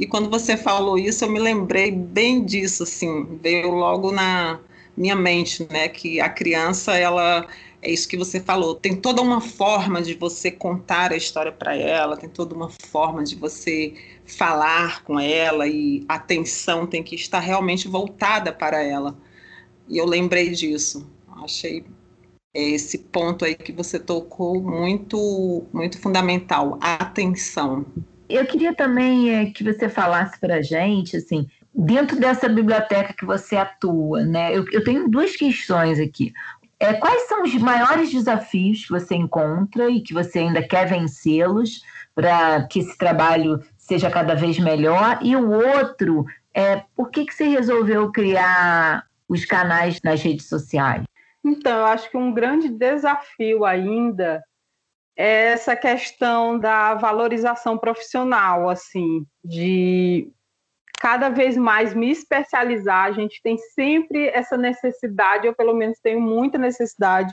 E 0.00 0.06
quando 0.06 0.30
você 0.30 0.56
falou 0.56 0.98
isso, 0.98 1.26
eu 1.26 1.30
me 1.30 1.38
lembrei 1.38 1.90
bem 1.90 2.42
disso, 2.42 2.84
assim, 2.84 3.38
veio 3.42 3.70
logo 3.70 4.10
na 4.10 4.58
minha 4.96 5.14
mente, 5.14 5.68
né, 5.70 5.88
que 5.88 6.18
a 6.22 6.28
criança, 6.30 6.96
ela 6.96 7.46
é 7.82 7.90
isso 7.90 8.08
que 8.08 8.16
você 8.16 8.40
falou, 8.40 8.74
tem 8.74 8.94
toda 8.94 9.22
uma 9.22 9.40
forma 9.40 10.02
de 10.02 10.14
você 10.14 10.50
contar 10.50 11.12
a 11.12 11.16
história 11.16 11.50
para 11.50 11.74
ela, 11.74 12.16
tem 12.16 12.28
toda 12.28 12.54
uma 12.54 12.68
forma 12.68 13.24
de 13.24 13.34
você 13.34 13.94
falar 14.26 15.02
com 15.02 15.18
ela 15.18 15.66
e 15.66 16.04
a 16.08 16.14
atenção 16.14 16.86
tem 16.86 17.02
que 17.02 17.14
estar 17.14 17.40
realmente 17.40 17.88
voltada 17.88 18.52
para 18.52 18.82
ela. 18.82 19.16
E 19.88 19.96
eu 19.96 20.06
lembrei 20.06 20.50
disso. 20.50 21.10
Achei 21.42 21.84
esse 22.52 22.98
ponto 22.98 23.44
aí 23.44 23.54
que 23.54 23.72
você 23.72 23.98
tocou 23.98 24.60
muito 24.60 25.64
muito 25.72 25.98
fundamental, 25.98 26.78
atenção. 26.80 27.86
Eu 28.28 28.46
queria 28.46 28.74
também 28.74 29.34
é, 29.34 29.50
que 29.50 29.64
você 29.64 29.88
falasse 29.88 30.38
para 30.38 30.62
gente, 30.62 31.16
assim, 31.16 31.48
dentro 31.74 32.18
dessa 32.18 32.48
biblioteca 32.48 33.12
que 33.12 33.24
você 33.24 33.56
atua, 33.56 34.24
né? 34.24 34.56
Eu, 34.56 34.64
eu 34.70 34.84
tenho 34.84 35.08
duas 35.08 35.34
questões 35.34 35.98
aqui. 35.98 36.32
É, 36.80 36.94
quais 36.94 37.28
são 37.28 37.42
os 37.42 37.54
maiores 37.56 38.10
desafios 38.10 38.86
que 38.86 38.90
você 38.90 39.14
encontra 39.14 39.90
e 39.90 40.00
que 40.00 40.14
você 40.14 40.38
ainda 40.38 40.66
quer 40.66 40.86
vencê-los 40.86 41.82
para 42.14 42.66
que 42.66 42.78
esse 42.78 42.96
trabalho 42.96 43.62
seja 43.76 44.10
cada 44.10 44.34
vez 44.34 44.58
melhor? 44.58 45.18
E 45.20 45.36
o 45.36 45.50
outro 45.50 46.24
é 46.54 46.82
por 46.96 47.10
que, 47.10 47.26
que 47.26 47.34
você 47.34 47.48
resolveu 47.48 48.10
criar 48.10 49.04
os 49.28 49.44
canais 49.44 50.00
nas 50.02 50.22
redes 50.22 50.48
sociais? 50.48 51.04
Então, 51.44 51.80
eu 51.80 51.84
acho 51.84 52.10
que 52.10 52.16
um 52.16 52.32
grande 52.32 52.70
desafio 52.70 53.66
ainda 53.66 54.42
é 55.14 55.52
essa 55.52 55.76
questão 55.76 56.58
da 56.58 56.94
valorização 56.94 57.76
profissional, 57.76 58.70
assim, 58.70 59.26
de 59.44 60.32
cada 61.00 61.30
vez 61.30 61.56
mais 61.56 61.94
me 61.94 62.10
especializar. 62.10 63.06
A 63.06 63.12
gente 63.12 63.40
tem 63.42 63.56
sempre 63.56 64.28
essa 64.28 64.56
necessidade, 64.56 65.46
eu 65.46 65.54
pelo 65.54 65.74
menos 65.74 65.98
tenho 65.98 66.20
muita 66.20 66.58
necessidade 66.58 67.32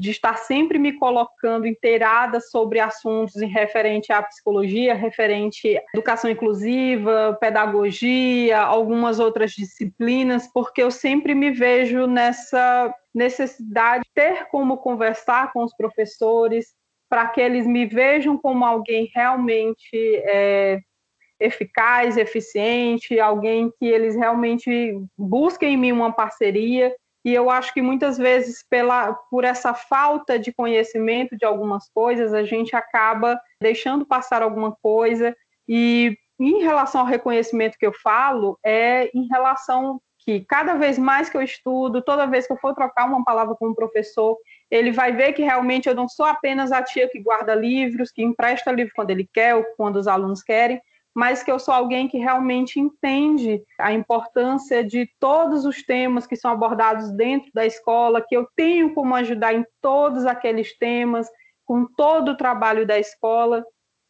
de 0.00 0.10
estar 0.10 0.38
sempre 0.38 0.78
me 0.78 0.94
colocando 0.94 1.66
inteirada 1.66 2.40
sobre 2.40 2.80
assuntos 2.80 3.36
em 3.36 3.48
referente 3.48 4.10
à 4.10 4.22
psicologia, 4.22 4.94
referente 4.94 5.76
à 5.76 5.82
educação 5.92 6.30
inclusiva, 6.30 7.36
pedagogia, 7.38 8.60
algumas 8.60 9.18
outras 9.18 9.50
disciplinas, 9.50 10.48
porque 10.54 10.82
eu 10.82 10.90
sempre 10.90 11.34
me 11.34 11.50
vejo 11.50 12.06
nessa 12.06 12.94
necessidade 13.14 14.04
de 14.04 14.10
ter 14.14 14.46
como 14.46 14.78
conversar 14.78 15.52
com 15.52 15.62
os 15.64 15.76
professores, 15.76 16.68
para 17.10 17.26
que 17.26 17.40
eles 17.40 17.66
me 17.66 17.84
vejam 17.84 18.38
como 18.38 18.64
alguém 18.64 19.10
realmente 19.12 20.16
é, 20.24 20.80
eficaz, 21.40 22.16
eficiente, 22.16 23.18
alguém 23.18 23.72
que 23.78 23.86
eles 23.86 24.14
realmente 24.14 24.94
busquem 25.16 25.74
em 25.74 25.76
mim 25.76 25.92
uma 25.92 26.12
parceria. 26.12 26.94
E 27.24 27.34
eu 27.34 27.50
acho 27.50 27.72
que 27.74 27.82
muitas 27.82 28.16
vezes, 28.16 28.64
pela, 28.68 29.14
por 29.30 29.44
essa 29.44 29.74
falta 29.74 30.38
de 30.38 30.52
conhecimento 30.52 31.36
de 31.36 31.44
algumas 31.44 31.88
coisas, 31.90 32.32
a 32.32 32.44
gente 32.44 32.76
acaba 32.76 33.40
deixando 33.60 34.06
passar 34.06 34.42
alguma 34.42 34.76
coisa. 34.82 35.34
E 35.68 36.16
em 36.38 36.62
relação 36.62 37.02
ao 37.02 37.06
reconhecimento 37.06 37.78
que 37.78 37.86
eu 37.86 37.92
falo, 37.92 38.58
é 38.64 39.10
em 39.14 39.26
relação 39.26 40.00
que 40.22 40.40
cada 40.40 40.74
vez 40.74 40.98
mais 40.98 41.30
que 41.30 41.36
eu 41.36 41.42
estudo, 41.42 42.02
toda 42.02 42.26
vez 42.26 42.46
que 42.46 42.52
eu 42.52 42.56
for 42.58 42.74
trocar 42.74 43.06
uma 43.06 43.24
palavra 43.24 43.54
com 43.54 43.68
um 43.68 43.74
professor, 43.74 44.36
ele 44.70 44.92
vai 44.92 45.12
ver 45.12 45.32
que 45.32 45.42
realmente 45.42 45.88
eu 45.88 45.94
não 45.94 46.08
sou 46.08 46.26
apenas 46.26 46.72
a 46.72 46.82
tia 46.82 47.08
que 47.08 47.20
guarda 47.20 47.54
livros, 47.54 48.10
que 48.10 48.22
empresta 48.22 48.70
livro 48.70 48.92
quando 48.94 49.10
ele 49.10 49.28
quer 49.32 49.54
ou 49.54 49.64
quando 49.76 49.96
os 49.96 50.06
alunos 50.06 50.42
querem, 50.42 50.80
mas 51.14 51.42
que 51.42 51.50
eu 51.50 51.58
sou 51.58 51.74
alguém 51.74 52.08
que 52.08 52.18
realmente 52.18 52.78
entende 52.78 53.62
a 53.78 53.92
importância 53.92 54.84
de 54.84 55.10
todos 55.18 55.64
os 55.64 55.82
temas 55.82 56.26
que 56.26 56.36
são 56.36 56.50
abordados 56.50 57.10
dentro 57.12 57.50
da 57.52 57.66
escola, 57.66 58.24
que 58.26 58.36
eu 58.36 58.48
tenho 58.54 58.94
como 58.94 59.14
ajudar 59.14 59.54
em 59.54 59.64
todos 59.80 60.24
aqueles 60.24 60.76
temas, 60.78 61.28
com 61.64 61.86
todo 61.96 62.32
o 62.32 62.36
trabalho 62.36 62.86
da 62.86 62.98
escola. 62.98 63.64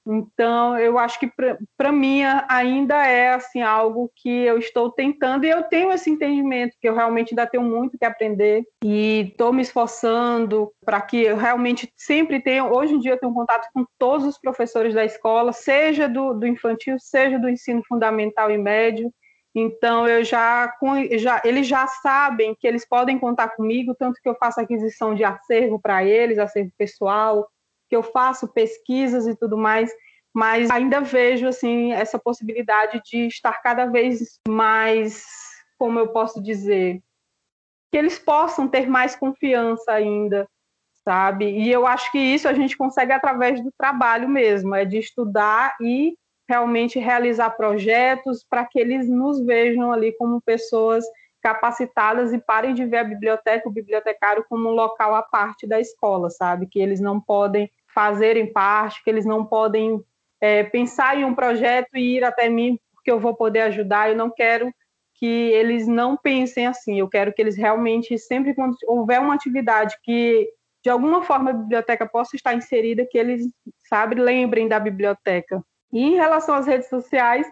Então, 0.06 0.78
eu 0.78 0.98
acho 0.98 1.20
que 1.20 1.30
para 1.76 1.92
mim 1.92 2.22
ainda 2.48 3.06
é 3.06 3.34
assim 3.34 3.60
algo 3.60 4.10
que 4.16 4.28
eu 4.28 4.58
estou 4.58 4.90
tentando 4.90 5.44
e 5.44 5.50
eu 5.50 5.62
tenho 5.62 5.92
esse 5.92 6.10
entendimento 6.10 6.76
que 6.80 6.88
eu 6.88 6.94
realmente 6.94 7.32
ainda 7.32 7.46
tenho 7.46 7.62
muito 7.62 7.98
que 7.98 8.04
aprender 8.04 8.64
e 8.82 9.28
estou 9.30 9.52
me 9.52 9.62
esforçando 9.62 10.72
para 10.84 11.00
que 11.02 11.22
eu 11.22 11.36
realmente 11.36 11.92
sempre 11.96 12.40
tenha. 12.40 12.64
Hoje 12.64 12.94
em 12.94 12.98
dia 12.98 13.12
eu 13.12 13.18
tenho 13.18 13.34
contato 13.34 13.68
com 13.74 13.84
todos 13.98 14.26
os 14.26 14.38
professores 14.38 14.94
da 14.94 15.04
escola, 15.04 15.52
seja 15.52 16.08
do, 16.08 16.32
do 16.32 16.46
infantil, 16.46 16.96
seja 16.98 17.38
do 17.38 17.48
ensino 17.48 17.82
fundamental 17.86 18.50
e 18.50 18.56
médio. 18.56 19.12
Então 19.54 20.08
eu 20.08 20.24
já, 20.24 20.72
já 21.18 21.42
eles 21.44 21.66
já 21.66 21.86
sabem 21.86 22.54
que 22.58 22.66
eles 22.66 22.88
podem 22.88 23.18
contar 23.18 23.48
comigo, 23.50 23.94
tanto 23.98 24.20
que 24.22 24.28
eu 24.28 24.34
faço 24.36 24.60
aquisição 24.60 25.14
de 25.14 25.24
acervo 25.24 25.78
para 25.78 26.04
eles, 26.04 26.38
acervo 26.38 26.70
pessoal, 26.78 27.46
que 27.90 27.96
eu 27.96 28.04
faço 28.04 28.46
pesquisas 28.46 29.26
e 29.26 29.34
tudo 29.34 29.58
mais, 29.58 29.92
mas 30.32 30.70
ainda 30.70 31.00
vejo 31.00 31.48
assim 31.48 31.92
essa 31.92 32.20
possibilidade 32.20 33.02
de 33.04 33.26
estar 33.26 33.60
cada 33.60 33.86
vez 33.86 34.38
mais, 34.48 35.24
como 35.76 35.98
eu 35.98 36.08
posso 36.12 36.40
dizer, 36.40 37.02
que 37.90 37.98
eles 37.98 38.16
possam 38.16 38.68
ter 38.68 38.88
mais 38.88 39.16
confiança 39.16 39.90
ainda, 39.90 40.48
sabe? 41.04 41.50
E 41.50 41.68
eu 41.68 41.84
acho 41.84 42.12
que 42.12 42.18
isso 42.18 42.46
a 42.46 42.52
gente 42.52 42.76
consegue 42.76 43.12
através 43.12 43.60
do 43.60 43.72
trabalho 43.76 44.28
mesmo, 44.28 44.72
é 44.76 44.84
de 44.84 44.98
estudar 44.98 45.74
e 45.80 46.14
realmente 46.48 46.98
realizar 47.00 47.50
projetos 47.50 48.44
para 48.48 48.64
que 48.64 48.78
eles 48.78 49.08
nos 49.08 49.44
vejam 49.44 49.92
ali 49.92 50.12
como 50.16 50.40
pessoas 50.40 51.04
capacitadas 51.42 52.32
e 52.32 52.38
parem 52.38 52.74
de 52.74 52.84
ver 52.84 52.98
a 52.98 53.04
biblioteca, 53.04 53.68
o 53.68 53.72
bibliotecário 53.72 54.44
como 54.48 54.68
um 54.68 54.72
local 54.72 55.14
à 55.14 55.22
parte 55.22 55.66
da 55.66 55.80
escola, 55.80 56.30
sabe? 56.30 56.66
Que 56.66 56.78
eles 56.78 57.00
não 57.00 57.20
podem 57.20 57.70
fazerem 57.94 58.52
parte, 58.52 59.02
que 59.02 59.10
eles 59.10 59.24
não 59.24 59.44
podem 59.44 60.02
é, 60.40 60.64
pensar 60.64 61.16
em 61.16 61.24
um 61.24 61.34
projeto 61.34 61.96
e 61.96 62.16
ir 62.16 62.24
até 62.24 62.48
mim 62.48 62.78
porque 62.94 63.10
eu 63.10 63.18
vou 63.18 63.34
poder 63.34 63.60
ajudar. 63.62 64.10
Eu 64.10 64.16
não 64.16 64.30
quero 64.30 64.72
que 65.14 65.26
eles 65.26 65.86
não 65.86 66.16
pensem 66.16 66.66
assim. 66.66 66.98
Eu 66.98 67.08
quero 67.08 67.32
que 67.32 67.40
eles 67.40 67.56
realmente, 67.56 68.16
sempre 68.18 68.54
quando 68.54 68.76
houver 68.86 69.20
uma 69.20 69.34
atividade 69.34 69.96
que 70.02 70.48
de 70.82 70.88
alguma 70.88 71.22
forma 71.22 71.50
a 71.50 71.54
biblioteca 71.54 72.08
possa 72.08 72.36
estar 72.36 72.54
inserida, 72.54 73.06
que 73.08 73.18
eles, 73.18 73.44
sabe, 73.86 74.14
lembrem 74.14 74.66
da 74.66 74.80
biblioteca. 74.80 75.62
E 75.92 76.02
em 76.02 76.14
relação 76.14 76.54
às 76.54 76.66
redes 76.66 76.88
sociais, 76.88 77.46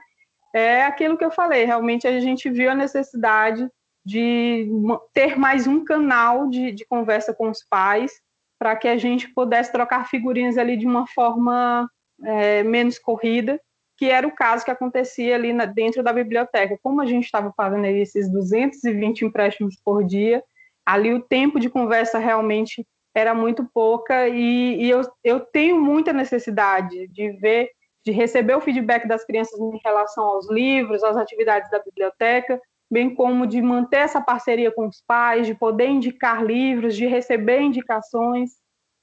é 0.54 0.82
aquilo 0.82 1.18
que 1.18 1.24
eu 1.24 1.30
falei, 1.30 1.64
realmente 1.64 2.06
a 2.06 2.20
gente 2.20 2.48
viu 2.48 2.70
a 2.70 2.74
necessidade 2.74 3.68
de 4.02 4.66
ter 5.12 5.36
mais 5.36 5.66
um 5.66 5.84
canal 5.84 6.48
de, 6.48 6.72
de 6.72 6.86
conversa 6.86 7.34
com 7.34 7.50
os 7.50 7.62
pais, 7.68 8.12
para 8.58 8.76
que 8.76 8.88
a 8.88 8.96
gente 8.96 9.28
pudesse 9.28 9.70
trocar 9.70 10.08
figurinhas 10.08 10.58
ali 10.58 10.76
de 10.76 10.86
uma 10.86 11.06
forma 11.06 11.88
é, 12.24 12.62
menos 12.62 12.98
corrida, 12.98 13.60
que 13.96 14.06
era 14.06 14.26
o 14.26 14.34
caso 14.34 14.64
que 14.64 14.70
acontecia 14.70 15.34
ali 15.34 15.52
na, 15.52 15.64
dentro 15.64 16.02
da 16.02 16.12
biblioteca. 16.12 16.78
Como 16.82 17.00
a 17.00 17.06
gente 17.06 17.24
estava 17.24 17.52
fazendo 17.56 17.84
esses 17.86 18.30
220 18.30 19.24
empréstimos 19.24 19.76
por 19.84 20.04
dia, 20.04 20.42
ali 20.86 21.12
o 21.12 21.20
tempo 21.20 21.60
de 21.60 21.68
conversa 21.68 22.18
realmente 22.18 22.86
era 23.14 23.34
muito 23.34 23.68
pouca 23.74 24.28
e, 24.28 24.82
e 24.82 24.90
eu, 24.90 25.02
eu 25.24 25.40
tenho 25.40 25.80
muita 25.80 26.12
necessidade 26.12 27.08
de 27.08 27.32
ver, 27.32 27.70
de 28.04 28.12
receber 28.12 28.54
o 28.54 28.60
feedback 28.60 29.06
das 29.06 29.24
crianças 29.24 29.58
em 29.58 29.80
relação 29.84 30.24
aos 30.24 30.48
livros, 30.48 31.02
às 31.02 31.16
atividades 31.16 31.70
da 31.70 31.80
biblioteca, 31.80 32.60
bem 32.90 33.14
como 33.14 33.46
de 33.46 33.60
manter 33.60 33.98
essa 33.98 34.20
parceria 34.20 34.72
com 34.72 34.86
os 34.86 35.02
pais, 35.06 35.46
de 35.46 35.54
poder 35.54 35.88
indicar 35.88 36.44
livros, 36.44 36.96
de 36.96 37.06
receber 37.06 37.60
indicações. 37.60 38.50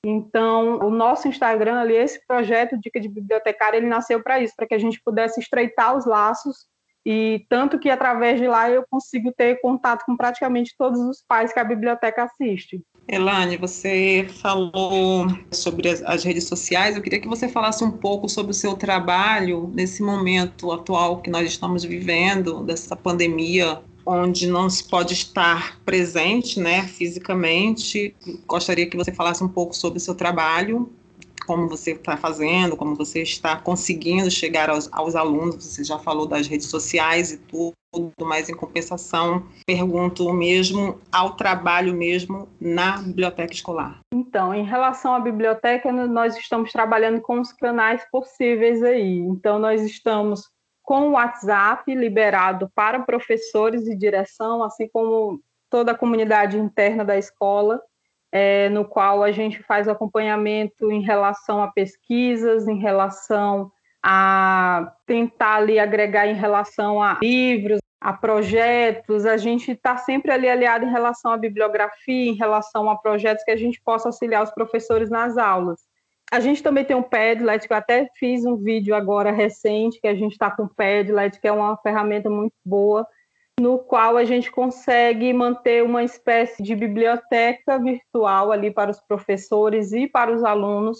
Então, 0.06 0.80
o 0.80 0.90
nosso 0.90 1.28
Instagram 1.28 1.80
ali, 1.80 1.96
esse 1.96 2.26
projeto 2.28 2.78
Dica 2.80 3.00
de 3.00 3.10
Bibliotecária, 3.10 3.78
ele 3.78 3.88
nasceu 3.88 4.22
para 4.22 4.40
isso, 4.40 4.54
para 4.56 4.68
que 4.68 4.76
a 4.76 4.80
gente 4.80 5.02
pudesse 5.04 5.40
estreitar 5.40 5.96
os 5.96 6.06
laços 6.06 6.68
e 7.06 7.46
tanto 7.50 7.78
que 7.78 7.90
através 7.90 8.40
de 8.40 8.48
lá 8.48 8.70
eu 8.70 8.84
consigo 8.90 9.32
ter 9.32 9.62
contato 9.62 10.04
com 10.06 10.18
praticamente 10.18 10.74
todos 10.76 11.00
os 11.00 11.24
pais 11.28 11.54
que 11.54 11.60
a 11.60 11.64
biblioteca 11.64 12.24
assiste. 12.24 12.82
Elane, 13.08 13.56
você 13.56 14.28
falou 14.42 15.28
sobre 15.52 15.90
as, 15.90 16.24
redes 16.24 16.46
sociais. 16.46 16.96
Eu 16.96 17.04
queria 17.04 17.20
que 17.20 17.28
você 17.28 17.48
falasse 17.48 17.84
um 17.84 17.92
pouco 17.92 18.28
sobre 18.28 18.52
o 18.52 18.56
seu 18.56 18.76
trabalho 18.76 19.72
nesse 19.76 20.02
momento 20.02 20.72
atual 20.72 21.22
que 21.22 21.30
nós 21.30 21.48
estamos 21.48 21.84
vivendo, 21.84 22.64
dessa 22.64 22.96
pandemia, 22.96 23.80
onde 24.04 24.48
não 24.48 24.68
se 24.70 24.84
pode 24.84 25.14
estar 25.14 25.80
presente, 25.86 26.60
né, 26.60 26.88
fisicamente. 26.88 28.16
Gostaria 28.48 28.88
que 28.90 28.98
você 28.98 29.12
falasse 29.12 29.44
um 29.44 29.50
pouco 29.50 29.76
sobre 29.76 29.98
o 29.98 30.02
seu 30.02 30.16
trabalho, 30.16 30.92
como 31.46 31.70
você 31.70 31.92
está 31.92 32.18
fazendo, 32.18 32.76
como 32.76 32.96
você 32.96 33.22
está 33.22 33.56
conseguindo 33.56 34.32
chegar 34.32 34.68
aos, 34.68 34.90
aos 34.92 35.16
alunos. 35.16 35.64
Você 35.64 35.84
já 35.84 36.00
falou 36.00 36.26
das 36.26 36.48
redes 36.48 36.68
sociais 36.68 37.32
e 37.32 37.38
tudo, 37.38 37.74
mas 38.22 38.50
em 38.50 38.56
compensação, 38.56 39.44
pergunto 39.66 40.32
mesmo 40.34 41.00
ao 41.12 41.36
trabalho 41.36 41.94
mesmo 41.94 42.48
na 42.60 42.98
biblioteca 42.98 43.54
escolar. 43.54 44.00
Então, 44.14 44.54
em 44.54 44.64
relação 44.64 45.14
à 45.14 45.20
biblioteca, 45.20 45.92
nós 45.92 46.38
estamos 46.38 46.72
trabalhando 46.72 47.22
com 47.22 47.40
os 47.40 47.52
canais 47.52 48.06
possíveis 48.12 48.84
aí. 48.84 49.18
Então, 49.20 49.60
nós 49.60 49.82
estamos 49.82 50.50
com 50.82 51.10
o 51.10 51.12
WhatsApp 51.14 51.94
liberado 51.94 52.70
para 52.76 53.00
professores 53.00 53.88
e 53.88 53.96
direção, 53.96 54.64
assim 54.64 54.88
como 54.88 55.42
toda 55.70 55.92
a 55.92 55.98
comunidade 55.98 56.58
interna 56.58 57.04
da 57.04 57.18
escola, 57.18 57.82
é, 58.32 58.70
no 58.70 58.86
qual 58.86 59.24
a 59.24 59.32
gente 59.32 59.64
faz 59.64 59.88
acompanhamento 59.88 60.92
em 60.92 61.02
relação 61.02 61.62
a 61.62 61.72
pesquisas, 61.72 62.68
em 62.68 62.78
relação 62.78 63.72
a 64.04 64.94
tentar 65.08 65.56
ali 65.56 65.80
agregar 65.80 66.28
em 66.28 66.36
relação 66.36 67.02
a 67.02 67.18
livros, 67.22 67.80
a 68.06 68.14
projetos, 68.14 69.26
a 69.26 69.36
gente 69.36 69.72
está 69.72 69.98
sempre 69.98 70.30
ali 70.30 70.48
aliado 70.48 70.86
em 70.86 70.92
relação 70.92 71.32
à 71.32 71.38
bibliografia, 71.38 72.30
em 72.30 72.36
relação 72.36 72.88
a 72.88 72.96
projetos 72.96 73.44
que 73.44 73.50
a 73.50 73.56
gente 73.56 73.82
possa 73.82 74.08
auxiliar 74.08 74.44
os 74.44 74.52
professores 74.52 75.10
nas 75.10 75.40
aulas. 75.40 75.80
A 76.32 76.40
gente 76.40 76.62
também 76.62 76.86
tem 76.86 76.96
um 76.96 77.02
Padlet, 77.02 77.66
que 77.66 77.74
eu 77.74 77.78
até 77.78 78.08
fiz 78.14 78.46
um 78.46 78.58
vídeo 78.58 78.94
agora 78.94 79.32
recente, 79.32 80.00
que 80.00 80.08
a 80.08 80.14
gente 80.14 80.34
está 80.34 80.52
com 80.52 80.66
o 80.66 80.70
Padlet, 80.70 81.42
que 81.42 81.48
é 81.48 81.52
uma 81.52 81.76
ferramenta 81.78 82.30
muito 82.30 82.54
boa, 82.64 83.08
no 83.60 83.80
qual 83.80 84.18
a 84.18 84.24
gente 84.24 84.52
consegue 84.52 85.34
manter 85.34 85.84
uma 85.84 86.04
espécie 86.04 86.62
de 86.62 86.76
biblioteca 86.76 87.80
virtual 87.80 88.52
ali 88.52 88.70
para 88.70 88.92
os 88.92 89.02
professores 89.02 89.94
e 89.94 90.08
para 90.08 90.32
os 90.32 90.44
alunos, 90.44 91.00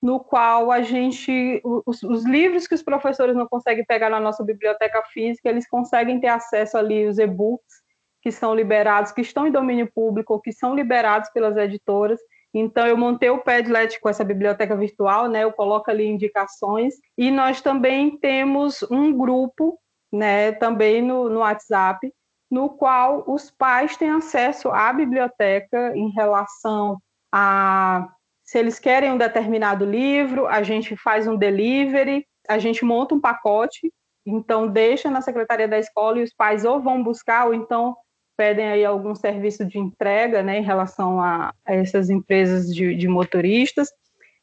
no 0.00 0.20
qual 0.20 0.70
a 0.70 0.80
gente, 0.82 1.60
os, 1.86 2.02
os, 2.02 2.24
livros 2.24 2.66
que 2.66 2.74
os 2.74 2.82
professores 2.82 3.34
não 3.34 3.48
conseguem 3.48 3.84
pegar 3.84 4.10
na 4.10 4.20
nossa 4.20 4.44
biblioteca 4.44 5.02
física, 5.12 5.48
eles 5.48 5.68
conseguem 5.68 6.20
ter 6.20 6.28
acesso 6.28 6.76
ali 6.76 7.06
os 7.06 7.18
e-books 7.18 7.82
que 8.22 8.32
são 8.32 8.54
liberados, 8.54 9.12
que 9.12 9.20
estão 9.20 9.46
em 9.46 9.52
domínio 9.52 9.90
público, 9.92 10.32
ou 10.32 10.40
que 10.40 10.52
são 10.52 10.74
liberados 10.74 11.30
pelas 11.30 11.56
editoras, 11.56 12.20
então, 12.52 12.86
eu 12.86 12.96
montei 12.96 13.28
o 13.30 13.38
Padlet 13.42 14.00
com 14.00 14.08
essa 14.08 14.24
biblioteca 14.24 14.74
virtual, 14.76 15.28
né? 15.28 15.44
Eu 15.44 15.52
coloco 15.52 15.90
ali 15.90 16.06
indicações. 16.06 16.94
E 17.16 17.30
nós 17.30 17.60
também 17.60 18.18
temos 18.18 18.82
um 18.90 19.12
grupo, 19.12 19.78
né? 20.12 20.52
Também 20.52 21.02
no, 21.02 21.28
no 21.28 21.40
WhatsApp, 21.40 22.12
no 22.50 22.70
qual 22.70 23.24
os 23.26 23.50
pais 23.50 23.96
têm 23.96 24.10
acesso 24.10 24.70
à 24.70 24.92
biblioteca 24.92 25.92
em 25.94 26.10
relação 26.10 26.98
a 27.32 28.08
se 28.48 28.58
eles 28.58 28.78
querem 28.78 29.12
um 29.12 29.18
determinado 29.18 29.84
livro, 29.84 30.46
a 30.46 30.62
gente 30.62 30.96
faz 30.96 31.26
um 31.26 31.36
delivery, 31.36 32.26
a 32.48 32.58
gente 32.58 32.82
monta 32.82 33.14
um 33.14 33.20
pacote, 33.20 33.92
então 34.24 34.66
deixa 34.66 35.10
na 35.10 35.20
secretaria 35.20 35.68
da 35.68 35.78
escola 35.78 36.18
e 36.18 36.22
os 36.22 36.32
pais 36.32 36.64
ou 36.64 36.80
vão 36.80 37.02
buscar 37.02 37.44
ou 37.44 37.52
então 37.52 37.94
pedem 38.38 38.66
aí 38.66 38.86
algum 38.86 39.14
serviço 39.14 39.66
de 39.66 39.78
entrega, 39.78 40.42
né, 40.42 40.60
em 40.60 40.62
relação 40.62 41.20
a, 41.20 41.52
a 41.62 41.74
essas 41.74 42.08
empresas 42.08 42.74
de, 42.74 42.94
de 42.94 43.06
motoristas. 43.06 43.90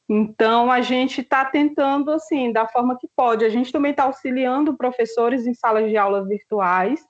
Então, 0.08 0.72
a 0.72 0.82
gente 0.82 1.22
está 1.22 1.44
tentando, 1.44 2.12
assim, 2.12 2.52
da 2.52 2.68
forma 2.68 2.96
que 3.00 3.08
pode. 3.16 3.44
A 3.44 3.50
gente 3.50 3.72
também 3.72 3.90
está 3.90 4.04
auxiliando 4.04 4.78
professores 4.78 5.48
em 5.48 5.56
salas 5.56 5.90
de 5.90 5.98
aula 5.98 6.24
virtuais. 6.24 7.04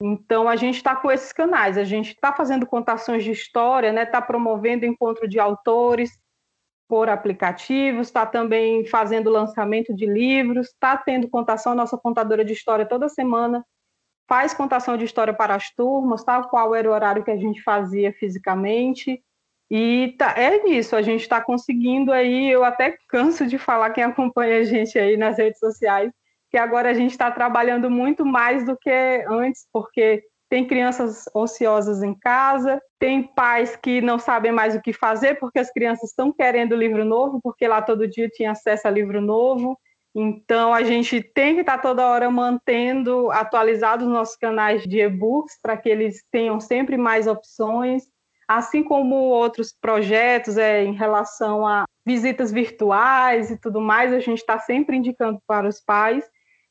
Então, 0.00 0.48
a 0.48 0.54
gente 0.54 0.76
está 0.76 0.94
com 0.94 1.10
esses 1.10 1.32
canais. 1.32 1.76
A 1.76 1.82
gente 1.82 2.10
está 2.10 2.32
fazendo 2.32 2.64
contações 2.64 3.24
de 3.24 3.32
história, 3.32 3.92
né? 3.92 4.04
Está 4.04 4.22
promovendo 4.22 4.86
encontro 4.86 5.26
de 5.26 5.40
autores 5.40 6.12
por 6.88 7.08
aplicativos, 7.08 8.08
está 8.08 8.24
também 8.24 8.86
fazendo 8.86 9.30
lançamento 9.30 9.94
de 9.94 10.06
livros, 10.06 10.68
está 10.68 10.96
tendo 10.96 11.28
contação. 11.28 11.72
A 11.72 11.76
nossa 11.76 11.98
contadora 11.98 12.44
de 12.44 12.54
história 12.54 12.86
toda 12.86 13.08
semana 13.08 13.64
faz 14.26 14.54
contação 14.54 14.96
de 14.96 15.04
história 15.04 15.32
para 15.32 15.54
as 15.54 15.70
turmas, 15.70 16.24
tal 16.24 16.48
qual 16.48 16.74
era 16.74 16.88
o 16.88 16.92
horário 16.92 17.22
que 17.22 17.30
a 17.30 17.36
gente 17.36 17.62
fazia 17.62 18.12
fisicamente. 18.12 19.22
E 19.70 20.14
tá, 20.18 20.34
é 20.36 20.66
isso, 20.68 20.96
a 20.96 21.02
gente 21.02 21.20
está 21.20 21.42
conseguindo 21.42 22.10
aí, 22.10 22.50
eu 22.50 22.64
até 22.64 22.96
canso 23.08 23.46
de 23.46 23.58
falar 23.58 23.90
quem 23.90 24.04
acompanha 24.04 24.58
a 24.58 24.64
gente 24.64 24.98
aí 24.98 25.16
nas 25.16 25.36
redes 25.36 25.58
sociais, 25.58 26.10
que 26.50 26.56
agora 26.56 26.90
a 26.90 26.94
gente 26.94 27.10
está 27.10 27.30
trabalhando 27.30 27.90
muito 27.90 28.24
mais 28.24 28.64
do 28.64 28.76
que 28.78 29.24
antes, 29.28 29.66
porque 29.70 30.22
tem 30.48 30.66
crianças 30.66 31.24
ociosas 31.34 32.02
em 32.02 32.14
casa, 32.14 32.80
tem 32.98 33.22
pais 33.22 33.76
que 33.76 34.00
não 34.00 34.18
sabem 34.18 34.50
mais 34.50 34.74
o 34.74 34.80
que 34.80 34.92
fazer 34.92 35.38
porque 35.38 35.58
as 35.58 35.70
crianças 35.70 36.10
estão 36.10 36.32
querendo 36.32 36.74
livro 36.74 37.04
novo, 37.04 37.40
porque 37.42 37.68
lá 37.68 37.82
todo 37.82 38.08
dia 38.08 38.28
tinha 38.28 38.52
acesso 38.52 38.88
a 38.88 38.90
livro 38.90 39.20
novo. 39.20 39.78
Então, 40.14 40.72
a 40.72 40.82
gente 40.82 41.22
tem 41.22 41.54
que 41.54 41.60
estar 41.60 41.78
toda 41.78 42.06
hora 42.06 42.30
mantendo 42.30 43.30
atualizados 43.30 44.06
os 44.06 44.12
nossos 44.12 44.36
canais 44.36 44.82
de 44.82 45.00
e-books 45.00 45.58
para 45.62 45.76
que 45.76 45.88
eles 45.88 46.24
tenham 46.30 46.58
sempre 46.58 46.96
mais 46.96 47.26
opções, 47.26 48.04
assim 48.48 48.82
como 48.82 49.14
outros 49.14 49.72
projetos 49.78 50.56
é, 50.56 50.82
em 50.82 50.94
relação 50.94 51.66
a 51.66 51.84
visitas 52.04 52.50
virtuais 52.50 53.50
e 53.50 53.60
tudo 53.60 53.80
mais, 53.80 54.12
a 54.14 54.18
gente 54.18 54.38
está 54.38 54.58
sempre 54.58 54.96
indicando 54.96 55.38
para 55.46 55.68
os 55.68 55.78
pais 55.80 56.24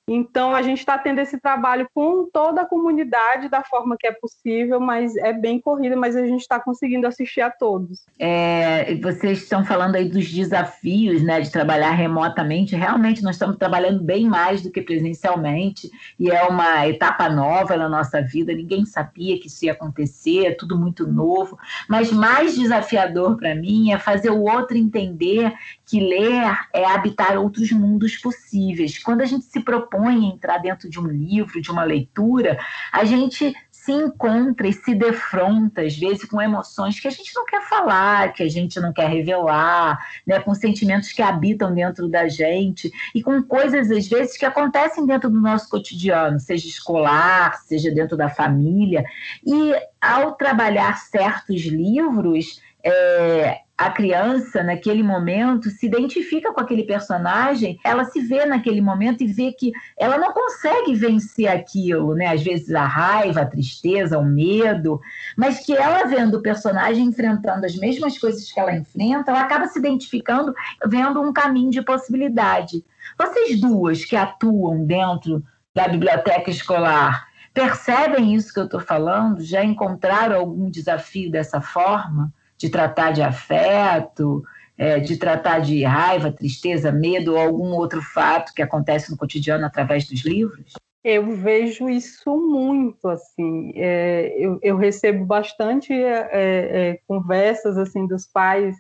então, 0.10 0.55
a 0.55 0.62
gente 0.62 0.80
está 0.80 0.97
tendo 0.97 1.20
esse 1.20 1.38
trabalho 1.38 1.86
com 1.93 2.30
toda 2.32 2.62
a 2.62 2.66
comunidade 2.66 3.49
da 3.49 3.62
forma 3.62 3.97
que 3.99 4.08
é 4.08 4.14
possível, 4.14 4.80
mas 4.80 5.14
é 5.18 5.34
bem 5.34 5.60
corrida, 5.60 5.97
mas 5.97 6.16
a 6.16 6.26
gente 6.26 6.39
está 6.39 6.58
conseguindo 6.62 7.05
assistir 7.05 7.41
a 7.41 7.51
todos. 7.51 8.05
É, 8.18 8.95
vocês 8.95 9.43
estão 9.43 9.66
falando 9.66 9.95
aí 9.95 10.08
dos 10.08 10.32
desafios 10.32 11.22
né, 11.22 11.41
de 11.41 11.51
trabalhar 11.51 11.91
remotamente. 11.91 12.74
Realmente, 12.74 13.22
nós 13.22 13.36
estamos 13.36 13.58
trabalhando 13.58 14.01
bem 14.01 14.26
mais 14.26 14.62
do 14.62 14.72
que 14.72 14.82
presencialmente, 14.82 15.91
e 16.18 16.32
é 16.32 16.43
uma 16.43 16.88
etapa 16.88 17.28
nova 17.28 17.76
na 17.76 17.89
nossa 17.89 18.22
vida. 18.22 18.53
Ninguém 18.53 18.86
sabia 18.86 19.38
que 19.38 19.47
isso 19.47 19.66
ia 19.66 19.74
acontecer, 19.74 20.45
é 20.45 20.51
tudo 20.51 20.80
muito 20.80 21.05
novo. 21.05 21.60
Mas 21.89 22.14
mais 22.14 22.55
desafiador 22.55 23.36
para 23.36 23.53
mim 23.53 23.91
é 23.91 23.99
fazer 23.99 24.30
o 24.30 24.43
outro 24.43 24.78
entender 24.78 25.53
que 25.88 26.00
ler 26.00 26.58
é 26.74 26.86
habitar 26.86 27.38
outros 27.38 27.72
mundos 27.72 28.18
possíveis. 28.18 29.02
Quando 29.02 29.22
a 29.22 29.26
gente 29.26 29.46
se 29.46 29.62
propõe 29.62 29.88
propõe 29.88 30.30
entrar 30.30 30.58
dentro 30.60 30.90
de 30.90 31.00
um 31.00 31.08
livro, 31.08 31.62
de 31.62 31.72
uma 31.72 31.84
leitura, 31.84 32.58
a 32.92 33.04
gente 33.04 33.56
se 33.72 33.92
encontra 33.92 34.68
e 34.68 34.74
se 34.74 34.94
defronta, 34.94 35.82
às 35.82 35.96
vezes, 35.96 36.26
com 36.26 36.42
emoções 36.42 37.00
que 37.00 37.08
a 37.08 37.12
gente 37.12 37.34
não 37.34 37.46
quer 37.46 37.62
falar, 37.62 38.34
que 38.34 38.44
a 38.44 38.50
gente 38.50 38.80
não 38.82 38.92
quer 38.92 39.10
revelar, 39.10 39.98
né? 40.26 40.40
com 40.42 40.54
sentimentos 40.54 41.12
que 41.14 41.22
habitam 41.22 41.74
dentro 41.74 42.10
da 42.10 42.28
gente 42.28 42.92
e 43.16 43.24
com 43.24 43.42
coisas, 43.42 43.90
às 43.90 44.08
vezes, 44.08 44.38
que 44.38 44.46
acontecem 44.46 45.06
dentro 45.06 45.30
do 45.30 45.40
nosso 45.40 45.70
cotidiano, 45.70 46.40
seja 46.40 46.68
escolar, 46.68 47.58
seja 47.62 47.90
dentro 47.92 48.18
da 48.18 48.30
família. 48.30 49.06
E 49.46 49.74
ao 50.02 50.34
trabalhar 50.34 50.98
certos 50.98 51.62
livros, 51.62 52.62
é, 52.84 53.62
a 53.78 53.91
criança, 53.91 54.63
naquele 54.63 55.03
momento, 55.03 55.69
se 55.69 55.86
identifica 55.86 56.51
com 56.51 56.59
aquele 56.59 56.84
personagem, 56.84 57.80
ela 57.86 58.05
se 58.05 58.19
vê 58.21 58.43
naquele 58.43 58.82
momento 58.82 59.21
e 59.23 59.28
vê 59.28 59.51
que 59.51 59.71
ela 59.95 60.17
não 60.17 60.34
consegue 60.34 60.95
vencer 60.95 61.47
aquilo, 61.47 62.15
né? 62.15 62.34
Às 62.34 62.41
vezes 62.41 62.73
a 62.73 62.86
raiva, 62.86 63.41
a 63.41 63.45
tristeza, 63.45 64.17
o 64.17 64.25
medo, 64.25 64.99
mas 65.38 65.63
que 65.63 65.78
ela 65.78 66.05
vendo 66.05 66.39
o 66.39 66.41
personagem 66.41 67.05
enfrentando 67.05 67.67
as 67.67 67.75
mesmas 67.75 68.17
coisas 68.17 68.51
que 68.51 68.59
ela 68.59 68.75
enfrenta, 68.75 69.30
ela 69.30 69.41
acaba 69.41 69.67
se 69.67 69.78
identificando, 69.78 70.55
vendo 70.88 71.21
um 71.21 71.32
caminho 71.32 71.69
de 71.69 71.84
possibilidade. 71.84 72.84
Vocês 73.15 73.61
duas 73.61 74.03
que 74.03 74.15
atuam 74.15 74.86
dentro 74.86 75.43
da 75.75 75.88
biblioteca 75.88 76.49
escolar, 76.49 77.28
percebem 77.53 78.34
isso 78.34 78.51
que 78.51 78.59
eu 78.59 78.65
estou 78.65 78.80
falando? 78.80 79.43
Já 79.43 79.63
encontraram 79.63 80.36
algum 80.36 80.67
desafio 80.67 81.30
dessa 81.30 81.61
forma? 81.61 82.34
De 82.58 82.70
tratar 82.70 83.12
de 83.12 83.22
afeto, 83.22 84.43
é, 84.78 84.99
de 84.99 85.18
tratar 85.18 85.60
de 85.60 85.84
raiva, 85.84 86.32
tristeza, 86.32 86.91
medo 86.91 87.34
ou 87.34 87.39
algum 87.39 87.74
outro 87.74 88.01
fato 88.01 88.53
que 88.53 88.62
acontece 88.62 89.12
no 89.12 89.18
cotidiano 89.18 89.66
através 89.66 90.08
dos 90.08 90.24
livros? 90.24 90.74
Eu 91.03 91.32
vejo 91.36 91.89
isso 91.89 92.36
muito, 92.36 93.08
assim, 93.08 93.72
é, 93.76 94.36
eu, 94.38 94.60
eu, 94.62 94.76
recebo 94.76 95.24
bastante 95.24 95.93
é, 95.93 96.30
é 96.34 96.99
conversas, 97.08 97.78
assim, 97.78 98.05
dos 98.05 98.28
pais 98.28 98.76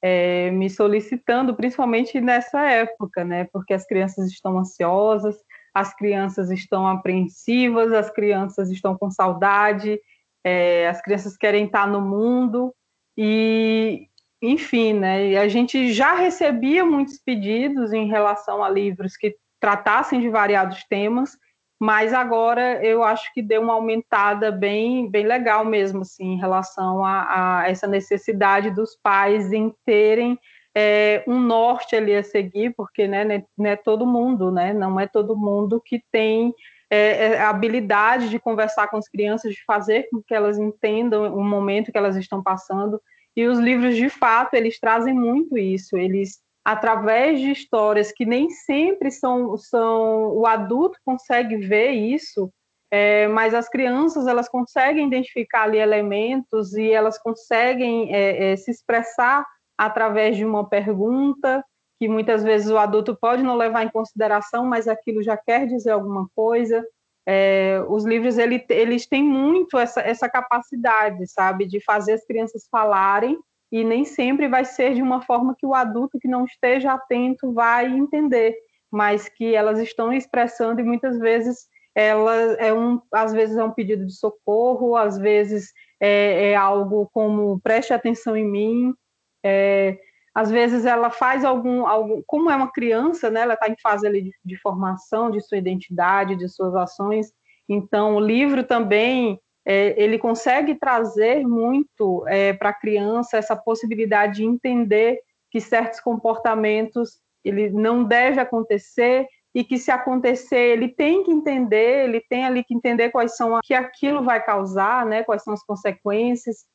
é, 0.00 0.50
me 0.50 0.70
solicitando, 0.70 1.54
principalmente 1.54 2.20
nessa 2.20 2.62
época, 2.70 3.24
né, 3.24 3.48
porque 3.52 3.74
as 3.74 3.86
crianças 3.86 4.30
estão 4.30 4.58
ansiosas, 4.58 5.36
as 5.74 5.94
crianças 5.94 6.50
estão 6.50 6.86
apreensivas, 6.86 7.92
as 7.92 8.10
crianças 8.10 8.70
estão 8.70 8.96
com 8.96 9.10
saudade, 9.10 10.00
é, 10.42 10.88
as 10.88 11.02
crianças 11.02 11.36
querem 11.36 11.66
estar 11.66 11.86
no 11.86 12.00
mundo, 12.00 12.72
e, 13.16 14.08
enfim, 14.42 14.92
né, 14.92 15.36
a 15.36 15.48
gente 15.48 15.92
já 15.92 16.14
recebia 16.14 16.84
muitos 16.84 17.18
pedidos 17.18 17.92
em 17.92 18.08
relação 18.08 18.62
a 18.62 18.68
livros 18.68 19.16
que 19.16 19.36
tratassem 19.60 20.20
de 20.20 20.28
variados 20.28 20.84
temas, 20.84 21.36
mas 21.80 22.12
agora 22.12 22.84
eu 22.84 23.02
acho 23.02 23.32
que 23.34 23.42
deu 23.42 23.62
uma 23.62 23.74
aumentada 23.74 24.50
bem, 24.50 25.10
bem 25.10 25.26
legal 25.26 25.64
mesmo, 25.64 26.02
assim, 26.02 26.34
em 26.34 26.38
relação 26.38 27.04
a, 27.04 27.60
a 27.60 27.68
essa 27.68 27.86
necessidade 27.86 28.70
dos 28.70 28.96
pais 29.02 29.52
em 29.52 29.74
terem 29.84 30.38
é, 30.78 31.24
um 31.26 31.40
norte 31.40 31.96
ali 31.96 32.14
a 32.14 32.22
seguir, 32.22 32.74
porque 32.76 33.08
né, 33.08 33.24
não 33.24 33.34
é 33.34 33.44
né, 33.56 33.76
todo 33.76 34.06
mundo, 34.06 34.52
né? 34.52 34.74
Não 34.74 35.00
é 35.00 35.06
todo 35.06 35.34
mundo 35.34 35.80
que 35.82 36.02
tem 36.12 36.54
é, 36.90 36.98
é, 36.98 37.40
a 37.40 37.50
habilidade 37.50 38.28
de 38.28 38.38
conversar 38.38 38.88
com 38.88 38.96
as 38.96 39.08
crianças, 39.08 39.52
de 39.52 39.64
fazer 39.64 40.08
com 40.10 40.22
que 40.22 40.34
elas 40.34 40.58
entendam 40.58 41.34
o 41.34 41.42
momento 41.42 41.90
que 41.90 41.98
elas 41.98 42.16
estão 42.16 42.42
passando. 42.42 43.00
E 43.36 43.46
os 43.46 43.58
livros, 43.58 43.96
de 43.96 44.08
fato, 44.08 44.54
eles 44.54 44.78
trazem 44.78 45.12
muito 45.12 45.58
isso. 45.58 45.96
Eles, 45.96 46.40
através 46.64 47.40
de 47.40 47.50
histórias 47.50 48.12
que 48.12 48.24
nem 48.24 48.50
sempre 48.50 49.10
são, 49.10 49.56
são 49.56 50.28
o 50.36 50.46
adulto 50.46 50.98
consegue 51.04 51.56
ver 51.56 51.90
isso, 51.90 52.50
é, 52.90 53.26
mas 53.28 53.52
as 53.52 53.68
crianças 53.68 54.26
elas 54.28 54.48
conseguem 54.48 55.08
identificar 55.08 55.64
ali 55.64 55.78
elementos 55.78 56.74
e 56.74 56.90
elas 56.90 57.18
conseguem 57.18 58.14
é, 58.14 58.52
é, 58.52 58.56
se 58.56 58.70
expressar 58.70 59.44
através 59.76 60.36
de 60.36 60.44
uma 60.44 60.68
pergunta 60.68 61.64
que 61.98 62.08
muitas 62.08 62.42
vezes 62.42 62.70
o 62.70 62.78
adulto 62.78 63.16
pode 63.16 63.42
não 63.42 63.56
levar 63.56 63.84
em 63.84 63.90
consideração, 63.90 64.66
mas 64.66 64.86
aquilo 64.86 65.22
já 65.22 65.36
quer 65.36 65.66
dizer 65.66 65.90
alguma 65.90 66.28
coisa. 66.34 66.86
É, 67.28 67.82
os 67.88 68.04
livros 68.04 68.38
ele, 68.38 68.64
eles 68.68 69.06
têm 69.06 69.24
muito 69.24 69.78
essa, 69.78 70.00
essa 70.00 70.28
capacidade, 70.28 71.26
sabe, 71.26 71.66
de 71.66 71.80
fazer 71.80 72.12
as 72.12 72.24
crianças 72.24 72.68
falarem 72.70 73.38
e 73.72 73.82
nem 73.82 74.04
sempre 74.04 74.46
vai 74.46 74.64
ser 74.64 74.94
de 74.94 75.02
uma 75.02 75.20
forma 75.20 75.56
que 75.58 75.66
o 75.66 75.74
adulto 75.74 76.20
que 76.20 76.28
não 76.28 76.44
esteja 76.44 76.92
atento 76.92 77.52
vai 77.52 77.86
entender, 77.86 78.54
mas 78.90 79.28
que 79.28 79.54
elas 79.54 79.80
estão 79.80 80.12
expressando 80.12 80.80
e 80.80 80.84
muitas 80.84 81.18
vezes 81.18 81.66
elas 81.94 82.56
é 82.58 82.72
um, 82.72 83.00
às 83.10 83.32
vezes 83.32 83.56
é 83.56 83.64
um 83.64 83.72
pedido 83.72 84.06
de 84.06 84.14
socorro, 84.14 84.94
às 84.94 85.18
vezes 85.18 85.72
é, 85.98 86.50
é 86.50 86.54
algo 86.54 87.08
como 87.12 87.58
preste 87.60 87.92
atenção 87.92 88.36
em 88.36 88.44
mim, 88.44 88.94
é, 89.42 89.98
às 90.36 90.50
vezes 90.50 90.84
ela 90.84 91.08
faz 91.08 91.46
algum, 91.46 91.86
algum 91.86 92.22
como 92.26 92.50
é 92.50 92.56
uma 92.56 92.70
criança, 92.70 93.30
né, 93.30 93.40
ela 93.40 93.54
está 93.54 93.70
em 93.70 93.76
fase 93.82 94.06
ali 94.06 94.20
de, 94.20 94.32
de, 94.44 94.56
formação 94.58 95.30
de 95.30 95.40
sua 95.40 95.56
identidade, 95.56 96.36
de 96.36 96.46
suas 96.46 96.74
ações, 96.74 97.32
então 97.66 98.16
o 98.16 98.20
livro 98.20 98.62
também, 98.62 99.40
é, 99.64 99.94
ele 99.96 100.18
consegue 100.18 100.74
trazer 100.74 101.42
muito 101.48 102.22
é, 102.28 102.52
para 102.52 102.68
a 102.68 102.74
criança 102.74 103.38
essa 103.38 103.56
possibilidade 103.56 104.34
de 104.36 104.44
entender 104.44 105.20
que 105.50 105.58
certos 105.58 106.00
comportamentos 106.00 107.18
ele 107.42 107.70
não 107.70 108.04
deve 108.04 108.38
acontecer 108.38 109.26
e 109.54 109.64
que 109.64 109.78
se 109.78 109.90
acontecer 109.90 110.72
ele 110.72 110.88
tem 110.88 111.24
que 111.24 111.30
entender, 111.30 112.04
ele 112.04 112.20
tem 112.28 112.44
ali 112.44 112.62
que 112.62 112.74
entender 112.74 113.08
quais 113.08 113.38
são 113.38 113.58
que 113.62 113.72
aquilo 113.72 114.22
vai 114.22 114.44
causar, 114.44 115.06
né, 115.06 115.24
quais 115.24 115.42
são 115.42 115.54
as 115.54 115.64
consequências, 115.64 116.66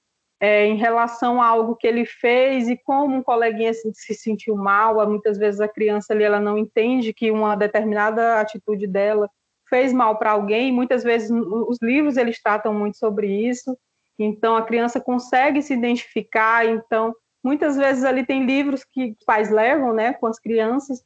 é, 0.41 0.65
em 0.65 0.75
relação 0.75 1.39
a 1.39 1.45
algo 1.45 1.75
que 1.75 1.85
ele 1.85 2.03
fez 2.03 2.67
e 2.67 2.75
como 2.75 3.15
um 3.15 3.21
coleguinha 3.21 3.71
se, 3.75 3.91
se, 3.93 4.15
sentiu 4.15 4.55
mal. 4.55 5.07
Muitas 5.07 5.37
vezes 5.37 5.61
a 5.61 5.67
criança 5.67 6.13
ali 6.13 6.23
ela 6.23 6.39
não 6.39 6.57
entende 6.57 7.13
que 7.13 7.29
uma 7.29 7.55
determinada 7.55 8.41
atitude 8.41 8.87
dela 8.87 9.29
fez 9.69 9.93
mal 9.93 10.17
para 10.17 10.31
alguém. 10.31 10.71
Muitas 10.71 11.03
vezes 11.03 11.29
os 11.29 11.77
livros 11.79 12.17
eles 12.17 12.41
tratam 12.41 12.73
muito 12.73 12.97
sobre 12.97 13.27
isso. 13.27 13.77
Então 14.17 14.55
a 14.55 14.63
criança 14.63 14.99
consegue 14.99 15.61
se 15.61 15.75
identificar. 15.75 16.65
Então 16.65 17.13
muitas 17.43 17.77
vezes 17.77 18.03
ali 18.03 18.25
tem 18.25 18.43
livros 18.43 18.83
que 18.83 19.11
os 19.11 19.23
pais 19.23 19.51
levam, 19.51 19.93
né, 19.93 20.13
com 20.13 20.25
as 20.25 20.39
crianças. 20.39 21.03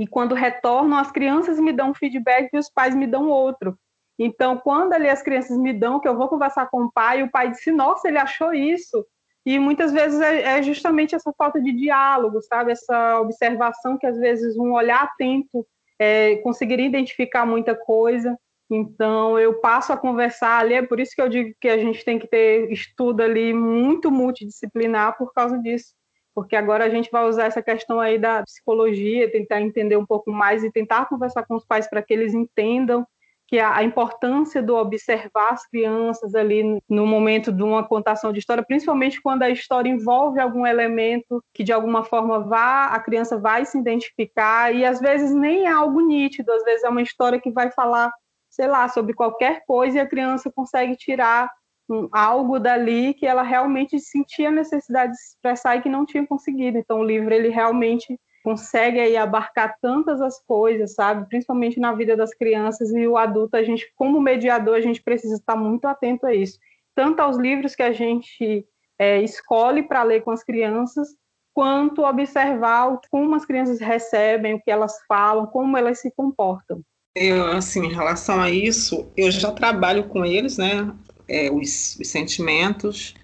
E 0.00 0.06
quando 0.06 0.34
retornam, 0.34 0.96
as 0.96 1.12
crianças 1.12 1.60
me 1.60 1.72
dão 1.72 1.90
um 1.90 1.94
feedback 1.94 2.48
e 2.54 2.58
os 2.58 2.70
pais 2.70 2.94
me 2.94 3.06
dão 3.06 3.28
outro. 3.28 3.78
Então, 4.18 4.58
quando 4.58 4.94
ali 4.94 5.08
as 5.08 5.22
crianças 5.22 5.56
me 5.56 5.72
dão 5.72 6.00
que 6.00 6.08
eu 6.08 6.16
vou 6.16 6.28
conversar 6.28 6.68
com 6.70 6.84
o 6.84 6.92
pai, 6.92 7.22
o 7.22 7.30
pai 7.30 7.50
disse, 7.50 7.70
nossa, 7.70 8.08
ele 8.08 8.18
achou 8.18 8.52
isso. 8.52 9.06
E 9.46 9.58
muitas 9.58 9.92
vezes 9.92 10.20
é, 10.20 10.58
é 10.58 10.62
justamente 10.62 11.14
essa 11.14 11.32
falta 11.38 11.60
de 11.60 11.72
diálogo, 11.72 12.42
sabe? 12.42 12.72
Essa 12.72 13.20
observação 13.20 13.96
que 13.96 14.06
às 14.06 14.18
vezes 14.18 14.56
um 14.56 14.72
olhar 14.72 15.04
atento 15.04 15.64
é, 15.98 16.36
conseguiria 16.36 16.86
identificar 16.86 17.46
muita 17.46 17.74
coisa. 17.74 18.36
Então, 18.70 19.38
eu 19.38 19.54
passo 19.60 19.92
a 19.92 19.96
conversar 19.96 20.58
ali, 20.58 20.74
é 20.74 20.82
por 20.82 21.00
isso 21.00 21.12
que 21.14 21.22
eu 21.22 21.28
digo 21.28 21.54
que 21.60 21.68
a 21.68 21.78
gente 21.78 22.04
tem 22.04 22.18
que 22.18 22.26
ter 22.26 22.70
estudo 22.70 23.22
ali 23.22 23.54
muito 23.54 24.10
multidisciplinar 24.10 25.16
por 25.16 25.32
causa 25.32 25.58
disso. 25.58 25.94
Porque 26.34 26.54
agora 26.54 26.84
a 26.84 26.90
gente 26.90 27.10
vai 27.10 27.26
usar 27.26 27.46
essa 27.46 27.62
questão 27.62 27.98
aí 27.98 28.18
da 28.18 28.42
psicologia, 28.42 29.30
tentar 29.30 29.60
entender 29.60 29.96
um 29.96 30.06
pouco 30.06 30.30
mais 30.30 30.62
e 30.62 30.70
tentar 30.70 31.08
conversar 31.08 31.46
com 31.46 31.54
os 31.56 31.64
pais 31.64 31.88
para 31.88 32.02
que 32.02 32.12
eles 32.12 32.34
entendam 32.34 33.06
que 33.48 33.58
a, 33.58 33.76
a, 33.76 33.82
importância 33.82 34.62
do 34.62 34.76
observar 34.76 35.54
as 35.54 35.66
crianças 35.66 36.34
ali 36.34 36.82
no 36.86 37.06
momento 37.06 37.50
de 37.50 37.62
uma 37.62 37.82
contação 37.82 38.30
de 38.30 38.38
história, 38.38 38.62
principalmente 38.62 39.22
quando 39.22 39.42
a 39.42 39.48
história 39.48 39.88
envolve 39.88 40.38
algum 40.38 40.66
elemento 40.66 41.42
que 41.54 41.64
de 41.64 41.72
alguma 41.72 42.04
forma 42.04 42.40
vá, 42.40 42.88
a 42.88 43.00
criança 43.00 43.38
vai 43.38 43.64
se 43.64 43.78
identificar 43.78 44.74
e 44.74 44.84
às 44.84 45.00
vezes 45.00 45.34
nem 45.34 45.64
é 45.64 45.72
algo 45.72 46.00
nítido, 46.02 46.52
às 46.52 46.62
vezes 46.62 46.84
é 46.84 46.90
uma 46.90 47.00
história 47.00 47.40
que 47.40 47.50
vai 47.50 47.70
falar, 47.70 48.12
sei 48.50 48.66
lá, 48.66 48.86
sobre 48.86 49.14
qualquer 49.14 49.64
coisa 49.66 49.96
e 49.96 50.00
a 50.00 50.06
criança 50.06 50.52
consegue 50.54 50.94
tirar 50.94 51.50
um, 51.88 52.06
algo 52.12 52.58
dali 52.58 53.14
que 53.14 53.26
ela 53.26 53.42
realmente 53.42 53.98
sentia 53.98 54.50
necessidade 54.50 55.12
de 55.12 55.18
se 55.18 55.28
expressar 55.30 55.76
e 55.76 55.80
que 55.80 55.88
não 55.88 56.04
tinha 56.04 56.26
conseguido. 56.26 56.76
Então 56.76 57.00
o 57.00 57.04
livro 57.04 57.32
ele 57.32 57.48
realmente 57.48 58.20
consegue 58.42 59.00
aí 59.00 59.16
abarcar 59.16 59.76
tantas 59.80 60.20
as 60.20 60.40
coisas, 60.44 60.94
sabe? 60.94 61.28
Principalmente 61.28 61.78
na 61.78 61.92
vida 61.92 62.16
das 62.16 62.34
crianças 62.34 62.90
e 62.92 63.06
o 63.06 63.16
adulto, 63.16 63.56
a 63.56 63.62
gente, 63.62 63.92
como 63.96 64.20
mediador, 64.20 64.76
a 64.76 64.80
gente 64.80 65.02
precisa 65.02 65.36
estar 65.36 65.56
muito 65.56 65.86
atento 65.86 66.26
a 66.26 66.34
isso. 66.34 66.58
Tanto 66.94 67.20
aos 67.20 67.36
livros 67.36 67.74
que 67.74 67.82
a 67.82 67.92
gente 67.92 68.66
é, 68.98 69.22
escolhe 69.22 69.82
para 69.82 70.02
ler 70.02 70.22
com 70.22 70.30
as 70.30 70.42
crianças, 70.42 71.08
quanto 71.54 72.04
observar 72.04 73.00
como 73.10 73.34
as 73.34 73.44
crianças 73.44 73.80
recebem, 73.80 74.54
o 74.54 74.60
que 74.60 74.70
elas 74.70 74.96
falam, 75.06 75.46
como 75.46 75.76
elas 75.76 76.00
se 76.00 76.10
comportam. 76.10 76.82
Eu, 77.14 77.46
assim, 77.48 77.86
em 77.86 77.92
relação 77.92 78.40
a 78.40 78.50
isso, 78.50 79.10
eu 79.16 79.30
já 79.30 79.50
trabalho 79.50 80.04
com 80.04 80.24
eles, 80.24 80.56
né? 80.56 80.92
É, 81.26 81.50
os, 81.50 81.96
os 82.00 82.08
sentimentos, 82.08 83.14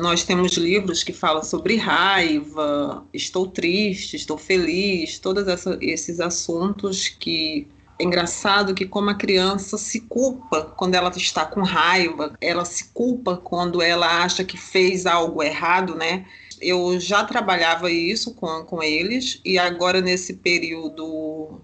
nós 0.00 0.22
temos 0.22 0.52
livros 0.52 1.02
que 1.02 1.12
falam 1.12 1.42
sobre 1.42 1.76
raiva, 1.76 3.04
estou 3.12 3.48
triste, 3.48 4.14
estou 4.14 4.38
feliz, 4.38 5.18
todos 5.18 5.44
esses 5.80 6.20
assuntos 6.20 7.08
que 7.08 7.66
é 7.98 8.04
engraçado 8.04 8.74
que 8.74 8.86
como 8.86 9.10
a 9.10 9.14
criança 9.14 9.76
se 9.76 10.00
culpa 10.00 10.62
quando 10.76 10.94
ela 10.94 11.10
está 11.10 11.44
com 11.44 11.62
raiva, 11.62 12.36
ela 12.40 12.64
se 12.64 12.92
culpa 12.92 13.36
quando 13.36 13.82
ela 13.82 14.22
acha 14.22 14.44
que 14.44 14.56
fez 14.56 15.06
algo 15.06 15.42
errado, 15.42 15.94
né? 15.96 16.24
Eu 16.60 16.98
já 17.00 17.24
trabalhava 17.24 17.90
isso 17.90 18.32
com, 18.34 18.64
com 18.64 18.82
eles 18.82 19.40
e 19.44 19.58
agora 19.58 20.00
nesse 20.00 20.34
período 20.34 21.60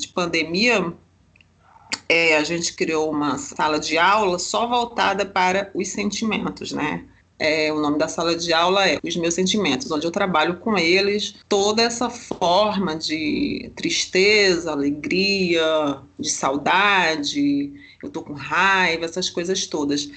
de 0.00 0.08
pandemia 0.08 0.92
é, 2.08 2.36
a 2.36 2.44
gente 2.44 2.74
criou 2.74 3.10
uma 3.10 3.38
sala 3.38 3.78
de 3.78 3.96
aula 3.98 4.38
só 4.38 4.66
voltada 4.66 5.24
para 5.24 5.70
os 5.74 5.88
sentimentos, 5.88 6.72
né? 6.72 7.06
É, 7.38 7.72
o 7.72 7.80
nome 7.80 7.98
da 7.98 8.06
sala 8.06 8.36
de 8.36 8.52
aula 8.52 8.88
é 8.88 8.98
Os 9.02 9.16
Meus 9.16 9.34
Sentimentos, 9.34 9.90
onde 9.90 10.06
eu 10.06 10.10
trabalho 10.10 10.56
com 10.58 10.78
eles 10.78 11.34
toda 11.48 11.82
essa 11.82 12.08
forma 12.08 12.94
de 12.94 13.72
tristeza, 13.74 14.70
alegria, 14.70 15.98
de 16.18 16.30
saudade, 16.30 17.72
eu 18.02 18.08
tô 18.08 18.22
com 18.22 18.34
raiva, 18.34 19.04
essas 19.04 19.28
coisas 19.28 19.66
todas. 19.66 20.08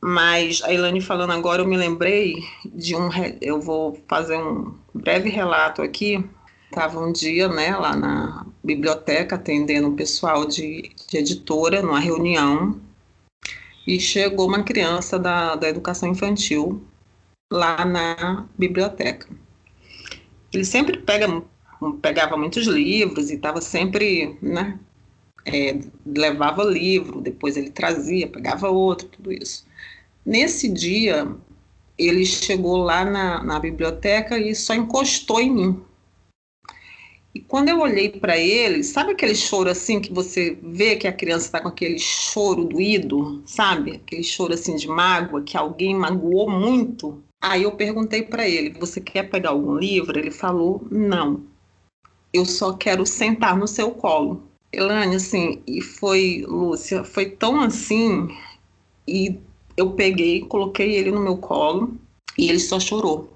Mas 0.00 0.60
a 0.62 0.72
Ilane 0.72 1.00
falando 1.00 1.32
agora, 1.32 1.62
eu 1.62 1.68
me 1.68 1.76
lembrei 1.76 2.44
de 2.66 2.96
um. 2.96 3.08
Eu 3.40 3.60
vou 3.60 4.02
fazer 4.08 4.36
um 4.36 4.74
breve 4.92 5.30
relato 5.30 5.80
aqui. 5.80 6.22
Estava 6.64 6.98
um 6.98 7.12
dia 7.12 7.48
né, 7.48 7.76
lá 7.76 7.94
na 7.94 8.46
biblioteca 8.64 9.36
atendendo 9.36 9.88
o 9.88 9.94
pessoal 9.94 10.44
de, 10.44 10.90
de 11.08 11.18
editora, 11.18 11.82
numa 11.82 12.00
reunião 12.00 12.80
e 13.86 13.98
chegou 14.00 14.46
uma 14.46 14.62
criança 14.62 15.18
da, 15.18 15.56
da 15.56 15.68
educação 15.68 16.08
infantil 16.08 16.82
lá 17.52 17.84
na 17.84 18.46
biblioteca. 18.56 19.28
Ele 20.52 20.64
sempre 20.64 20.98
pega, 20.98 21.42
pegava 22.00 22.36
muitos 22.36 22.66
livros 22.66 23.30
e 23.30 23.34
estava 23.34 23.60
sempre, 23.60 24.36
né, 24.40 24.78
é, 25.44 25.78
levava 26.06 26.62
livro, 26.64 27.20
depois 27.20 27.56
ele 27.56 27.70
trazia, 27.70 28.28
pegava 28.28 28.68
outro, 28.68 29.08
tudo 29.08 29.32
isso. 29.32 29.66
Nesse 30.24 30.68
dia, 30.68 31.28
ele 31.98 32.24
chegou 32.24 32.76
lá 32.76 33.04
na, 33.04 33.42
na 33.42 33.58
biblioteca 33.58 34.38
e 34.38 34.54
só 34.54 34.74
encostou 34.74 35.40
em 35.40 35.50
mim. 35.50 35.84
E 37.34 37.40
quando 37.40 37.70
eu 37.70 37.80
olhei 37.80 38.10
para 38.10 38.36
ele, 38.36 38.84
sabe 38.84 39.12
aquele 39.12 39.34
choro 39.34 39.70
assim 39.70 40.00
que 40.00 40.12
você 40.12 40.58
vê 40.62 40.96
que 40.96 41.08
a 41.08 41.12
criança 41.12 41.46
está 41.46 41.60
com 41.60 41.68
aquele 41.68 41.98
choro 41.98 42.64
doído, 42.64 43.42
sabe? 43.46 43.92
Aquele 43.92 44.22
choro 44.22 44.52
assim 44.52 44.76
de 44.76 44.86
mágoa, 44.86 45.42
que 45.42 45.56
alguém 45.56 45.94
magoou 45.94 46.50
muito. 46.50 47.22
Aí 47.40 47.62
eu 47.62 47.72
perguntei 47.72 48.22
para 48.22 48.46
ele: 48.46 48.78
Você 48.78 49.00
quer 49.00 49.30
pegar 49.30 49.50
algum 49.50 49.76
livro? 49.76 50.18
Ele 50.18 50.30
falou: 50.30 50.86
Não. 50.90 51.42
Eu 52.32 52.44
só 52.44 52.74
quero 52.74 53.06
sentar 53.06 53.56
no 53.56 53.66
seu 53.66 53.90
colo. 53.92 54.42
Elane, 54.72 55.16
assim, 55.16 55.62
e 55.66 55.82
foi, 55.82 56.44
Lúcia, 56.46 57.04
foi 57.04 57.30
tão 57.30 57.60
assim. 57.60 58.28
E 59.06 59.38
eu 59.76 59.92
peguei, 59.92 60.40
coloquei 60.42 60.94
ele 60.94 61.10
no 61.10 61.20
meu 61.20 61.36
colo 61.36 61.94
e 62.38 62.48
ele 62.48 62.58
só 62.58 62.78
chorou. 62.78 63.32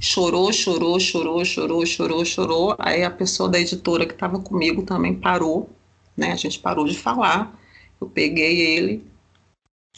Chorou, 0.00 0.52
chorou, 0.52 1.00
chorou, 1.00 1.44
chorou, 1.44 1.84
chorou, 1.84 2.24
chorou. 2.24 2.76
Aí 2.78 3.02
a 3.02 3.10
pessoa 3.10 3.48
da 3.48 3.58
editora 3.58 4.06
que 4.06 4.12
estava 4.12 4.38
comigo 4.38 4.82
também 4.82 5.14
parou, 5.14 5.68
né? 6.16 6.32
A 6.32 6.36
gente 6.36 6.58
parou 6.60 6.86
de 6.86 6.96
falar. 6.96 7.58
Eu 8.00 8.08
peguei 8.08 8.60
ele, 8.60 9.04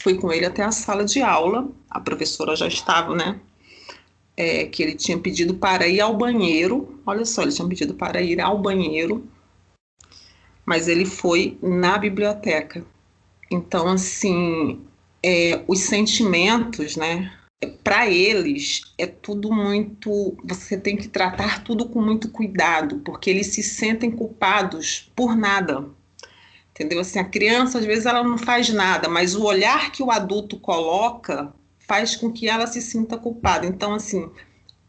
fui 0.01 0.15
com 0.15 0.31
ele 0.31 0.45
até 0.45 0.63
a 0.63 0.71
sala 0.71 1.05
de 1.05 1.21
aula. 1.21 1.69
A 1.89 1.99
professora 1.99 2.55
já 2.55 2.67
estava, 2.67 3.15
né? 3.15 3.39
É, 4.35 4.65
que 4.65 4.81
ele 4.81 4.95
tinha 4.95 5.19
pedido 5.19 5.53
para 5.55 5.87
ir 5.87 6.01
ao 6.01 6.17
banheiro. 6.17 6.99
Olha 7.05 7.25
só, 7.25 7.43
ele 7.43 7.51
tinha 7.51 7.67
pedido 7.67 7.93
para 7.93 8.21
ir 8.21 8.41
ao 8.41 8.57
banheiro, 8.57 9.27
mas 10.65 10.87
ele 10.87 11.05
foi 11.05 11.57
na 11.61 11.97
biblioteca. 11.97 12.83
Então, 13.51 13.87
assim, 13.87 14.81
é, 15.21 15.63
os 15.67 15.81
sentimentos, 15.81 16.95
né? 16.95 17.31
Para 17.83 18.09
eles 18.09 18.81
é 18.97 19.05
tudo 19.05 19.51
muito. 19.51 20.35
Você 20.43 20.77
tem 20.77 20.97
que 20.97 21.07
tratar 21.07 21.63
tudo 21.63 21.87
com 21.89 22.01
muito 22.01 22.29
cuidado, 22.29 22.99
porque 23.05 23.29
eles 23.29 23.47
se 23.47 23.61
sentem 23.61 24.09
culpados 24.09 25.11
por 25.15 25.35
nada. 25.35 25.89
Entendeu? 26.71 26.99
Assim, 26.99 27.19
a 27.19 27.23
criança 27.23 27.77
às 27.77 27.85
vezes 27.85 28.05
ela 28.05 28.23
não 28.23 28.37
faz 28.37 28.69
nada, 28.69 29.07
mas 29.07 29.35
o 29.35 29.43
olhar 29.43 29.91
que 29.91 30.01
o 30.01 30.09
adulto 30.09 30.59
coloca 30.59 31.53
faz 31.79 32.15
com 32.15 32.31
que 32.31 32.47
ela 32.47 32.65
se 32.65 32.81
sinta 32.81 33.17
culpada. 33.17 33.67
Então, 33.67 33.93
assim, 33.93 34.31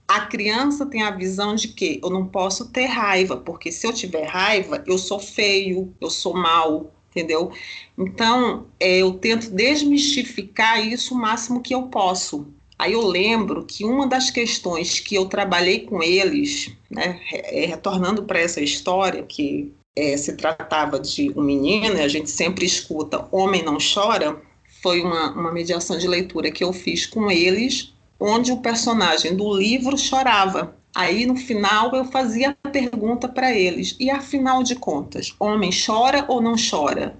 a 0.06 0.20
criança 0.26 0.86
tem 0.86 1.02
a 1.02 1.10
visão 1.10 1.54
de 1.54 1.68
que 1.68 2.00
eu 2.02 2.10
não 2.10 2.26
posso 2.26 2.70
ter 2.70 2.86
raiva, 2.86 3.36
porque 3.36 3.72
se 3.72 3.86
eu 3.86 3.92
tiver 3.92 4.24
raiva, 4.24 4.84
eu 4.86 4.96
sou 4.98 5.18
feio, 5.18 5.94
eu 6.00 6.10
sou 6.10 6.34
mal, 6.34 6.92
entendeu? 7.10 7.52
Então, 7.96 8.66
é, 8.78 8.98
eu 8.98 9.14
tento 9.14 9.50
desmistificar 9.50 10.86
isso 10.86 11.14
o 11.14 11.18
máximo 11.18 11.60
que 11.60 11.74
eu 11.74 11.84
posso. 11.84 12.46
Aí 12.82 12.94
eu 12.94 13.06
lembro 13.06 13.64
que 13.64 13.84
uma 13.84 14.08
das 14.08 14.28
questões 14.28 14.98
que 14.98 15.14
eu 15.14 15.26
trabalhei 15.26 15.86
com 15.86 16.02
eles, 16.02 16.68
né, 16.90 17.20
é, 17.32 17.64
retornando 17.64 18.24
para 18.24 18.40
essa 18.40 18.60
história, 18.60 19.22
que 19.22 19.72
é, 19.94 20.16
se 20.16 20.36
tratava 20.36 20.98
de 20.98 21.30
um 21.36 21.42
menino, 21.42 22.00
a 22.00 22.08
gente 22.08 22.28
sempre 22.28 22.66
escuta 22.66 23.28
homem 23.30 23.62
não 23.62 23.78
chora, 23.78 24.42
foi 24.82 25.00
uma, 25.00 25.30
uma 25.30 25.52
mediação 25.52 25.96
de 25.96 26.08
leitura 26.08 26.50
que 26.50 26.64
eu 26.64 26.72
fiz 26.72 27.06
com 27.06 27.30
eles, 27.30 27.94
onde 28.18 28.50
o 28.50 28.60
personagem 28.60 29.36
do 29.36 29.56
livro 29.56 29.96
chorava. 29.96 30.76
Aí 30.92 31.24
no 31.24 31.36
final 31.36 31.94
eu 31.94 32.06
fazia 32.06 32.58
a 32.64 32.68
pergunta 32.68 33.28
para 33.28 33.54
eles: 33.56 33.94
e 34.00 34.10
afinal 34.10 34.64
de 34.64 34.74
contas, 34.74 35.32
homem 35.38 35.70
chora 35.70 36.24
ou 36.26 36.42
não 36.42 36.56
chora? 36.56 37.16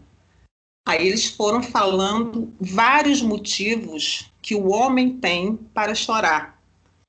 Aí 0.89 1.07
eles 1.07 1.27
foram 1.27 1.63
falando 1.63 2.53
vários 2.61 3.23
motivos 3.23 4.32
que 4.43 4.55
o 4.55 4.71
homem 4.71 5.17
tem 5.19 5.57
para 5.73 5.95
chorar, 5.95 6.61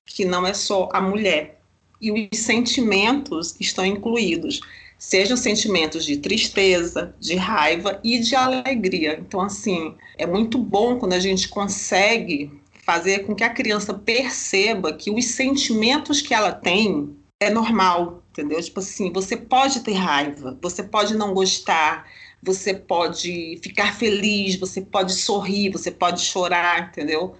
que 0.05 0.23
não 0.23 0.45
é 0.45 0.53
só 0.53 0.87
a 0.93 1.01
mulher. 1.01 1.59
E 1.99 2.11
os 2.11 2.37
sentimentos 2.37 3.55
estão 3.59 3.85
incluídos, 3.85 4.61
sejam 4.99 5.35
sentimentos 5.35 6.05
de 6.05 6.17
tristeza, 6.17 7.15
de 7.19 7.35
raiva 7.35 7.99
e 8.03 8.19
de 8.19 8.35
alegria. 8.35 9.19
Então, 9.19 9.41
assim, 9.41 9.95
é 10.17 10.27
muito 10.27 10.57
bom 10.57 10.99
quando 10.99 11.13
a 11.13 11.19
gente 11.19 11.49
consegue 11.49 12.51
fazer 12.85 13.19
com 13.19 13.33
que 13.33 13.43
a 13.43 13.49
criança 13.49 13.93
perceba 13.93 14.93
que 14.93 15.09
os 15.09 15.25
sentimentos 15.25 16.21
que 16.21 16.33
ela 16.33 16.51
tem 16.51 17.15
é 17.39 17.49
normal, 17.49 18.23
entendeu? 18.31 18.61
Tipo 18.61 18.79
assim, 18.79 19.11
você 19.11 19.35
pode 19.35 19.81
ter 19.81 19.93
raiva, 19.93 20.57
você 20.61 20.83
pode 20.83 21.15
não 21.15 21.33
gostar, 21.33 22.05
você 22.43 22.73
pode 22.73 23.57
ficar 23.63 23.95
feliz, 23.95 24.55
você 24.55 24.81
pode 24.81 25.13
sorrir, 25.13 25.69
você 25.69 25.89
pode 25.89 26.21
chorar, 26.21 26.89
entendeu? 26.89 27.35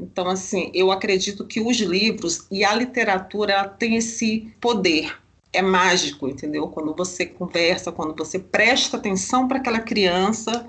Então, 0.00 0.28
assim, 0.28 0.70
eu 0.72 0.90
acredito 0.90 1.44
que 1.44 1.60
os 1.60 1.76
livros 1.78 2.46
e 2.50 2.64
a 2.64 2.74
literatura 2.74 3.68
têm 3.68 3.96
esse 3.96 4.52
poder. 4.60 5.18
É 5.52 5.60
mágico, 5.60 6.28
entendeu? 6.28 6.68
Quando 6.68 6.94
você 6.94 7.26
conversa, 7.26 7.90
quando 7.90 8.14
você 8.14 8.38
presta 8.38 8.96
atenção 8.96 9.48
para 9.48 9.58
aquela 9.58 9.80
criança, 9.80 10.66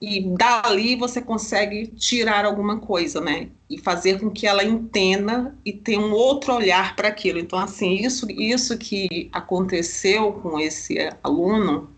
e 0.00 0.20
dali 0.20 0.96
você 0.96 1.20
consegue 1.20 1.86
tirar 1.86 2.44
alguma 2.44 2.78
coisa, 2.78 3.20
né? 3.20 3.48
E 3.68 3.78
fazer 3.78 4.20
com 4.20 4.30
que 4.30 4.46
ela 4.46 4.62
entenda 4.62 5.56
e 5.64 5.72
tenha 5.72 6.00
um 6.00 6.12
outro 6.12 6.54
olhar 6.54 6.94
para 6.94 7.08
aquilo. 7.08 7.38
Então, 7.38 7.58
assim, 7.58 7.94
isso, 7.94 8.30
isso 8.30 8.76
que 8.76 9.30
aconteceu 9.32 10.32
com 10.34 10.58
esse 10.60 10.96
aluno 11.22 11.93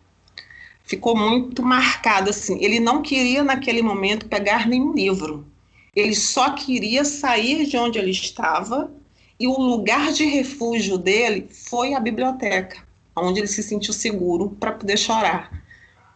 ficou 0.86 1.16
muito 1.16 1.62
marcado, 1.62 2.30
assim. 2.30 2.62
Ele 2.62 2.80
não 2.80 3.02
queria, 3.02 3.42
naquele 3.42 3.82
momento, 3.82 4.28
pegar 4.28 4.66
nenhum 4.66 4.94
livro. 4.94 5.46
Ele 5.94 6.14
só 6.14 6.52
queria 6.52 7.04
sair 7.04 7.66
de 7.66 7.76
onde 7.76 7.98
ele 7.98 8.10
estava 8.10 8.90
e 9.38 9.46
o 9.46 9.58
lugar 9.58 10.12
de 10.12 10.24
refúgio 10.24 10.96
dele 10.96 11.48
foi 11.68 11.94
a 11.94 12.00
biblioteca, 12.00 12.82
onde 13.14 13.40
ele 13.40 13.46
se 13.46 13.62
sentiu 13.62 13.92
seguro 13.92 14.50
para 14.50 14.72
poder 14.72 14.96
chorar. 14.96 15.50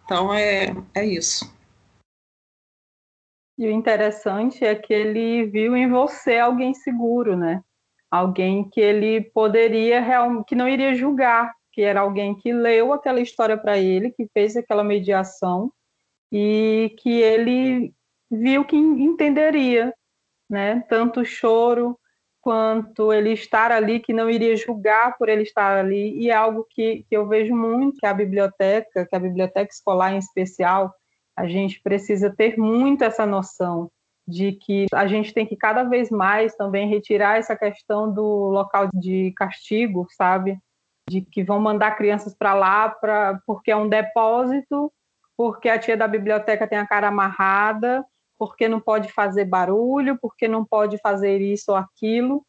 Então, 0.05 0.33
é, 0.33 0.75
é 0.95 1.05
isso. 1.05 1.53
E 3.59 3.67
o 3.67 3.71
interessante 3.71 4.65
é 4.65 4.75
que 4.75 4.93
ele 4.93 5.45
viu 5.47 5.77
em 5.77 5.89
você 5.89 6.39
alguém 6.39 6.73
seguro, 6.73 7.37
né? 7.37 7.63
Alguém 8.11 8.69
que 8.69 8.81
ele 8.81 9.21
poderia, 9.21 10.03
que 10.47 10.55
não 10.55 10.69
iria 10.69 10.95
julgar, 10.95 11.53
que 11.73 11.83
era 11.83 12.01
alguém 12.01 12.35
que 12.35 12.53
leu 12.53 12.93
aquela 12.93 13.21
história 13.21 13.57
para 13.57 13.79
ele, 13.79 14.11
que 14.11 14.29
fez 14.33 14.57
aquela 14.57 14.85
mediação 14.85 15.73
e 16.33 16.95
que 16.99 17.21
ele 17.21 17.93
viu 18.31 18.65
que 18.65 18.77
entenderia, 18.77 19.93
né? 20.49 20.85
Tanto 20.89 21.21
o 21.21 21.25
choro 21.25 21.99
quanto 22.41 23.13
ele 23.13 23.33
estar 23.33 23.71
ali, 23.71 24.01
que 24.01 24.13
não 24.13 24.31
iria 24.31 24.57
julgar 24.57 25.17
por 25.19 25.29
ele 25.29 25.43
estar 25.43 25.77
ali, 25.77 26.19
e 26.19 26.31
é 26.31 26.35
algo 26.35 26.67
que, 26.71 27.05
que 27.09 27.17
eu 27.17 27.29
vejo 27.29 27.55
muito 27.55 27.99
que 27.99 28.07
a 28.07 28.15
biblioteca, 28.15 29.07
que 29.07 29.15
a 29.15 29.21
biblioteca 29.21 29.71
escolar 29.71 30.15
em 30.15 30.19
especial, 30.19 30.95
a 31.37 31.47
gente 31.47 31.81
precisa 31.83 32.35
ter 32.35 32.57
muito 32.57 33.05
essa 33.05 33.27
noção 33.27 33.91
de 34.27 34.53
que 34.53 34.87
a 34.93 35.07
gente 35.07 35.35
tem 35.35 35.45
que 35.45 35.57
cada 35.57 35.83
vez 35.83 36.11
mais 36.11 36.55
também 36.55 36.89
retirar 36.89 37.39
essa 37.39 37.57
questão 37.57 38.13
do 38.13 38.49
local 38.49 38.89
de 38.95 39.33
castigo, 39.37 40.07
sabe? 40.17 40.59
De 41.11 41.23
que 41.23 41.43
vão 41.43 41.59
mandar 41.59 41.97
crianças 41.97 42.35
para 42.35 42.55
lá 42.55 42.89
pra, 42.89 43.41
porque 43.45 43.71
é 43.71 43.77
um 43.77 43.89
depósito, 43.89 44.93
porque 45.37 45.69
a 45.69 45.79
tia 45.79 45.97
da 45.97 46.07
biblioteca 46.07 46.69
tem 46.69 46.79
a 46.79 46.87
cara 46.87 47.09
amarrada, 47.09 48.05
porque 48.39 48.69
não 48.69 48.81
pode 48.81 49.13
fazer 49.13 49.45
barulho, 49.45 50.17
porque 50.21 50.47
não 50.47 50.65
pode 50.65 50.99
fazer 50.99 51.41
isso 51.41 51.73
ou 51.73 51.77
aquilo. 51.77 52.45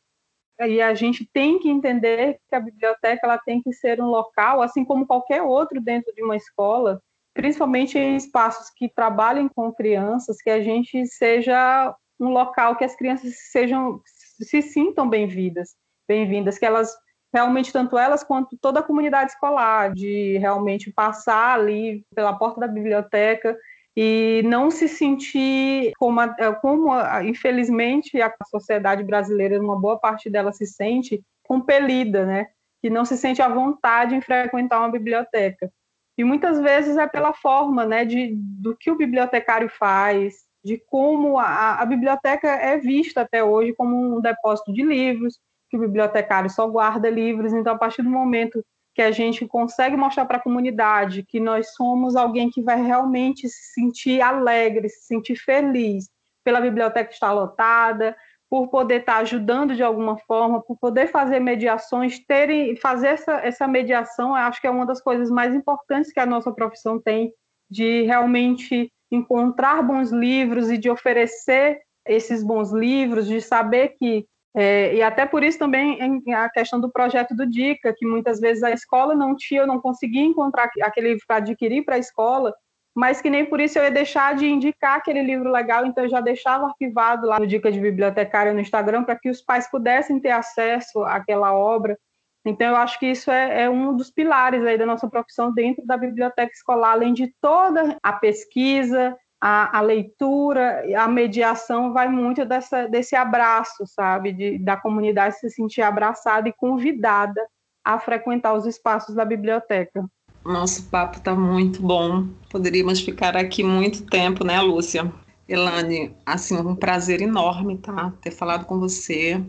E 0.59 0.81
a 0.81 0.93
gente 0.93 1.27
tem 1.33 1.57
que 1.57 1.69
entender 1.69 2.39
que 2.47 2.55
a 2.55 2.59
biblioteca 2.59 3.21
ela 3.23 3.37
tem 3.37 3.61
que 3.61 3.73
ser 3.73 3.99
um 3.99 4.05
local, 4.05 4.61
assim 4.61 4.85
como 4.85 5.07
qualquer 5.07 5.41
outro 5.41 5.81
dentro 5.81 6.13
de 6.13 6.23
uma 6.23 6.35
escola, 6.35 7.01
principalmente 7.33 7.97
em 7.97 8.15
espaços 8.15 8.69
que 8.69 8.87
trabalhem 8.87 9.47
com 9.47 9.73
crianças, 9.73 10.41
que 10.41 10.49
a 10.49 10.61
gente 10.61 11.05
seja 11.07 11.95
um 12.19 12.29
local 12.29 12.75
que 12.75 12.85
as 12.85 12.95
crianças 12.95 13.33
sejam 13.51 13.99
se 14.05 14.61
sintam 14.61 15.09
bem-vindas, 15.09 15.75
bem-vindas, 16.07 16.59
que 16.59 16.65
elas 16.65 16.95
realmente 17.33 17.71
tanto 17.71 17.97
elas 17.97 18.23
quanto 18.23 18.57
toda 18.57 18.79
a 18.79 18.83
comunidade 18.83 19.31
escolar, 19.31 19.93
de 19.93 20.37
realmente 20.37 20.91
passar 20.91 21.59
ali 21.59 22.05
pela 22.13 22.33
porta 22.33 22.59
da 22.59 22.67
biblioteca 22.67 23.57
e 23.95 24.41
não 24.45 24.71
se 24.71 24.87
sentir 24.87 25.91
como, 25.97 26.21
como 26.61 26.91
infelizmente 27.23 28.21
a 28.21 28.33
sociedade 28.49 29.03
brasileira, 29.03 29.61
uma 29.61 29.79
boa 29.79 29.99
parte 29.99 30.29
dela 30.29 30.51
se 30.51 30.65
sente 30.65 31.21
compelida, 31.43 32.25
né? 32.25 32.47
Que 32.81 32.89
não 32.89 33.05
se 33.05 33.17
sente 33.17 33.41
à 33.41 33.49
vontade 33.49 34.15
em 34.15 34.21
frequentar 34.21 34.79
uma 34.79 34.91
biblioteca. 34.91 35.71
E 36.17 36.23
muitas 36.23 36.59
vezes 36.59 36.97
é 36.97 37.07
pela 37.07 37.33
forma 37.33 37.85
né, 37.85 38.05
de, 38.05 38.33
do 38.35 38.75
que 38.75 38.91
o 38.91 38.97
bibliotecário 38.97 39.69
faz, 39.69 40.45
de 40.63 40.77
como 40.77 41.39
a, 41.39 41.75
a 41.81 41.85
biblioteca 41.85 42.47
é 42.47 42.77
vista 42.77 43.21
até 43.21 43.43
hoje 43.43 43.73
como 43.73 44.17
um 44.17 44.21
depósito 44.21 44.71
de 44.71 44.83
livros, 44.83 45.39
que 45.71 45.77
o 45.77 45.79
bibliotecário 45.79 46.49
só 46.49 46.67
guarda 46.67 47.09
livros. 47.09 47.53
Então, 47.53 47.73
a 47.73 47.77
partir 47.77 48.03
do 48.03 48.09
momento 48.09 48.63
que 48.93 49.01
a 49.01 49.09
gente 49.09 49.47
consegue 49.47 49.95
mostrar 49.95 50.25
para 50.25 50.35
a 50.35 50.41
comunidade 50.41 51.23
que 51.23 51.39
nós 51.39 51.73
somos 51.73 52.17
alguém 52.17 52.49
que 52.49 52.61
vai 52.61 52.83
realmente 52.83 53.47
se 53.47 53.73
sentir 53.73 54.21
alegre, 54.21 54.89
se 54.89 55.07
sentir 55.07 55.37
feliz 55.37 56.09
pela 56.43 56.59
biblioteca 56.59 57.09
estar 57.09 57.31
lotada, 57.31 58.17
por 58.49 58.67
poder 58.67 58.99
estar 58.99 59.19
ajudando 59.19 59.73
de 59.73 59.81
alguma 59.81 60.17
forma, 60.17 60.61
por 60.61 60.77
poder 60.77 61.07
fazer 61.07 61.39
mediações, 61.39 62.19
terem, 62.19 62.75
fazer 62.75 63.07
essa, 63.07 63.33
essa 63.35 63.65
mediação, 63.65 64.35
acho 64.35 64.59
que 64.59 64.67
é 64.67 64.69
uma 64.69 64.85
das 64.85 65.01
coisas 65.01 65.31
mais 65.31 65.55
importantes 65.55 66.11
que 66.11 66.19
a 66.19 66.25
nossa 66.25 66.51
profissão 66.51 66.99
tem, 66.99 67.33
de 67.69 68.01
realmente 68.01 68.91
encontrar 69.09 69.81
bons 69.81 70.11
livros 70.11 70.69
e 70.69 70.77
de 70.77 70.89
oferecer 70.89 71.79
esses 72.05 72.43
bons 72.43 72.73
livros, 72.73 73.25
de 73.25 73.39
saber 73.39 73.95
que 73.97 74.25
é, 74.53 74.93
e 74.95 75.01
até 75.01 75.25
por 75.25 75.43
isso 75.43 75.57
também 75.57 75.97
a 76.33 76.49
questão 76.49 76.79
do 76.79 76.91
projeto 76.91 77.33
do 77.33 77.45
Dica, 77.45 77.93
que 77.97 78.05
muitas 78.05 78.39
vezes 78.39 78.63
a 78.63 78.71
escola 78.71 79.15
não 79.15 79.35
tinha, 79.35 79.61
eu 79.61 79.67
não 79.67 79.79
conseguia 79.79 80.23
encontrar 80.23 80.69
aquele 80.81 81.09
livro 81.09 81.23
para 81.25 81.37
adquirir 81.37 81.85
para 81.85 81.95
a 81.95 81.99
escola, 81.99 82.53
mas 82.93 83.21
que 83.21 83.29
nem 83.29 83.45
por 83.45 83.61
isso 83.61 83.79
eu 83.79 83.83
ia 83.83 83.91
deixar 83.91 84.35
de 84.35 84.45
indicar 84.45 84.97
aquele 84.97 85.21
livro 85.21 85.49
legal, 85.49 85.85
então 85.85 86.03
eu 86.03 86.09
já 86.09 86.19
deixava 86.19 86.65
arquivado 86.65 87.25
lá 87.25 87.39
no 87.39 87.47
Dica 87.47 87.71
de 87.71 87.79
Bibliotecária 87.79 88.53
no 88.53 88.59
Instagram 88.59 89.05
para 89.05 89.17
que 89.17 89.29
os 89.29 89.41
pais 89.41 89.69
pudessem 89.71 90.19
ter 90.19 90.31
acesso 90.31 91.01
àquela 91.03 91.53
obra. 91.53 91.97
Então 92.45 92.67
eu 92.67 92.75
acho 92.75 92.99
que 92.99 93.05
isso 93.05 93.31
é, 93.31 93.63
é, 93.63 93.69
um 93.69 93.95
dos 93.95 94.09
pilares 94.09 94.65
aí 94.65 94.77
da 94.77 94.85
nossa 94.85 95.07
profissão 95.07 95.53
dentro 95.53 95.85
da 95.85 95.95
biblioteca 95.95 96.51
escolar, 96.51 96.91
além 96.91 97.13
de 97.13 97.33
toda 97.39 97.97
a 98.03 98.13
pesquisa, 98.13 99.15
a, 99.41 99.79
a 99.79 99.81
leitura, 99.81 100.83
a 100.95 101.07
mediação 101.07 101.91
vai 101.91 102.07
muito 102.07 102.45
dessa, 102.45 102.87
desse 102.87 103.15
abraço, 103.15 103.87
sabe, 103.87 104.31
de, 104.31 104.59
da 104.59 104.77
comunidade 104.77 105.39
se 105.39 105.49
sentir 105.49 105.81
abraçada 105.81 106.47
e 106.47 106.53
convidada 106.53 107.41
a 107.83 107.99
frequentar 107.99 108.53
os 108.53 108.67
espaços 108.67 109.15
da 109.15 109.25
biblioteca. 109.25 110.05
Nosso 110.45 110.87
papo 110.89 111.17
está 111.17 111.33
muito 111.33 111.81
bom. 111.81 112.27
Poderíamos 112.51 113.01
ficar 113.01 113.35
aqui 113.35 113.63
muito 113.63 114.05
tempo, 114.05 114.43
né, 114.43 114.61
Lúcia? 114.61 115.11
Elane, 115.47 116.15
assim, 116.25 116.55
um 116.57 116.75
prazer 116.75 117.21
enorme, 117.21 117.77
tá? 117.77 118.13
Ter 118.21 118.31
falado 118.31 118.65
com 118.65 118.79
você. 118.79 119.43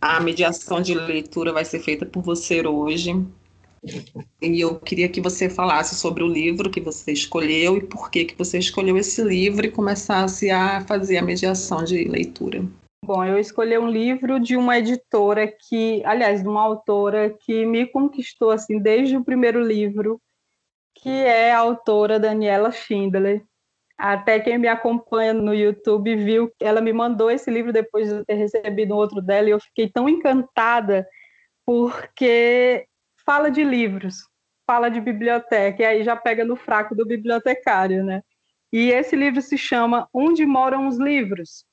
A 0.00 0.20
mediação 0.20 0.82
de 0.82 0.94
leitura 0.94 1.52
vai 1.52 1.64
ser 1.64 1.80
feita 1.80 2.04
por 2.04 2.22
você 2.22 2.66
hoje. 2.66 3.24
E 4.40 4.60
eu 4.60 4.78
queria 4.78 5.08
que 5.08 5.20
você 5.20 5.48
falasse 5.48 5.94
sobre 5.94 6.22
o 6.22 6.28
livro 6.28 6.70
que 6.70 6.80
você 6.80 7.12
escolheu 7.12 7.76
e 7.76 7.82
por 7.82 8.10
que, 8.10 8.24
que 8.24 8.36
você 8.36 8.58
escolheu 8.58 8.96
esse 8.96 9.22
livro 9.22 9.66
e 9.66 9.70
começasse 9.70 10.50
a 10.50 10.80
fazer 10.82 11.18
a 11.18 11.22
mediação 11.22 11.84
de 11.84 12.04
leitura. 12.04 12.64
Bom, 13.04 13.22
eu 13.22 13.38
escolhi 13.38 13.76
um 13.76 13.88
livro 13.88 14.40
de 14.40 14.56
uma 14.56 14.78
editora 14.78 15.46
que, 15.46 16.02
aliás, 16.06 16.42
de 16.42 16.48
uma 16.48 16.62
autora 16.62 17.36
que 17.44 17.66
me 17.66 17.86
conquistou 17.86 18.50
assim 18.50 18.78
desde 18.78 19.16
o 19.16 19.24
primeiro 19.24 19.62
livro, 19.62 20.18
que 20.94 21.10
é 21.10 21.52
a 21.52 21.58
autora 21.58 22.18
Daniela 22.18 22.72
Schindler. 22.72 23.44
Até 23.98 24.40
quem 24.40 24.58
me 24.58 24.68
acompanha 24.68 25.34
no 25.34 25.54
YouTube 25.54 26.16
viu 26.16 26.48
que 26.48 26.64
ela 26.64 26.80
me 26.80 26.92
mandou 26.92 27.30
esse 27.30 27.50
livro 27.50 27.72
depois 27.72 28.08
de 28.08 28.24
ter 28.24 28.34
recebido 28.34 28.96
outro 28.96 29.20
dela 29.20 29.48
e 29.48 29.52
eu 29.52 29.60
fiquei 29.60 29.88
tão 29.88 30.08
encantada 30.08 31.06
porque 31.66 32.86
fala 33.24 33.50
de 33.50 33.64
livros, 33.64 34.16
fala 34.66 34.88
de 34.88 35.00
biblioteca 35.00 35.82
e 35.82 35.86
aí 35.86 36.02
já 36.02 36.16
pega 36.16 36.44
no 36.44 36.56
fraco 36.56 36.94
do 36.94 37.06
bibliotecário, 37.06 38.04
né? 38.04 38.22
E 38.72 38.90
esse 38.90 39.14
livro 39.14 39.40
se 39.40 39.56
chama 39.56 40.08
Onde 40.12 40.44
Moram 40.44 40.88
os 40.88 40.98
Livros, 40.98 41.64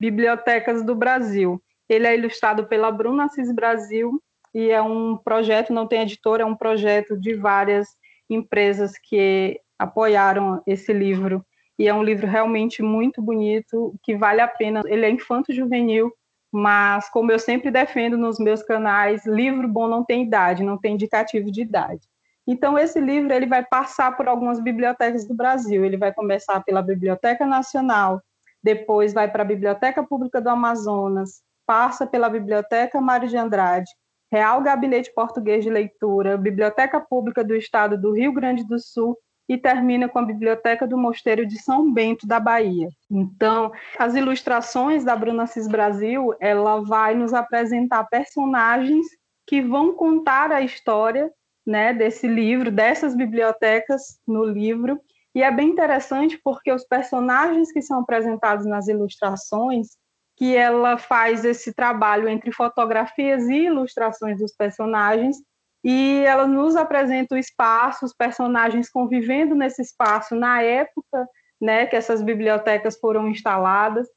Bibliotecas 0.00 0.84
do 0.84 0.94
Brasil. 0.94 1.62
Ele 1.88 2.06
é 2.06 2.16
ilustrado 2.16 2.66
pela 2.66 2.90
Bruna 2.90 3.24
Assis 3.24 3.52
Brasil 3.52 4.20
e 4.52 4.70
é 4.70 4.82
um 4.82 5.16
projeto, 5.16 5.72
não 5.72 5.86
tem 5.86 6.02
editora, 6.02 6.42
é 6.42 6.46
um 6.46 6.56
projeto 6.56 7.16
de 7.18 7.34
várias 7.34 7.88
empresas 8.28 8.92
que 8.98 9.60
apoiaram 9.78 10.62
esse 10.66 10.92
livro. 10.92 11.44
E 11.78 11.88
é 11.88 11.94
um 11.94 12.02
livro 12.02 12.26
realmente 12.26 12.82
muito 12.82 13.22
bonito, 13.22 13.94
que 14.02 14.16
vale 14.16 14.40
a 14.40 14.48
pena. 14.48 14.82
Ele 14.86 15.06
é 15.06 15.10
infanto-juvenil, 15.10 16.12
mas 16.52 17.08
como 17.10 17.30
eu 17.30 17.38
sempre 17.38 17.70
defendo 17.70 18.16
nos 18.16 18.38
meus 18.38 18.62
canais, 18.62 19.24
livro 19.24 19.68
bom 19.68 19.86
não 19.86 20.04
tem 20.04 20.24
idade, 20.24 20.64
não 20.64 20.76
tem 20.76 20.94
indicativo 20.94 21.50
de 21.50 21.62
idade. 21.62 22.08
Então 22.46 22.78
esse 22.78 23.00
livro 23.00 23.32
ele 23.32 23.46
vai 23.46 23.64
passar 23.64 24.16
por 24.16 24.26
algumas 24.26 24.58
bibliotecas 24.60 25.26
do 25.26 25.34
Brasil. 25.34 25.84
Ele 25.84 25.96
vai 25.96 26.12
começar 26.12 26.60
pela 26.64 26.82
Biblioteca 26.82 27.46
Nacional, 27.46 28.20
depois 28.62 29.12
vai 29.12 29.30
para 29.30 29.42
a 29.42 29.46
Biblioteca 29.46 30.02
Pública 30.02 30.40
do 30.40 30.48
Amazonas, 30.48 31.42
passa 31.64 32.06
pela 32.06 32.28
Biblioteca 32.28 33.00
Mário 33.00 33.28
de 33.28 33.36
Andrade, 33.36 33.90
Real 34.32 34.60
Gabinete 34.62 35.12
Português 35.14 35.62
de 35.62 35.70
Leitura, 35.70 36.36
Biblioteca 36.36 37.00
Pública 37.00 37.44
do 37.44 37.54
Estado 37.54 37.96
do 37.96 38.12
Rio 38.12 38.32
Grande 38.32 38.66
do 38.66 38.78
Sul 38.78 39.16
e 39.50 39.58
termina 39.58 40.08
com 40.08 40.20
a 40.20 40.24
Biblioteca 40.24 40.86
do 40.86 40.96
Mosteiro 40.96 41.44
de 41.44 41.60
São 41.60 41.92
Bento 41.92 42.24
da 42.24 42.38
Bahia. 42.38 42.88
Então, 43.10 43.72
as 43.98 44.14
ilustrações 44.14 45.02
da 45.02 45.16
Bruna 45.16 45.44
Cis 45.44 45.66
Brasil, 45.66 46.32
ela 46.38 46.80
vai 46.84 47.16
nos 47.16 47.34
apresentar 47.34 48.04
personagens 48.04 49.04
que 49.44 49.60
vão 49.60 49.92
contar 49.92 50.52
a 50.52 50.60
história, 50.60 51.28
né, 51.66 51.92
desse 51.92 52.28
livro, 52.28 52.70
dessas 52.70 53.16
bibliotecas 53.16 54.20
no 54.24 54.44
livro, 54.44 55.00
e 55.34 55.42
é 55.42 55.50
bem 55.50 55.70
interessante 55.70 56.38
porque 56.44 56.72
os 56.72 56.84
personagens 56.84 57.72
que 57.72 57.82
são 57.82 58.02
apresentados 58.02 58.64
nas 58.64 58.86
ilustrações, 58.86 59.88
que 60.36 60.56
ela 60.56 60.96
faz 60.96 61.44
esse 61.44 61.74
trabalho 61.74 62.28
entre 62.28 62.52
fotografias 62.52 63.48
e 63.48 63.64
ilustrações 63.64 64.38
dos 64.38 64.54
personagens, 64.54 65.38
e 65.82 66.22
ela 66.24 66.46
nos 66.46 66.76
apresenta 66.76 67.34
o 67.34 67.38
espaço, 67.38 68.04
os 68.04 68.14
personagens 68.14 68.90
convivendo 68.90 69.54
nesse 69.54 69.82
espaço 69.82 70.34
na 70.34 70.62
época 70.62 71.26
né, 71.60 71.86
que 71.86 71.96
essas 71.96 72.22
bibliotecas 72.22 72.98
foram 72.98 73.28
instaladas, 73.28 74.08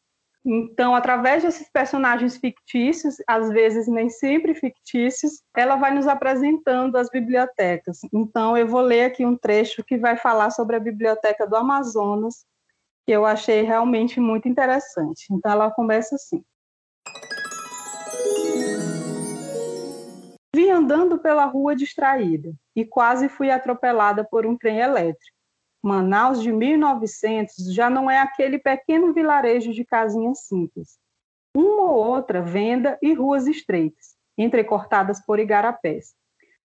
então, 0.45 0.93
através 0.93 1.41
desses 1.41 1.69
personagens 1.69 2.35
fictícios, 2.35 3.15
às 3.25 3.49
vezes 3.49 3.87
nem 3.87 4.09
sempre 4.09 4.53
fictícios, 4.53 5.41
ela 5.55 5.77
vai 5.77 5.93
nos 5.93 6.05
apresentando 6.05 6.97
as 6.97 7.09
bibliotecas. 7.09 7.99
Então, 8.11 8.57
eu 8.57 8.67
vou 8.67 8.81
ler 8.81 9.05
aqui 9.05 9.25
um 9.25 9.37
trecho 9.37 9.83
que 9.83 9.97
vai 9.97 10.17
falar 10.17 10.49
sobre 10.49 10.75
a 10.75 10.81
Biblioteca 10.81 11.47
do 11.47 11.55
Amazonas, 11.55 12.45
que 13.05 13.13
eu 13.13 13.25
achei 13.25 13.61
realmente 13.61 14.19
muito 14.19 14.49
interessante. 14.49 15.27
Então, 15.31 15.49
ela 15.49 15.71
começa 15.71 16.15
assim. 16.15 16.43
Andando 20.73 21.17
pela 21.19 21.45
rua 21.45 21.75
distraída 21.75 22.53
e 22.75 22.83
quase 22.83 23.29
fui 23.29 23.49
atropelada 23.49 24.23
por 24.23 24.45
um 24.45 24.57
trem 24.57 24.79
elétrico. 24.79 25.37
Manaus 25.81 26.41
de 26.41 26.51
1900 26.51 27.73
já 27.73 27.89
não 27.89 28.09
é 28.09 28.19
aquele 28.19 28.57
pequeno 28.57 29.13
vilarejo 29.13 29.73
de 29.73 29.83
casinhas 29.85 30.45
simples. 30.45 30.97
Uma 31.55 31.83
ou 31.83 31.97
outra 31.97 32.41
venda 32.41 32.97
e 33.01 33.13
ruas 33.13 33.47
estreitas, 33.47 34.15
entrecortadas 34.37 35.23
por 35.25 35.39
igarapés. 35.39 36.15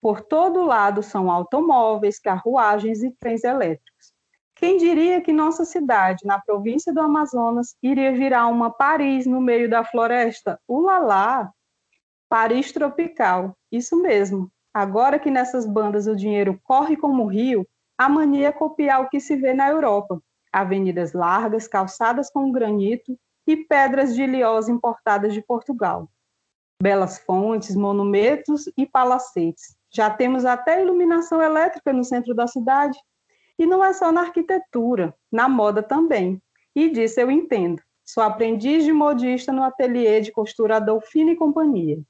Por 0.01 0.21
todo 0.21 0.65
lado 0.65 1.03
são 1.03 1.31
automóveis, 1.31 2.19
carruagens 2.19 3.03
e 3.03 3.13
trens 3.13 3.45
elétricos. 3.45 4.13
Quem 4.57 4.77
diria 4.77 5.21
que 5.21 5.33
nossa 5.33 5.65
cidade, 5.65 6.25
na 6.25 6.41
província 6.41 6.93
do 6.93 7.01
Amazonas, 7.01 7.77
iria 7.83 8.13
virar 8.13 8.47
uma 8.49 8.71
Paris 8.71 9.27
no 9.27 9.41
meio 9.41 9.69
da 9.69 9.85
floresta? 9.85 10.61
Ulalá! 10.67 11.53
Paris 12.33 12.73
tropical, 12.73 13.55
isso 13.71 13.95
mesmo. 14.01 14.51
Agora 14.73 15.19
que 15.19 15.31
nessas 15.31 15.67
bandas 15.67 16.07
o 16.07 16.17
dinheiro 16.17 16.59
corre 16.65 16.97
como 16.97 17.27
rio, 17.27 17.69
a 17.99 18.09
mania 18.09 18.49
é 18.49 18.53
copiar 18.53 19.03
o 19.03 19.11
que 19.11 19.21
se 19.21 19.37
vê 19.37 19.53
na 19.53 19.69
Europa: 19.69 20.19
avenidas 20.51 21.13
largas, 21.13 21.69
calçadas 21.69 22.31
com 22.31 22.51
granito 22.51 23.19
e 23.47 23.55
pedras 23.55 24.15
de 24.15 24.23
iliosa 24.23 24.73
importadas 24.73 25.35
de 25.35 25.43
Portugal. 25.43 26.09
Belas 26.83 27.19
fontes, 27.19 27.77
monumentos 27.77 28.65
e 28.79 28.87
palacetes. 28.87 29.77
Já 29.95 30.09
temos 30.09 30.47
até 30.47 30.81
iluminação 30.81 31.43
elétrica 31.43 31.93
no 31.93 32.03
centro 32.03 32.33
da 32.33 32.47
cidade. 32.47 32.99
E 33.59 33.67
não 33.67 33.85
é 33.85 33.93
só 33.93 34.11
na 34.11 34.23
arquitetura, 34.23 35.15
na 35.31 35.51
moda 35.51 35.83
também. 35.83 36.41
E 36.75 36.89
disso 36.89 37.21
eu 37.21 37.31
entendo. 37.31 37.83
Sou 38.07 38.23
aprendiz 38.23 38.85
de 38.85 38.93
modista 38.93 39.53
no 39.53 39.63
ateliê 39.63 40.23
de 40.23 40.33
costura 40.33 40.77
Adolfina 40.77 41.33
e 41.33 41.37
Companhia. 41.37 42.03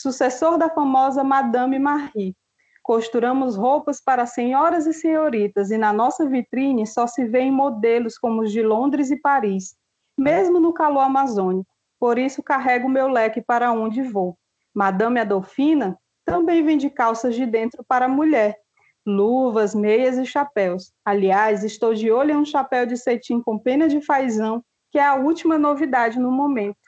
Sucessor 0.00 0.56
da 0.56 0.70
famosa 0.70 1.24
Madame 1.24 1.76
Marie, 1.76 2.36
Costuramos 2.84 3.56
roupas 3.56 4.00
para 4.00 4.24
senhoras 4.26 4.86
e 4.86 4.94
senhoritas, 4.94 5.72
e 5.72 5.76
na 5.76 5.92
nossa 5.92 6.24
vitrine 6.24 6.86
só 6.86 7.06
se 7.06 7.24
vêem 7.24 7.50
modelos 7.50 8.16
como 8.16 8.42
os 8.42 8.52
de 8.52 8.62
Londres 8.62 9.10
e 9.10 9.16
Paris, 9.16 9.76
mesmo 10.16 10.60
no 10.60 10.72
calor 10.72 11.00
amazônico. 11.00 11.68
Por 11.98 12.16
isso 12.16 12.44
carrego 12.44 12.88
meu 12.88 13.08
leque 13.08 13.42
para 13.42 13.72
onde 13.72 14.00
vou. 14.00 14.38
Madame 14.72 15.18
Adolfina 15.18 15.98
também 16.24 16.64
vende 16.64 16.88
calças 16.88 17.34
de 17.34 17.44
dentro 17.44 17.84
para 17.86 18.08
mulher, 18.08 18.56
luvas, 19.04 19.74
meias 19.74 20.16
e 20.16 20.24
chapéus. 20.24 20.92
Aliás, 21.04 21.64
estou 21.64 21.92
de 21.92 22.10
olho 22.10 22.30
em 22.30 22.36
um 22.36 22.44
chapéu 22.44 22.86
de 22.86 22.96
cetim 22.96 23.42
com 23.42 23.58
pena 23.58 23.88
de 23.88 24.00
fazão, 24.00 24.64
que 24.92 24.98
é 24.98 25.04
a 25.04 25.16
última 25.16 25.58
novidade 25.58 26.20
no 26.20 26.30
momento. 26.30 26.87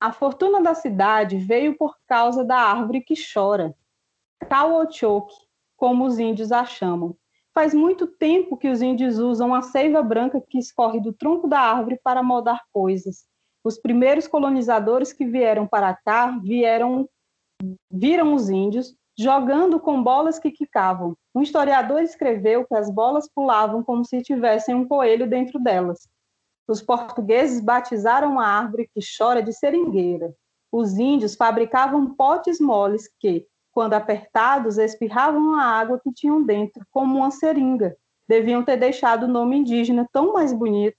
A 0.00 0.12
fortuna 0.12 0.62
da 0.62 0.74
cidade 0.74 1.36
veio 1.38 1.76
por 1.76 1.96
causa 2.06 2.44
da 2.44 2.56
árvore 2.56 3.00
que 3.00 3.14
chora, 3.14 3.74
Caochoque, 4.48 5.34
como 5.76 6.04
os 6.04 6.18
índios 6.20 6.52
a 6.52 6.64
chamam. 6.64 7.16
Faz 7.52 7.74
muito 7.74 8.06
tempo 8.06 8.56
que 8.56 8.68
os 8.68 8.80
índios 8.80 9.18
usam 9.18 9.52
a 9.52 9.62
seiva 9.62 10.00
branca 10.00 10.40
que 10.40 10.58
escorre 10.58 11.00
do 11.00 11.12
tronco 11.12 11.48
da 11.48 11.58
árvore 11.58 11.98
para 12.02 12.22
moldar 12.22 12.62
coisas. 12.72 13.26
Os 13.64 13.76
primeiros 13.76 14.28
colonizadores 14.28 15.12
que 15.12 15.26
vieram 15.26 15.66
para 15.66 15.92
cá 15.94 16.38
vieram 16.42 17.08
viram 17.90 18.34
os 18.34 18.48
índios 18.48 18.94
jogando 19.18 19.80
com 19.80 20.00
bolas 20.00 20.38
que 20.38 20.52
quicavam. 20.52 21.16
Um 21.34 21.42
historiador 21.42 22.00
escreveu 22.02 22.64
que 22.64 22.76
as 22.76 22.88
bolas 22.88 23.28
pulavam 23.28 23.82
como 23.82 24.04
se 24.04 24.22
tivessem 24.22 24.76
um 24.76 24.86
coelho 24.86 25.28
dentro 25.28 25.58
delas. 25.58 26.08
Os 26.68 26.82
portugueses 26.82 27.60
batizaram 27.60 28.38
a 28.38 28.46
árvore 28.46 28.90
que 28.92 29.00
chora 29.00 29.42
de 29.42 29.54
seringueira. 29.54 30.34
Os 30.70 30.98
índios 30.98 31.34
fabricavam 31.34 32.14
potes 32.14 32.60
moles 32.60 33.08
que, 33.18 33.46
quando 33.72 33.94
apertados, 33.94 34.76
espirravam 34.76 35.54
a 35.54 35.62
água 35.62 35.98
que 35.98 36.12
tinham 36.12 36.42
dentro, 36.42 36.84
como 36.90 37.16
uma 37.16 37.30
seringa. 37.30 37.96
deviam 38.28 38.62
ter 38.62 38.76
deixado 38.76 39.22
o 39.22 39.28
nome 39.28 39.56
indígena 39.56 40.06
tão 40.12 40.34
mais 40.34 40.52
bonito. 40.52 40.98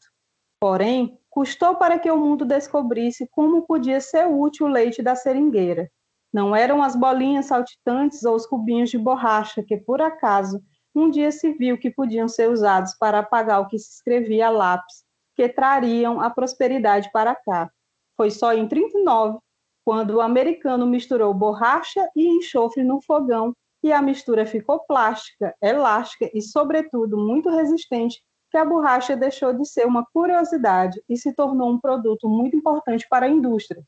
Porém, 0.59 1.19
custou 1.29 1.75
para 1.75 1.99
que 1.99 2.09
o 2.09 2.17
mundo 2.17 2.43
descobrisse 2.43 3.29
como 3.31 3.67
podia 3.67 4.01
ser 4.01 4.25
útil 4.25 4.65
o 4.65 4.69
leite 4.69 5.03
da 5.03 5.15
seringueira. 5.15 5.87
Não 6.33 6.55
eram 6.55 6.81
as 6.81 6.95
bolinhas 6.95 7.45
saltitantes 7.45 8.23
ou 8.23 8.35
os 8.35 8.47
cubinhos 8.47 8.89
de 8.89 8.97
borracha 8.97 9.61
que, 9.61 9.77
por 9.77 10.01
acaso, 10.01 10.59
um 10.95 11.11
dia 11.11 11.31
se 11.31 11.53
viu 11.53 11.77
que 11.77 11.91
podiam 11.91 12.27
ser 12.27 12.49
usados 12.49 12.95
para 12.99 13.19
apagar 13.19 13.61
o 13.61 13.67
que 13.67 13.77
se 13.77 13.93
escrevia 13.93 14.47
a 14.47 14.49
lápis, 14.49 15.03
que 15.39 15.47
trariam 15.47 16.19
a 16.19 16.29
prosperidade 16.29 17.09
para 17.13 17.33
cá. 17.33 17.71
Foi 18.17 18.29
só 18.29 18.53
em 18.53 18.67
39, 18.67 19.39
quando 19.85 20.15
o 20.15 20.21
americano 20.21 20.85
misturou 20.85 21.33
borracha 21.33 22.09
e 22.13 22.27
enxofre 22.27 22.83
no 22.83 23.01
fogão 23.01 23.53
e 23.81 23.93
a 23.93 24.01
mistura 24.01 24.45
ficou 24.45 24.81
plástica, 24.81 25.55
elástica 25.61 26.29
e, 26.33 26.41
sobretudo, 26.41 27.17
muito 27.17 27.49
resistente, 27.49 28.21
que 28.51 28.57
a 28.57 28.65
borracha 28.65 29.15
deixou 29.15 29.53
de 29.53 29.65
ser 29.65 29.87
uma 29.87 30.05
curiosidade 30.11 31.01
e 31.07 31.15
se 31.15 31.33
tornou 31.33 31.71
um 31.71 31.79
produto 31.79 32.27
muito 32.27 32.57
importante 32.57 33.07
para 33.09 33.25
a 33.25 33.29
indústria. 33.29 33.81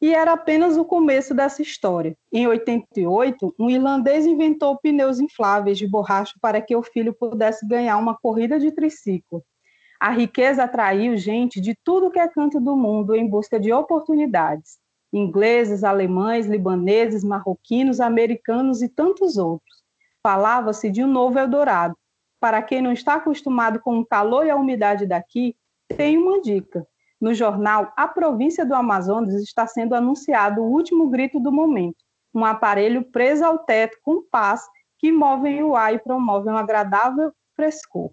E 0.00 0.14
era 0.14 0.32
apenas 0.32 0.78
o 0.78 0.84
começo 0.86 1.34
dessa 1.34 1.60
história. 1.60 2.16
Em 2.32 2.46
88, 2.46 3.54
um 3.58 3.68
irlandês 3.68 4.24
inventou 4.24 4.78
pneus 4.78 5.20
infláveis 5.20 5.76
de 5.76 5.86
borracha 5.86 6.32
para 6.40 6.62
que 6.62 6.74
o 6.74 6.82
filho 6.82 7.12
pudesse 7.12 7.68
ganhar 7.68 7.98
uma 7.98 8.16
corrida 8.16 8.58
de 8.58 8.72
triciclo. 8.72 9.44
A 10.04 10.10
riqueza 10.10 10.64
atraiu 10.64 11.16
gente 11.16 11.58
de 11.62 11.74
tudo 11.74 12.10
que 12.10 12.18
é 12.18 12.28
canto 12.28 12.60
do 12.60 12.76
mundo 12.76 13.14
em 13.14 13.26
busca 13.26 13.58
de 13.58 13.72
oportunidades. 13.72 14.76
Ingleses, 15.10 15.82
alemães, 15.82 16.44
libaneses, 16.44 17.24
marroquinos, 17.24 18.00
americanos 18.00 18.82
e 18.82 18.88
tantos 18.90 19.38
outros. 19.38 19.82
Falava-se 20.22 20.90
de 20.90 21.02
um 21.02 21.06
novo 21.06 21.38
Eldorado. 21.38 21.96
Para 22.38 22.60
quem 22.62 22.82
não 22.82 22.92
está 22.92 23.14
acostumado 23.14 23.80
com 23.80 23.98
o 23.98 24.04
calor 24.04 24.44
e 24.44 24.50
a 24.50 24.56
umidade 24.56 25.06
daqui, 25.06 25.56
tem 25.96 26.18
uma 26.18 26.38
dica. 26.42 26.86
No 27.18 27.32
jornal 27.32 27.90
A 27.96 28.06
Província 28.06 28.66
do 28.66 28.74
Amazonas 28.74 29.32
está 29.42 29.66
sendo 29.66 29.94
anunciado 29.94 30.60
o 30.60 30.70
último 30.70 31.08
grito 31.08 31.40
do 31.40 31.50
momento, 31.50 32.04
um 32.34 32.44
aparelho 32.44 33.04
preso 33.10 33.42
ao 33.42 33.58
teto 33.60 33.96
com 34.02 34.22
pás 34.30 34.60
que 34.98 35.10
movem 35.10 35.62
o 35.62 35.74
ar 35.74 35.94
e 35.94 35.98
promovem 35.98 36.52
um 36.52 36.58
agradável 36.58 37.32
frescor. 37.56 38.10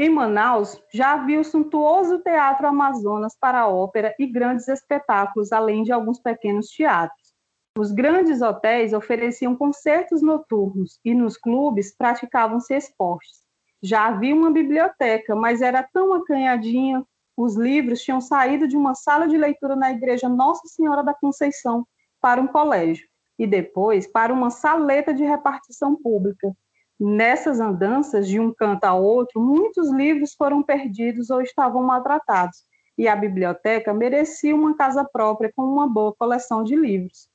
Em 0.00 0.08
Manaus, 0.08 0.80
já 0.94 1.14
havia 1.14 1.40
o 1.40 1.44
suntuoso 1.44 2.20
Teatro 2.20 2.68
Amazonas 2.68 3.36
para 3.36 3.66
ópera 3.66 4.14
e 4.16 4.28
grandes 4.28 4.68
espetáculos, 4.68 5.52
além 5.52 5.82
de 5.82 5.90
alguns 5.90 6.20
pequenos 6.20 6.68
teatros. 6.68 7.34
Os 7.76 7.90
grandes 7.90 8.40
hotéis 8.40 8.92
ofereciam 8.92 9.56
concertos 9.56 10.22
noturnos 10.22 11.00
e 11.04 11.12
nos 11.12 11.36
clubes 11.36 11.96
praticavam-se 11.96 12.76
esportes. 12.76 13.42
Já 13.82 14.06
havia 14.06 14.36
uma 14.36 14.52
biblioteca, 14.52 15.34
mas 15.34 15.62
era 15.62 15.82
tão 15.82 16.14
acanhadinha, 16.14 17.04
os 17.36 17.56
livros 17.56 18.00
tinham 18.00 18.20
saído 18.20 18.68
de 18.68 18.76
uma 18.76 18.94
sala 18.94 19.26
de 19.26 19.36
leitura 19.36 19.74
na 19.74 19.90
igreja 19.90 20.28
Nossa 20.28 20.68
Senhora 20.68 21.02
da 21.02 21.14
Conceição 21.14 21.84
para 22.20 22.40
um 22.40 22.46
colégio 22.46 23.08
e 23.36 23.48
depois 23.48 24.06
para 24.06 24.32
uma 24.32 24.50
saleta 24.50 25.12
de 25.12 25.24
repartição 25.24 25.96
pública. 25.96 26.52
Nessas 27.00 27.60
andanças 27.60 28.26
de 28.26 28.40
um 28.40 28.52
canto 28.52 28.84
a 28.84 28.94
outro, 28.94 29.40
muitos 29.40 29.88
livros 29.92 30.34
foram 30.34 30.62
perdidos 30.62 31.30
ou 31.30 31.40
estavam 31.40 31.82
maltratados, 31.82 32.64
e 32.96 33.06
a 33.06 33.14
biblioteca 33.14 33.94
merecia 33.94 34.54
uma 34.54 34.76
casa 34.76 35.04
própria 35.04 35.52
com 35.54 35.62
uma 35.62 35.88
boa 35.88 36.12
coleção 36.18 36.64
de 36.64 36.74
livros. 36.74 37.28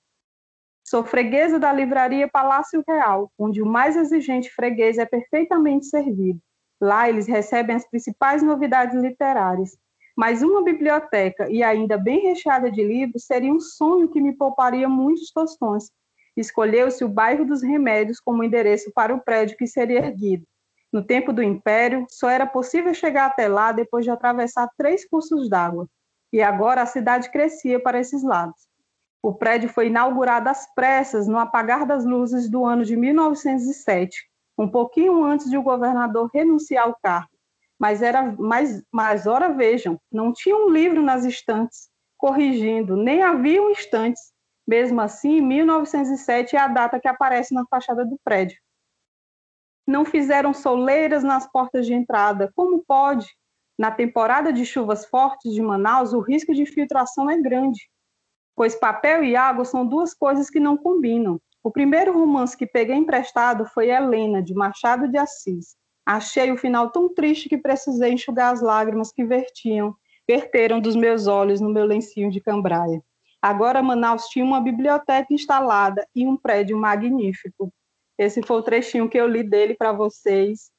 Sou 0.83 1.01
freguesa 1.01 1.57
da 1.57 1.71
livraria 1.71 2.27
Palácio 2.27 2.83
Real, 2.85 3.31
onde 3.39 3.61
o 3.61 3.65
mais 3.65 3.95
exigente 3.95 4.49
freguês 4.49 4.97
é 4.97 5.05
perfeitamente 5.05 5.85
servido. 5.85 6.39
Lá 6.81 7.07
eles 7.07 7.25
recebem 7.25 7.75
as 7.75 7.89
principais 7.89 8.43
novidades 8.43 9.01
literárias. 9.01 9.77
Mas 10.15 10.43
uma 10.43 10.61
biblioteca, 10.61 11.49
e 11.49 11.63
ainda 11.63 11.97
bem 11.97 12.19
recheada 12.27 12.69
de 12.69 12.83
livros, 12.83 13.25
seria 13.25 13.51
um 13.51 13.61
sonho 13.61 14.09
que 14.09 14.19
me 14.19 14.35
pouparia 14.35 14.87
muitos 14.89 15.31
tostões. 15.31 15.89
Escolheu-se 16.35 17.03
o 17.03 17.09
bairro 17.09 17.45
dos 17.45 17.61
Remédios 17.61 18.19
como 18.19 18.43
endereço 18.43 18.91
para 18.93 19.13
o 19.13 19.21
prédio 19.21 19.57
que 19.57 19.67
seria 19.67 19.99
erguido. 19.99 20.45
No 20.91 21.03
tempo 21.03 21.33
do 21.33 21.41
Império, 21.41 22.05
só 22.09 22.29
era 22.29 22.45
possível 22.45 22.93
chegar 22.93 23.25
até 23.25 23.47
lá 23.47 23.71
depois 23.71 24.05
de 24.05 24.11
atravessar 24.11 24.69
três 24.77 25.07
cursos 25.07 25.49
d'água. 25.49 25.87
E 26.31 26.41
agora 26.41 26.81
a 26.81 26.85
cidade 26.85 27.31
crescia 27.31 27.79
para 27.79 27.99
esses 27.99 28.23
lados. 28.23 28.67
O 29.21 29.33
prédio 29.33 29.69
foi 29.69 29.87
inaugurado 29.87 30.49
às 30.49 30.67
pressas 30.75 31.27
no 31.27 31.39
apagar 31.39 31.85
das 31.85 32.03
luzes 32.03 32.49
do 32.49 32.65
ano 32.65 32.83
de 32.83 32.97
1907, 32.97 34.29
um 34.57 34.67
pouquinho 34.67 35.23
antes 35.23 35.49
de 35.49 35.57
o 35.57 35.63
governador 35.63 36.29
renunciar 36.33 36.85
ao 36.85 36.97
cargo. 37.01 37.29
Mas 37.79 38.01
era 38.01 38.21
mais, 38.21 38.83
mas 38.91 39.25
ora 39.25 39.49
vejam, 39.49 39.99
não 40.11 40.33
tinha 40.33 40.55
um 40.55 40.69
livro 40.69 41.01
nas 41.01 41.23
estantes 41.23 41.89
corrigindo, 42.17 42.95
nem 42.95 43.21
haviam 43.21 43.69
estantes. 43.71 44.32
Mesmo 44.67 45.01
assim, 45.01 45.41
1907 45.41 46.55
é 46.55 46.59
a 46.59 46.67
data 46.67 46.99
que 46.99 47.07
aparece 47.07 47.53
na 47.53 47.65
fachada 47.67 48.05
do 48.05 48.19
prédio. 48.23 48.57
Não 49.85 50.05
fizeram 50.05 50.53
soleiras 50.53 51.23
nas 51.23 51.49
portas 51.51 51.85
de 51.85 51.93
entrada. 51.93 52.51
Como 52.55 52.83
pode? 52.85 53.27
Na 53.77 53.91
temporada 53.91 54.53
de 54.53 54.65
chuvas 54.65 55.05
fortes 55.05 55.53
de 55.53 55.61
Manaus, 55.61 56.13
o 56.13 56.19
risco 56.19 56.53
de 56.53 56.61
infiltração 56.61 57.29
é 57.29 57.37
grande 57.41 57.89
pois 58.55 58.75
papel 58.75 59.23
e 59.23 59.35
água 59.35 59.65
são 59.65 59.85
duas 59.85 60.13
coisas 60.13 60.49
que 60.49 60.59
não 60.59 60.77
combinam. 60.77 61.39
O 61.63 61.71
primeiro 61.71 62.13
romance 62.13 62.57
que 62.57 62.67
peguei 62.67 62.95
emprestado 62.95 63.65
foi 63.65 63.89
Helena, 63.89 64.41
de 64.41 64.53
Machado 64.53 65.07
de 65.07 65.17
Assis. 65.17 65.75
Achei 66.05 66.51
o 66.51 66.57
final 66.57 66.91
tão 66.91 67.13
triste 67.13 67.47
que 67.47 67.57
precisei 67.57 68.11
enxugar 68.11 68.51
as 68.51 68.61
lágrimas 68.61 69.11
que 69.11 69.23
vertiam, 69.23 69.95
verteram 70.27 70.81
dos 70.81 70.95
meus 70.95 71.27
olhos 71.27 71.61
no 71.61 71.69
meu 71.69 71.85
lencinho 71.85 72.29
de 72.29 72.41
cambraia. 72.41 73.01
Agora 73.43 73.83
Manaus 73.83 74.27
tinha 74.29 74.45
uma 74.45 74.61
biblioteca 74.61 75.33
instalada 75.33 76.07
e 76.15 76.25
um 76.25 76.37
prédio 76.37 76.77
magnífico. 76.77 77.69
Esse 78.17 78.41
foi 78.41 78.55
o 78.55 78.63
trechinho 78.63 79.09
que 79.09 79.17
eu 79.17 79.27
li 79.27 79.43
dele 79.43 79.75
para 79.75 79.91
vocês. 79.91 80.71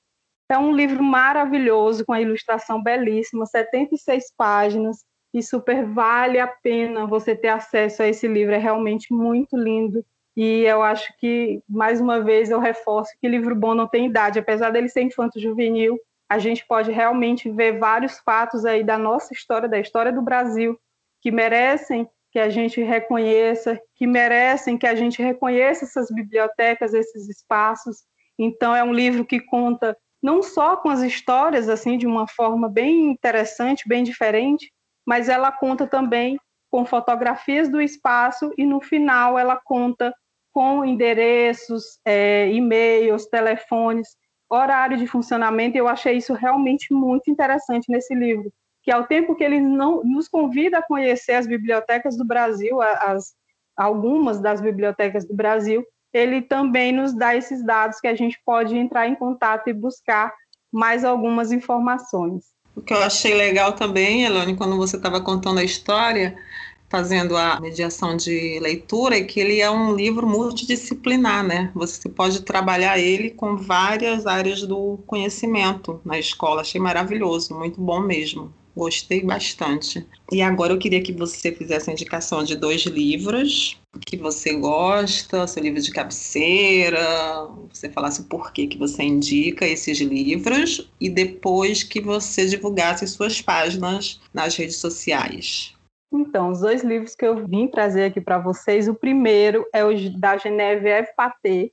É 0.48 0.56
um 0.56 0.74
livro 0.74 1.02
maravilhoso, 1.04 2.06
com 2.06 2.14
a 2.14 2.22
ilustração 2.22 2.82
belíssima, 2.82 3.44
76 3.44 4.32
páginas, 4.34 5.04
e 5.34 5.42
super 5.42 5.84
vale 5.84 6.40
a 6.40 6.46
pena 6.46 7.06
você 7.06 7.36
ter 7.36 7.48
acesso 7.48 8.02
a 8.02 8.08
esse 8.08 8.26
livro, 8.26 8.54
é 8.54 8.58
realmente 8.58 9.12
muito 9.12 9.58
lindo. 9.58 10.02
E 10.34 10.62
eu 10.62 10.82
acho 10.82 11.14
que, 11.18 11.62
mais 11.68 12.00
uma 12.00 12.22
vez, 12.22 12.50
eu 12.50 12.60
reforço 12.60 13.12
que 13.20 13.28
livro 13.28 13.54
bom 13.54 13.74
não 13.74 13.86
tem 13.86 14.06
idade, 14.06 14.38
apesar 14.38 14.70
dele 14.70 14.88
ser 14.88 15.02
infanto-juvenil, 15.02 15.98
a 16.30 16.38
gente 16.38 16.66
pode 16.66 16.90
realmente 16.90 17.50
ver 17.50 17.78
vários 17.78 18.18
fatos 18.20 18.64
aí 18.64 18.82
da 18.82 18.96
nossa 18.96 19.34
história, 19.34 19.68
da 19.68 19.78
história 19.78 20.10
do 20.10 20.22
Brasil, 20.22 20.80
que 21.20 21.30
merecem 21.30 22.08
que 22.34 22.40
a 22.40 22.50
gente 22.50 22.82
reconheça, 22.82 23.80
que 23.94 24.08
merecem 24.08 24.76
que 24.76 24.88
a 24.88 24.96
gente 24.96 25.22
reconheça 25.22 25.84
essas 25.84 26.10
bibliotecas, 26.10 26.92
esses 26.92 27.28
espaços. 27.28 27.98
Então, 28.36 28.74
é 28.74 28.82
um 28.82 28.92
livro 28.92 29.24
que 29.24 29.38
conta 29.38 29.96
não 30.20 30.42
só 30.42 30.76
com 30.76 30.88
as 30.88 31.00
histórias, 31.00 31.68
assim, 31.68 31.96
de 31.96 32.08
uma 32.08 32.26
forma 32.26 32.68
bem 32.68 33.04
interessante, 33.04 33.88
bem 33.88 34.02
diferente, 34.02 34.72
mas 35.06 35.28
ela 35.28 35.52
conta 35.52 35.86
também 35.86 36.36
com 36.72 36.84
fotografias 36.84 37.68
do 37.68 37.80
espaço 37.80 38.52
e 38.58 38.66
no 38.66 38.80
final 38.80 39.38
ela 39.38 39.56
conta 39.64 40.12
com 40.52 40.84
endereços, 40.84 42.00
é, 42.04 42.50
e-mails, 42.52 43.26
telefones, 43.26 44.08
horário 44.50 44.96
de 44.96 45.06
funcionamento. 45.06 45.78
Eu 45.78 45.86
achei 45.86 46.16
isso 46.16 46.32
realmente 46.32 46.92
muito 46.92 47.30
interessante 47.30 47.84
nesse 47.88 48.12
livro, 48.12 48.52
que 48.84 48.92
ao 48.92 49.06
tempo 49.06 49.34
que 49.34 49.42
ele 49.42 49.58
não, 49.58 50.04
nos 50.04 50.28
convida 50.28 50.78
a 50.78 50.82
conhecer 50.82 51.32
as 51.32 51.46
bibliotecas 51.46 52.18
do 52.18 52.24
Brasil, 52.24 52.82
as, 52.82 53.32
algumas 53.74 54.40
das 54.40 54.60
bibliotecas 54.60 55.24
do 55.26 55.34
Brasil, 55.34 55.82
ele 56.12 56.42
também 56.42 56.92
nos 56.92 57.16
dá 57.16 57.34
esses 57.34 57.64
dados 57.64 57.98
que 57.98 58.06
a 58.06 58.14
gente 58.14 58.38
pode 58.44 58.76
entrar 58.76 59.08
em 59.08 59.14
contato 59.14 59.68
e 59.68 59.72
buscar 59.72 60.32
mais 60.70 61.02
algumas 61.02 61.50
informações. 61.50 62.44
O 62.76 62.82
que 62.82 62.92
eu 62.92 63.02
achei 63.02 63.34
legal 63.34 63.72
também, 63.72 64.24
Elane, 64.24 64.54
quando 64.54 64.76
você 64.76 64.96
estava 64.96 65.20
contando 65.20 65.60
a 65.60 65.64
história, 65.64 66.36
fazendo 66.90 67.36
a 67.36 67.58
mediação 67.60 68.16
de 68.16 68.58
leitura, 68.60 69.16
é 69.16 69.24
que 69.24 69.40
ele 69.40 69.60
é 69.60 69.70
um 69.70 69.94
livro 69.94 70.26
multidisciplinar, 70.26 71.42
né? 71.42 71.70
Você 71.74 72.08
pode 72.08 72.42
trabalhar 72.42 72.98
ele 72.98 73.30
com 73.30 73.56
várias 73.56 74.26
áreas 74.26 74.62
do 74.62 74.98
conhecimento 75.06 76.00
na 76.04 76.18
escola. 76.18 76.60
Achei 76.60 76.80
maravilhoso, 76.80 77.54
muito 77.54 77.80
bom 77.80 78.00
mesmo. 78.00 78.52
Gostei 78.76 79.22
bastante. 79.22 80.06
E 80.32 80.42
agora 80.42 80.72
eu 80.72 80.78
queria 80.78 81.02
que 81.02 81.12
você 81.12 81.52
fizesse 81.52 81.88
a 81.88 81.92
indicação 81.92 82.42
de 82.42 82.56
dois 82.56 82.82
livros 82.82 83.80
que 84.04 84.16
você 84.16 84.54
gosta, 84.54 85.46
seu 85.46 85.62
livro 85.62 85.80
de 85.80 85.92
cabeceira, 85.92 87.00
você 87.72 87.88
falasse 87.88 88.20
o 88.20 88.24
porquê 88.24 88.66
que 88.66 88.76
você 88.76 89.04
indica 89.04 89.66
esses 89.66 90.00
livros 90.00 90.90
e 91.00 91.08
depois 91.08 91.82
que 91.82 92.00
você 92.00 92.46
divulgasse 92.46 93.06
suas 93.06 93.40
páginas 93.40 94.20
nas 94.32 94.56
redes 94.56 94.76
sociais. 94.78 95.74
Então, 96.12 96.50
os 96.50 96.60
dois 96.60 96.82
livros 96.82 97.14
que 97.14 97.26
eu 97.26 97.46
vim 97.46 97.66
trazer 97.66 98.04
aqui 98.04 98.20
para 98.20 98.38
vocês, 98.38 98.88
o 98.88 98.94
primeiro 98.94 99.66
é 99.72 99.84
o 99.84 100.18
da 100.18 100.36
Geneviève 100.36 101.08
Paté, 101.16 101.70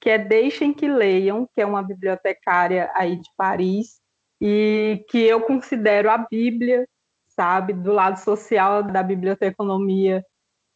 que 0.00 0.10
é 0.10 0.18
Deixem 0.18 0.72
que 0.72 0.88
Leiam, 0.88 1.48
que 1.54 1.60
é 1.60 1.66
uma 1.66 1.82
bibliotecária 1.82 2.90
aí 2.94 3.16
de 3.16 3.28
Paris, 3.36 4.00
e 4.40 5.04
que 5.08 5.18
eu 5.18 5.40
considero 5.40 6.10
a 6.10 6.18
Bíblia, 6.18 6.86
sabe, 7.28 7.72
do 7.72 7.92
lado 7.92 8.16
social 8.18 8.82
da 8.82 9.02
biblioteconomia, 9.02 10.24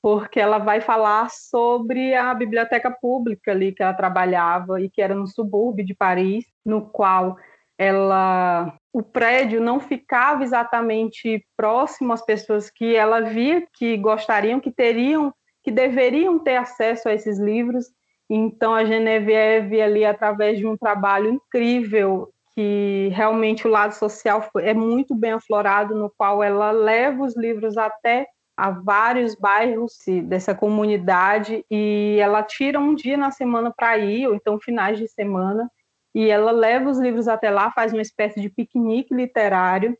porque 0.02 0.38
ela 0.38 0.58
vai 0.58 0.80
falar 0.80 1.30
sobre 1.30 2.14
a 2.14 2.32
biblioteca 2.34 2.90
pública 2.90 3.50
ali 3.50 3.72
que 3.72 3.82
ela 3.82 3.94
trabalhava 3.94 4.80
e 4.80 4.88
que 4.88 5.02
era 5.02 5.14
no 5.14 5.26
subúrbio 5.26 5.84
de 5.84 5.94
Paris, 5.94 6.44
no 6.64 6.82
qual 6.88 7.36
ela 7.76 8.74
o 8.92 9.02
prédio 9.02 9.60
não 9.60 9.78
ficava 9.78 10.42
exatamente 10.42 11.44
próximo 11.56 12.12
às 12.12 12.24
pessoas 12.24 12.68
que 12.68 12.96
ela 12.96 13.20
via 13.20 13.64
que 13.74 13.96
gostariam, 13.96 14.58
que 14.58 14.72
teriam, 14.72 15.32
que 15.62 15.70
deveriam 15.70 16.38
ter 16.38 16.56
acesso 16.56 17.08
a 17.08 17.14
esses 17.14 17.38
livros. 17.38 17.86
Então 18.28 18.74
a 18.74 18.84
Genevieve 18.84 19.80
ali 19.80 20.04
através 20.04 20.58
de 20.58 20.66
um 20.66 20.76
trabalho 20.76 21.30
incrível 21.30 22.28
que 22.58 23.08
realmente 23.12 23.68
o 23.68 23.70
lado 23.70 23.92
social 23.92 24.50
é 24.56 24.74
muito 24.74 25.14
bem 25.14 25.30
aflorado, 25.30 25.94
no 25.94 26.10
qual 26.10 26.42
ela 26.42 26.72
leva 26.72 27.22
os 27.22 27.36
livros 27.36 27.78
até 27.78 28.26
a 28.56 28.70
vários 28.72 29.36
bairros 29.36 29.92
dessa 30.24 30.56
comunidade 30.56 31.64
e 31.70 32.18
ela 32.20 32.42
tira 32.42 32.80
um 32.80 32.96
dia 32.96 33.16
na 33.16 33.30
semana 33.30 33.72
para 33.72 33.96
ir, 33.98 34.26
ou 34.26 34.34
então 34.34 34.58
finais 34.58 34.98
de 34.98 35.06
semana, 35.06 35.70
e 36.12 36.28
ela 36.28 36.50
leva 36.50 36.90
os 36.90 36.98
livros 36.98 37.28
até 37.28 37.48
lá, 37.48 37.70
faz 37.70 37.92
uma 37.92 38.02
espécie 38.02 38.40
de 38.40 38.50
piquenique 38.50 39.14
literário 39.14 39.96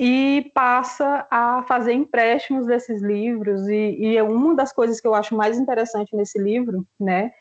e 0.00 0.50
passa 0.54 1.26
a 1.30 1.62
fazer 1.64 1.92
empréstimos 1.92 2.66
desses 2.66 3.02
livros. 3.02 3.68
E, 3.68 3.96
e 3.98 4.16
é 4.16 4.22
uma 4.22 4.54
das 4.54 4.72
coisas 4.72 4.98
que 4.98 5.06
eu 5.06 5.14
acho 5.14 5.36
mais 5.36 5.58
interessante 5.58 6.16
nesse 6.16 6.38
livro, 6.38 6.86
né, 6.98 7.32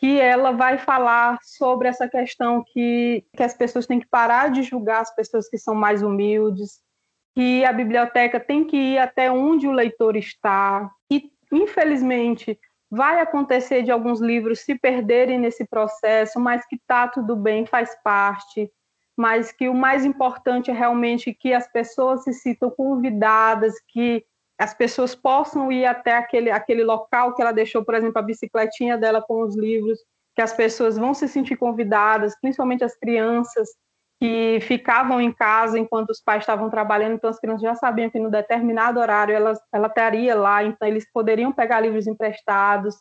que 0.00 0.18
ela 0.18 0.50
vai 0.50 0.78
falar 0.78 1.38
sobre 1.42 1.86
essa 1.86 2.08
questão 2.08 2.64
que, 2.72 3.22
que 3.36 3.42
as 3.42 3.52
pessoas 3.52 3.86
têm 3.86 4.00
que 4.00 4.08
parar 4.08 4.50
de 4.50 4.62
julgar 4.62 5.02
as 5.02 5.14
pessoas 5.14 5.46
que 5.46 5.58
são 5.58 5.74
mais 5.74 6.00
humildes, 6.00 6.80
que 7.34 7.62
a 7.66 7.72
biblioteca 7.72 8.40
tem 8.40 8.64
que 8.64 8.78
ir 8.78 8.98
até 8.98 9.30
onde 9.30 9.68
o 9.68 9.72
leitor 9.72 10.16
está. 10.16 10.90
E, 11.12 11.30
infelizmente, 11.52 12.58
vai 12.90 13.20
acontecer 13.20 13.82
de 13.82 13.90
alguns 13.90 14.22
livros 14.22 14.60
se 14.60 14.74
perderem 14.74 15.38
nesse 15.38 15.66
processo, 15.68 16.40
mas 16.40 16.66
que 16.66 16.80
tá 16.86 17.06
tudo 17.06 17.36
bem, 17.36 17.66
faz 17.66 17.94
parte, 18.02 18.72
mas 19.14 19.52
que 19.52 19.68
o 19.68 19.74
mais 19.74 20.06
importante 20.06 20.70
é 20.70 20.74
realmente 20.74 21.34
que 21.34 21.52
as 21.52 21.70
pessoas 21.70 22.24
se 22.24 22.32
sintam 22.32 22.70
convidadas, 22.70 23.74
que 23.86 24.24
as 24.60 24.74
pessoas 24.74 25.14
possam 25.14 25.72
ir 25.72 25.86
até 25.86 26.12
aquele, 26.12 26.50
aquele 26.50 26.84
local 26.84 27.34
que 27.34 27.40
ela 27.40 27.50
deixou, 27.50 27.82
por 27.82 27.94
exemplo, 27.94 28.18
a 28.18 28.22
bicicletinha 28.22 28.98
dela 28.98 29.22
com 29.22 29.40
os 29.42 29.56
livros, 29.56 29.98
que 30.36 30.42
as 30.42 30.52
pessoas 30.52 30.98
vão 30.98 31.14
se 31.14 31.26
sentir 31.26 31.56
convidadas, 31.56 32.38
principalmente 32.38 32.84
as 32.84 32.94
crianças, 32.94 33.70
que 34.20 34.58
ficavam 34.60 35.18
em 35.18 35.32
casa 35.32 35.78
enquanto 35.78 36.10
os 36.10 36.20
pais 36.20 36.42
estavam 36.42 36.68
trabalhando, 36.68 37.14
então 37.14 37.30
as 37.30 37.40
crianças 37.40 37.62
já 37.62 37.74
sabiam 37.74 38.10
que 38.10 38.18
no 38.18 38.30
determinado 38.30 39.00
horário 39.00 39.34
ela, 39.34 39.58
ela 39.72 39.86
estaria 39.86 40.34
lá, 40.34 40.62
então 40.62 40.86
eles 40.86 41.10
poderiam 41.10 41.50
pegar 41.50 41.80
livros 41.80 42.06
emprestados. 42.06 42.94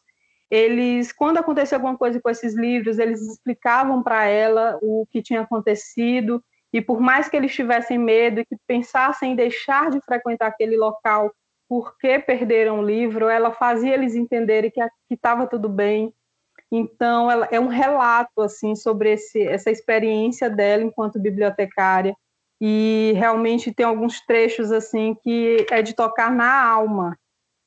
Eles, 0.49 1.12
quando 1.12 1.39
acontecia 1.39 1.78
alguma 1.78 1.97
coisa 1.97 2.22
com 2.22 2.30
esses 2.30 2.55
livros, 2.55 2.97
eles 2.99 3.22
explicavam 3.22 4.01
para 4.01 4.26
ela 4.26 4.80
o 4.82 5.05
que 5.12 5.22
tinha 5.22 5.41
acontecido, 5.41 6.41
e 6.72 6.82
por 6.82 7.01
mais 7.01 7.28
que 7.28 7.36
eles 7.36 7.53
tivessem 7.53 7.97
medo 7.97 8.39
e 8.39 8.45
que 8.45 8.55
pensassem 8.66 9.34
em 9.34 9.36
deixar 9.36 9.89
de 9.89 9.99
frequentar 9.99 10.47
aquele 10.47 10.78
local 10.78 11.30
porque 11.70 12.20
perderam 12.20 12.80
o 12.80 12.86
livro, 12.86 13.30
ela 13.30 13.51
fazia 13.51 13.93
eles 13.93 14.15
entenderem 14.15 14.72
que 14.72 14.82
estava 15.13 15.47
tudo 15.47 15.70
bem, 15.70 16.13
então, 16.72 17.32
ela 17.32 17.47
é 17.51 17.59
um 17.59 17.67
relato 17.67 18.41
assim 18.41 18.76
sobre 18.76 19.13
esse, 19.13 19.41
essa 19.41 19.72
experiência 19.72 20.49
dela 20.49 20.84
enquanto 20.84 21.20
bibliotecária 21.20 22.15
e 22.61 23.13
realmente 23.15 23.74
tem 23.74 23.86
alguns 23.86 24.22
trechos 24.22 24.72
assim 24.72 25.15
que 25.24 25.65
é 25.72 25.82
de 25.82 25.95
tocar 25.95 26.32
na 26.32 26.63
alma, 26.63 27.17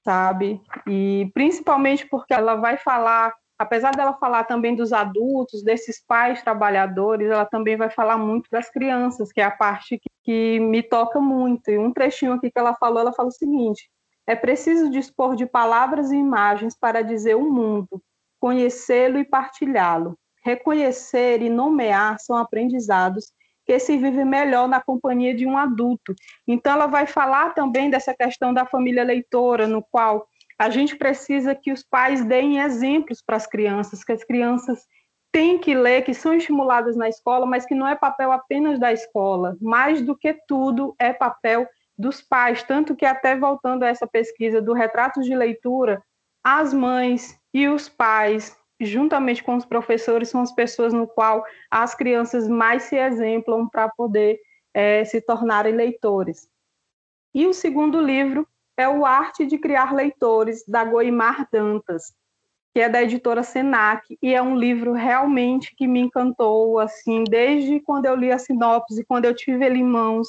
sabe? 0.05 0.61
E 0.87 1.31
principalmente 1.35 2.07
porque 2.07 2.33
ela 2.33 2.55
vai 2.57 2.77
falar, 2.77 3.35
apesar 3.59 3.91
dela 3.93 4.13
falar 4.15 4.45
também 4.45 4.77
dos 4.77 4.93
adultos, 4.93 5.65
desses 5.65 6.05
pais 6.05 6.43
trabalhadores, 6.43 7.29
ela 7.29 7.47
também 7.47 7.77
vai 7.77 7.91
falar 7.91 8.19
muito 8.19 8.49
das 8.53 8.71
crianças, 8.71 9.33
que 9.33 9.41
é 9.41 9.45
a 9.45 9.51
parte 9.51 9.99
que, 10.23 10.61
me 10.61 10.83
toca 10.83 11.21
muito. 11.21 11.71
E 11.71 11.79
um 11.79 11.93
trechinho 11.93 12.33
aqui 12.33 12.51
que 12.51 12.59
ela 12.59 12.75
falou, 12.75 13.01
ela 13.01 13.13
fala 13.13 13.29
o 13.29 13.33
seguinte: 13.33 13.91
é 14.27 14.35
preciso 14.37 14.91
dispor 14.91 15.35
de 15.35 15.47
palavras 15.47 16.11
e 16.11 16.17
imagens 16.17 16.77
para 16.79 17.03
dizer 17.03 17.37
o 17.37 17.51
mundo 17.51 18.03
conhecê-lo 18.43 19.21
e 19.21 19.25
partilhá-lo. 19.25 20.19
Reconhecer 20.45 21.41
e 21.41 21.49
nomear 21.49 22.19
são 22.19 22.37
aprendizados 22.37 23.33
que 23.65 23.79
se 23.79 23.97
vive 23.97 24.25
melhor 24.25 24.67
na 24.67 24.81
companhia 24.83 25.33
de 25.33 25.47
um 25.47 25.57
adulto. 25.57 26.13
Então, 26.49 26.73
ela 26.73 26.89
vai 26.89 27.07
falar 27.07 27.55
também 27.55 27.89
dessa 27.89 28.13
questão 28.13 28.53
da 28.53 28.67
família 28.67 29.05
leitora, 29.05 29.69
no 29.69 29.81
qual 29.81 30.27
a 30.59 30.69
gente 30.69 30.97
precisa 30.97 31.55
que 31.55 31.71
os 31.71 31.85
pais 31.85 32.25
deem 32.25 32.59
exemplos 32.59 33.23
para 33.25 33.37
as 33.37 33.47
crianças, 33.47 34.03
que 34.03 34.11
as 34.11 34.25
crianças 34.25 34.85
têm 35.33 35.59
que 35.59 35.75
ler, 35.75 36.03
que 36.03 36.13
são 36.13 36.35
estimuladas 36.35 36.95
na 36.95 37.09
escola, 37.09 37.47
mas 37.47 37.65
que 37.65 37.75
não 37.75 37.89
é 37.89 37.97
papel 37.97 38.31
apenas 38.31 38.79
da 38.79 38.93
escola. 38.93 39.57
Mais 39.61 40.03
do 40.03 40.17
que 40.17 40.35
tudo, 40.47 40.95
é 40.99 41.13
papel 41.13 41.67
dos 41.97 42.21
pais. 42.21 42.63
Tanto 42.63 42.95
que, 42.95 43.07
até 43.07 43.35
voltando 43.35 43.83
a 43.83 43.89
essa 43.89 44.07
pesquisa 44.07 44.61
do 44.61 44.75
retratos 44.75 45.25
de 45.25 45.35
leitura, 45.35 46.03
as 46.45 46.75
mães 46.75 47.39
e 47.55 47.67
os 47.67 47.89
pais, 47.89 48.57
juntamente 48.79 49.43
com 49.43 49.57
os 49.57 49.65
professores, 49.65 50.29
são 50.29 50.43
as 50.43 50.53
pessoas 50.53 50.93
no 50.93 51.07
qual 51.07 51.43
as 51.71 51.95
crianças 51.95 52.47
mais 52.47 52.85
se 52.85 52.97
exemplam 52.97 53.69
para 53.69 53.89
poder 53.89 54.39
é, 54.75 55.05
se 55.05 55.21
tornarem 55.21 55.75
leitores. 55.75 56.49
E 57.35 57.47
o 57.47 57.55
segundo 57.55 58.01
livro 58.01 58.47
é 58.77 58.89
O 58.89 59.07
Arte 59.07 59.47
de 59.47 59.59
Criar 59.59 59.95
Leitores, 59.95 60.65
da 60.67 60.85
Goimar 60.85 61.49
Dantas, 61.51 62.13
que 62.73 62.81
é 62.81 62.89
da 62.89 63.03
editora 63.03 63.43
Senac, 63.43 64.17
e 64.23 64.35
é 64.35 64.41
um 64.41 64.57
livro 64.57 64.93
realmente 64.93 65.75
que 65.77 65.87
me 65.87 66.01
encantou, 66.01 66.79
assim, 66.79 67.25
desde 67.25 67.81
quando 67.81 68.07
eu 68.07 68.17
li 68.17 68.33
a 68.33 68.39
sinopse, 68.39 69.05
quando 69.05 69.27
eu 69.27 69.35
tive 69.35 69.65
ele 69.65 69.79
em 69.79 69.85
mãos. 69.85 70.29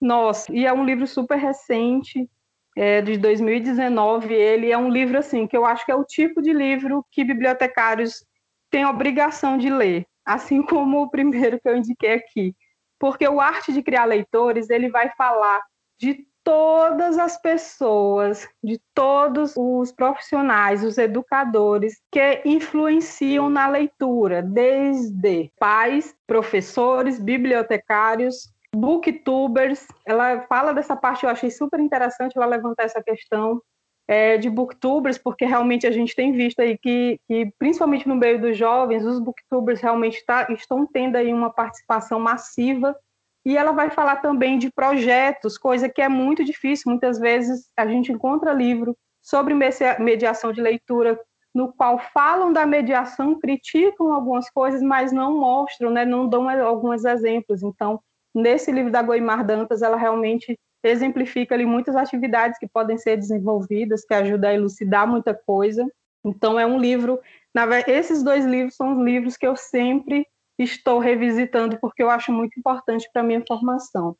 Nossa, 0.00 0.52
e 0.52 0.64
é 0.64 0.72
um 0.72 0.84
livro 0.84 1.06
super 1.06 1.36
recente, 1.36 2.28
é, 2.76 3.00
de 3.02 3.16
2019. 3.16 4.32
Ele 4.32 4.70
é 4.70 4.78
um 4.78 4.88
livro 4.88 5.18
assim 5.18 5.46
que 5.46 5.56
eu 5.56 5.64
acho 5.64 5.84
que 5.84 5.92
é 5.92 5.94
o 5.94 6.04
tipo 6.04 6.40
de 6.40 6.52
livro 6.52 7.04
que 7.10 7.24
bibliotecários 7.24 8.24
têm 8.70 8.86
obrigação 8.86 9.58
de 9.58 9.70
ler, 9.70 10.06
assim 10.24 10.62
como 10.66 11.02
o 11.02 11.10
primeiro 11.10 11.60
que 11.60 11.68
eu 11.68 11.76
indiquei 11.76 12.14
aqui, 12.14 12.54
porque 12.98 13.26
o 13.28 13.40
arte 13.40 13.72
de 13.72 13.82
criar 13.82 14.04
leitores 14.04 14.70
ele 14.70 14.88
vai 14.88 15.10
falar 15.16 15.60
de 15.98 16.26
todas 16.44 17.18
as 17.18 17.40
pessoas, 17.40 18.48
de 18.62 18.80
todos 18.94 19.54
os 19.56 19.92
profissionais, 19.92 20.84
os 20.84 20.98
educadores 20.98 22.00
que 22.10 22.42
influenciam 22.44 23.48
na 23.48 23.68
leitura, 23.68 24.42
desde 24.42 25.50
pais, 25.58 26.14
professores, 26.26 27.18
bibliotecários, 27.18 28.52
booktubers, 28.74 29.86
ela 30.06 30.40
fala 30.48 30.72
dessa 30.72 30.96
parte, 30.96 31.24
eu 31.24 31.30
achei 31.30 31.50
super 31.50 31.78
interessante 31.78 32.36
ela 32.36 32.46
levantar 32.46 32.84
essa 32.84 33.02
questão 33.02 33.60
é, 34.08 34.36
de 34.36 34.50
booktubers, 34.50 35.18
porque 35.18 35.44
realmente 35.44 35.86
a 35.86 35.90
gente 35.90 36.14
tem 36.14 36.32
visto 36.32 36.60
aí 36.60 36.76
que, 36.78 37.20
que 37.28 37.52
principalmente 37.58 38.08
no 38.08 38.16
meio 38.16 38.40
dos 38.40 38.56
jovens, 38.56 39.04
os 39.04 39.20
booktubers 39.20 39.80
realmente 39.80 40.24
tá, 40.24 40.46
estão 40.50 40.86
tendo 40.86 41.16
aí 41.16 41.32
uma 41.32 41.50
participação 41.50 42.18
massiva, 42.18 42.96
e 43.44 43.56
ela 43.56 43.72
vai 43.72 43.90
falar 43.90 44.16
também 44.16 44.58
de 44.58 44.70
projetos, 44.70 45.58
coisa 45.58 45.88
que 45.88 46.00
é 46.00 46.08
muito 46.08 46.44
difícil, 46.44 46.90
muitas 46.90 47.18
vezes 47.18 47.70
a 47.76 47.86
gente 47.86 48.12
encontra 48.12 48.52
livro 48.52 48.96
sobre 49.20 49.54
mediação 49.98 50.52
de 50.52 50.60
leitura, 50.60 51.18
no 51.54 51.72
qual 51.72 51.98
falam 51.98 52.52
da 52.52 52.64
mediação, 52.64 53.38
criticam 53.38 54.12
algumas 54.12 54.48
coisas, 54.50 54.80
mas 54.80 55.12
não 55.12 55.38
mostram, 55.38 55.90
né, 55.90 56.04
não 56.04 56.28
dão 56.28 56.48
alguns 56.48 57.04
exemplos, 57.04 57.62
então 57.62 58.00
Nesse 58.34 58.72
livro 58.72 58.90
da 58.90 59.02
Goimar 59.02 59.44
Dantas, 59.44 59.82
ela 59.82 59.96
realmente 59.96 60.58
exemplifica 60.82 61.54
ali 61.54 61.66
muitas 61.66 61.94
atividades 61.94 62.58
que 62.58 62.66
podem 62.66 62.96
ser 62.96 63.16
desenvolvidas, 63.16 64.04
que 64.04 64.14
ajudam 64.14 64.50
a 64.50 64.54
elucidar 64.54 65.06
muita 65.06 65.34
coisa. 65.34 65.86
Então, 66.24 66.58
é 66.58 66.64
um 66.64 66.78
livro. 66.78 67.20
Na 67.54 67.66
esses 67.86 68.22
dois 68.22 68.44
livros 68.46 68.74
são 68.74 68.96
os 68.96 69.04
livros 69.04 69.36
que 69.36 69.46
eu 69.46 69.54
sempre 69.54 70.26
estou 70.62 70.98
revisitando, 70.98 71.78
porque 71.80 72.02
eu 72.02 72.10
acho 72.10 72.32
muito 72.32 72.58
importante 72.58 73.08
para 73.12 73.22
a 73.22 73.24
minha 73.24 73.42
formação. 73.46 74.16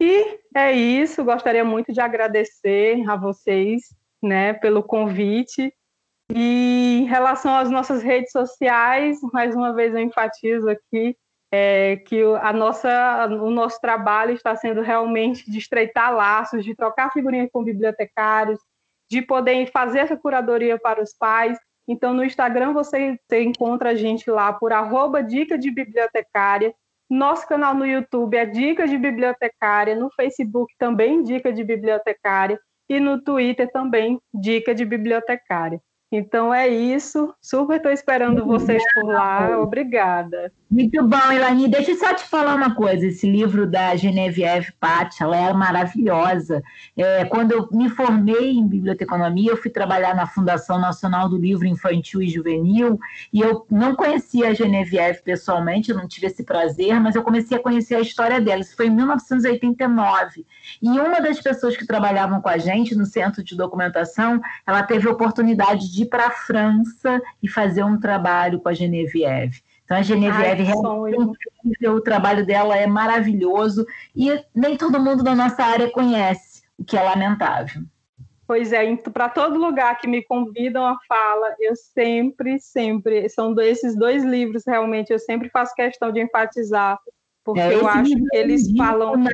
E 0.00 0.38
é 0.54 0.72
isso, 0.72 1.24
gostaria 1.24 1.64
muito 1.64 1.92
de 1.92 2.00
agradecer 2.00 3.02
a 3.08 3.16
vocês 3.16 3.82
né, 4.22 4.52
pelo 4.54 4.82
convite. 4.82 5.72
E 6.30 7.00
em 7.02 7.04
relação 7.04 7.56
às 7.56 7.70
nossas 7.70 8.02
redes 8.02 8.30
sociais, 8.30 9.18
mais 9.32 9.54
uma 9.54 9.74
vez 9.74 9.94
eu 9.94 10.00
enfatizo 10.00 10.68
aqui 10.68 11.16
é, 11.50 11.96
que 11.96 12.22
a 12.42 12.52
nossa, 12.52 13.26
o 13.26 13.50
nosso 13.50 13.80
trabalho 13.80 14.34
está 14.34 14.54
sendo 14.54 14.82
realmente 14.82 15.50
de 15.50 15.58
estreitar 15.58 16.14
laços, 16.14 16.64
de 16.64 16.74
trocar 16.74 17.10
figurinhas 17.12 17.48
com 17.50 17.64
bibliotecários, 17.64 18.60
de 19.10 19.22
poder 19.22 19.70
fazer 19.72 20.00
essa 20.00 20.16
curadoria 20.16 20.78
para 20.78 21.02
os 21.02 21.14
pais 21.14 21.58
Então, 21.88 22.12
no 22.12 22.22
Instagram 22.22 22.74
você, 22.74 23.18
você 23.26 23.42
encontra 23.42 23.90
a 23.90 23.94
gente 23.94 24.30
lá 24.30 24.52
por 24.52 24.72
arroba 24.72 25.22
dica 25.22 25.58
de 25.58 25.70
bibliotecária. 25.70 26.74
Nosso 27.10 27.48
canal 27.48 27.74
no 27.74 27.86
YouTube 27.86 28.36
é 28.36 28.44
Dica 28.44 28.86
de 28.86 28.98
Bibliotecária, 28.98 29.96
no 29.96 30.10
Facebook 30.10 30.74
também 30.78 31.22
Dica 31.22 31.50
de 31.50 31.64
Bibliotecária 31.64 32.60
e 32.86 33.00
no 33.00 33.22
Twitter 33.22 33.70
também 33.72 34.20
Dica 34.34 34.74
de 34.74 34.84
Bibliotecária. 34.84 35.80
Então 36.10 36.52
é 36.54 36.66
isso. 36.68 37.34
Super 37.40 37.76
estou 37.76 37.92
esperando 37.92 38.44
vocês 38.46 38.82
por 38.94 39.04
lá. 39.04 39.60
Obrigada. 39.60 40.50
Muito 40.70 41.02
bom, 41.06 41.32
Elani. 41.32 41.66
Deixa 41.66 41.92
eu 41.92 41.96
só 41.96 42.14
te 42.14 42.24
falar 42.24 42.54
uma 42.54 42.74
coisa. 42.74 43.06
Esse 43.06 43.30
livro 43.30 43.66
da 43.66 43.96
Genevieve 43.96 44.70
Patti, 44.78 45.22
ela 45.22 45.34
é 45.34 45.52
maravilhosa. 45.52 46.62
É, 46.94 47.24
quando 47.24 47.52
eu 47.52 47.68
me 47.72 47.88
formei 47.88 48.52
em 48.52 48.68
biblioteconomia, 48.68 49.50
eu 49.50 49.56
fui 49.56 49.70
trabalhar 49.70 50.14
na 50.14 50.26
Fundação 50.26 50.78
Nacional 50.78 51.26
do 51.26 51.38
Livro 51.38 51.66
Infantil 51.66 52.20
e 52.20 52.28
Juvenil 52.28 52.98
e 53.32 53.40
eu 53.40 53.66
não 53.70 53.94
conhecia 53.94 54.48
a 54.48 54.54
Genevieve 54.54 55.22
pessoalmente, 55.22 55.90
eu 55.90 55.96
não 55.96 56.06
tive 56.06 56.26
esse 56.26 56.44
prazer, 56.44 57.00
mas 57.00 57.14
eu 57.14 57.22
comecei 57.22 57.56
a 57.56 57.62
conhecer 57.62 57.94
a 57.94 58.00
história 58.00 58.38
dela. 58.38 58.60
Isso 58.60 58.76
foi 58.76 58.88
em 58.88 58.94
1989. 58.94 60.44
E 60.82 60.88
uma 60.88 61.20
das 61.20 61.40
pessoas 61.40 61.78
que 61.78 61.86
trabalhavam 61.86 62.42
com 62.42 62.48
a 62.48 62.58
gente 62.58 62.94
no 62.94 63.06
Centro 63.06 63.42
de 63.42 63.56
Documentação, 63.56 64.38
ela 64.66 64.82
teve 64.82 65.08
a 65.08 65.12
oportunidade 65.12 65.90
de 65.90 65.97
de 65.98 66.04
ir 66.04 66.06
para 66.06 66.28
a 66.28 66.30
França 66.30 67.20
e 67.42 67.48
fazer 67.48 67.82
um 67.82 67.98
trabalho 67.98 68.60
com 68.60 68.68
a 68.68 68.74
Genevieve. 68.74 69.60
Então, 69.84 69.96
a 69.96 70.02
Genevieve 70.02 70.62
realmente 70.62 71.88
o 71.88 72.00
trabalho 72.00 72.46
dela 72.46 72.76
é 72.76 72.86
maravilhoso 72.86 73.86
e 74.14 74.28
nem 74.54 74.76
todo 74.76 75.00
mundo 75.00 75.22
da 75.22 75.34
nossa 75.34 75.64
área 75.64 75.90
conhece, 75.90 76.62
o 76.78 76.84
que 76.84 76.96
é 76.96 77.02
lamentável. 77.02 77.82
Pois 78.46 78.72
é, 78.72 78.96
para 78.96 79.28
todo 79.28 79.58
lugar 79.58 79.98
que 79.98 80.06
me 80.06 80.22
convidam 80.22 80.86
a 80.86 80.98
fala, 81.06 81.54
eu 81.60 81.74
sempre, 81.74 82.58
sempre, 82.58 83.28
são 83.28 83.54
esses 83.60 83.96
dois 83.96 84.24
livros 84.24 84.62
realmente, 84.66 85.12
eu 85.12 85.18
sempre 85.18 85.50
faço 85.50 85.74
questão 85.74 86.12
de 86.12 86.22
enfatizar, 86.22 86.98
porque 87.44 87.60
é, 87.60 87.74
eu 87.74 87.86
acho 87.86 88.14
que 88.14 88.36
eles 88.36 88.70
falam. 88.76 89.24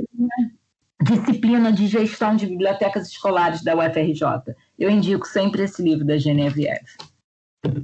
Disciplina 1.02 1.72
de 1.72 1.86
Gestão 1.86 2.36
de 2.36 2.46
Bibliotecas 2.46 3.08
Escolares 3.08 3.62
da 3.62 3.76
UFRJ. 3.76 4.54
Eu 4.78 4.90
indico 4.90 5.26
sempre 5.26 5.64
esse 5.64 5.82
livro 5.82 6.04
da 6.04 6.16
Genevieve. 6.16 6.84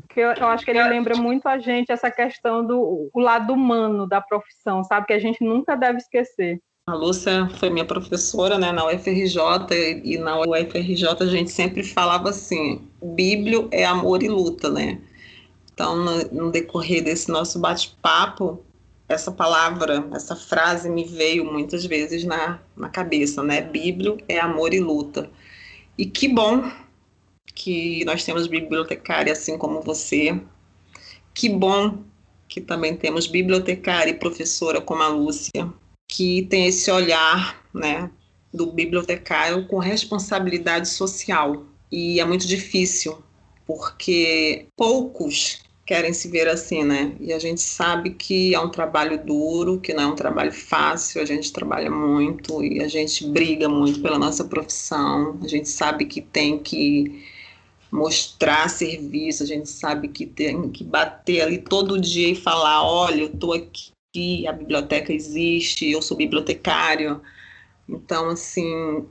Que 0.09 0.21
eu, 0.21 0.33
eu, 0.33 0.47
acho 0.47 0.65
que 0.65 0.71
ele 0.71 0.83
lembra 0.85 1.17
muito 1.17 1.47
a 1.47 1.59
gente 1.59 1.91
essa 1.91 2.11
questão 2.11 2.67
do 2.67 3.11
o 3.13 3.21
lado 3.21 3.53
humano 3.53 4.07
da 4.07 4.21
profissão, 4.21 4.85
sabe? 4.85 5.07
Que 5.07 5.13
a 5.15 5.19
gente 5.19 5.43
nunca 5.43 5.75
deve 5.75 5.99
esquecer. 5.99 6.61
A 6.87 6.95
Lúcia 6.95 7.49
foi 7.51 7.71
minha 7.71 7.85
professora 7.85 8.59
né, 8.59 8.73
na 8.73 8.87
UFRJ 8.87 10.03
e 10.05 10.19
na 10.19 10.41
UFRJ 10.41 11.07
a 11.21 11.27
gente 11.27 11.51
sempre 11.51 11.83
falava 11.83 12.31
assim: 12.31 12.89
Bíblio 13.03 13.69
é 13.71 13.85
amor 13.85 14.23
e 14.23 14.29
luta, 14.29 14.71
né? 14.71 15.01
Então, 15.73 15.97
no, 15.97 16.25
no 16.33 16.51
decorrer 16.51 17.03
desse 17.03 17.31
nosso 17.31 17.59
bate-papo, 17.59 18.63
essa 19.11 19.33
palavra, 19.33 20.09
essa 20.15 20.37
frase 20.37 20.89
me 20.89 21.05
veio 21.05 21.45
muitas 21.45 21.85
vezes 21.85 22.25
na, 22.25 22.61
na 22.77 22.89
cabeça, 22.89 23.43
né? 23.43 23.61
Bíblio 23.61 24.17
é 24.29 24.39
amor 24.39 24.73
e 24.73 24.79
luta. 24.79 25.29
E 25.99 26.07
que 26.07 26.29
bom 26.29 26.71
que 27.53 28.05
nós 28.05 28.25
temos 28.25 28.47
bibliotecária 28.47 29.33
assim 29.33 29.59
como 29.59 29.83
você. 29.83 30.41
Que 31.35 31.49
bom 31.49 32.05
que 32.49 32.61
também 32.61 32.97
temos 32.97 33.27
bibliotecária 33.27 34.13
e 34.13 34.15
professora 34.15 34.81
como 34.81 35.03
a 35.03 35.09
Lúcia, 35.09 35.73
que 36.09 36.43
tem 36.43 36.67
esse 36.67 36.89
olhar, 36.91 37.65
né, 37.75 38.09
do 38.55 38.71
bibliotecário 38.71 39.67
com 39.67 39.79
responsabilidade 39.79 40.89
social. 40.89 41.65
E 41.91 42.21
é 42.21 42.25
muito 42.25 42.47
difícil, 42.47 43.19
porque 43.67 44.67
poucos 44.77 45.63
querem 45.91 46.13
se 46.13 46.29
ver 46.29 46.47
assim, 46.47 46.85
né? 46.85 47.17
E 47.19 47.33
a 47.33 47.39
gente 47.41 47.61
sabe 47.61 48.11
que 48.11 48.55
é 48.55 48.61
um 48.61 48.69
trabalho 48.69 49.21
duro, 49.27 49.81
que 49.81 49.93
não 49.93 50.05
é 50.05 50.07
um 50.07 50.15
trabalho 50.15 50.53
fácil, 50.53 51.21
a 51.21 51.25
gente 51.25 51.53
trabalha 51.53 51.91
muito 51.91 52.63
e 52.63 52.81
a 52.81 52.87
gente 52.87 53.27
briga 53.27 53.69
muito 53.69 54.01
pela 54.01 54.17
nossa 54.17 54.45
profissão, 54.45 55.37
a 55.43 55.49
gente 55.49 55.69
sabe 55.69 56.05
que 56.05 56.21
tem 56.21 56.61
que 56.61 57.27
mostrar 57.91 58.71
serviço, 58.71 59.43
a 59.43 59.47
gente 59.47 59.69
sabe 59.69 60.07
que 60.07 60.27
tem 60.27 60.71
que 60.71 60.85
bater 60.85 61.41
ali 61.41 61.59
todo 61.59 62.01
dia 62.01 62.29
e 62.29 62.37
falar, 62.37 62.85
olha, 62.85 63.23
eu 63.23 63.27
estou 63.27 63.53
aqui, 63.53 64.47
a 64.47 64.53
biblioteca 64.53 65.13
existe, 65.13 65.91
eu 65.91 66.01
sou 66.01 66.17
bibliotecário. 66.17 67.21
Então, 67.89 68.29
assim, 68.29 69.05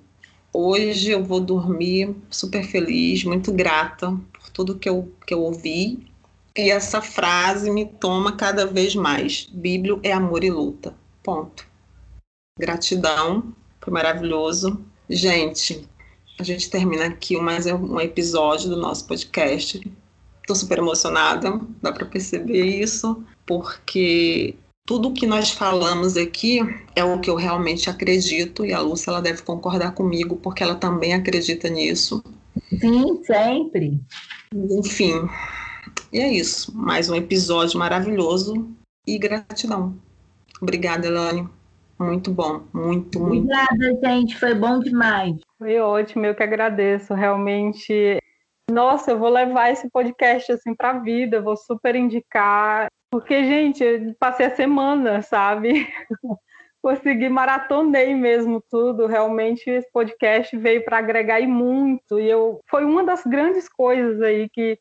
hoje 0.54 1.12
eu 1.12 1.26
vou 1.26 1.42
dormir 1.42 2.16
super 2.30 2.64
feliz, 2.64 3.26
muito 3.26 3.52
grata 3.52 4.18
por 4.32 4.50
tudo 4.50 4.80
que 4.80 4.88
eu, 4.88 5.12
que 5.28 5.34
eu 5.34 5.42
ouvi 5.42 6.09
e 6.60 6.70
essa 6.70 7.02
frase 7.02 7.72
me 7.72 7.86
toma 7.86 8.34
cada 8.34 8.66
vez 8.66 8.94
mais. 8.96 9.48
Bíblia 9.52 9.98
é 10.04 10.12
amor 10.12 10.44
e 10.44 10.52
luta. 10.52 10.94
Ponto. 11.24 11.66
Gratidão, 12.60 13.54
foi 13.80 13.94
maravilhoso. 13.94 14.84
Gente, 15.10 15.88
a 16.38 16.44
gente 16.44 16.70
termina 16.70 17.06
aqui 17.06 17.38
mais 17.38 17.66
um 17.66 18.00
episódio 18.00 18.70
do 18.70 18.76
nosso 18.76 19.08
podcast. 19.08 19.82
Estou 20.42 20.56
super 20.56 20.80
emocionada, 20.80 21.60
dá 21.82 21.92
para 21.92 22.06
perceber 22.06 22.66
isso, 22.66 23.24
porque 23.46 24.56
tudo 24.86 25.14
que 25.14 25.28
nós 25.28 25.52
falamos 25.52 26.18
aqui 26.18 26.60
é 26.96 27.04
o 27.04 27.20
que 27.20 27.30
eu 27.30 27.36
realmente 27.36 27.90
acredito 27.90 28.66
e 28.66 28.74
a 28.74 28.82
Lúcia 28.82 29.12
ela 29.12 29.22
deve 29.22 29.44
concordar 29.44 29.94
comigo 29.94 30.36
porque 30.36 30.62
ela 30.64 30.76
também 30.76 31.14
acredita 31.14 31.70
nisso. 31.70 32.24
Sim, 32.80 33.24
sempre. 33.24 34.00
Enfim, 34.54 35.30
e 36.12 36.20
é 36.20 36.28
isso. 36.28 36.76
Mais 36.76 37.10
um 37.10 37.16
episódio 37.16 37.78
maravilhoso 37.78 38.70
e 39.08 39.18
gratidão. 39.18 39.96
Obrigada, 40.62 41.08
Elane. 41.08 41.48
Muito 42.00 42.32
bom, 42.32 42.64
muito, 42.74 43.20
muito. 43.20 43.52
Obrigada, 43.52 44.00
gente. 44.02 44.38
Foi 44.38 44.54
bom 44.54 44.80
demais. 44.80 45.36
Foi 45.58 45.78
ótimo, 45.80 46.26
eu 46.26 46.34
que 46.34 46.44
agradeço. 46.44 47.14
Realmente, 47.14 48.18
nossa, 48.72 49.12
eu 49.12 49.20
vou 49.20 49.30
levar 49.30 49.72
esse 49.72 49.90
podcast 49.90 50.52
assim 50.52 50.74
para 50.74 50.92
a 50.92 51.00
vida, 51.00 51.42
vou 51.42 51.58
super 51.58 51.96
indicar. 51.96 52.88
Porque, 53.12 53.44
gente, 53.44 53.84
eu 53.84 54.16
passei 54.20 54.46
a 54.46 54.56
semana, 54.56 55.22
sabe? 55.22 55.88
Consegui, 56.82 57.28
maratonei 57.28 58.16
mesmo 58.16 58.64
tudo. 58.70 59.06
Realmente, 59.06 59.70
esse 59.70 59.92
podcast 59.92 60.56
veio 60.56 60.86
para 60.86 61.00
agregar 61.00 61.42
e 61.42 61.48
muito. 61.48 62.20
E 62.20 62.30
eu 62.30 62.62
foi 62.70 62.86
uma 62.86 63.04
das 63.04 63.24
grandes 63.26 63.68
coisas 63.68 64.22
aí 64.22 64.48
que 64.50 64.80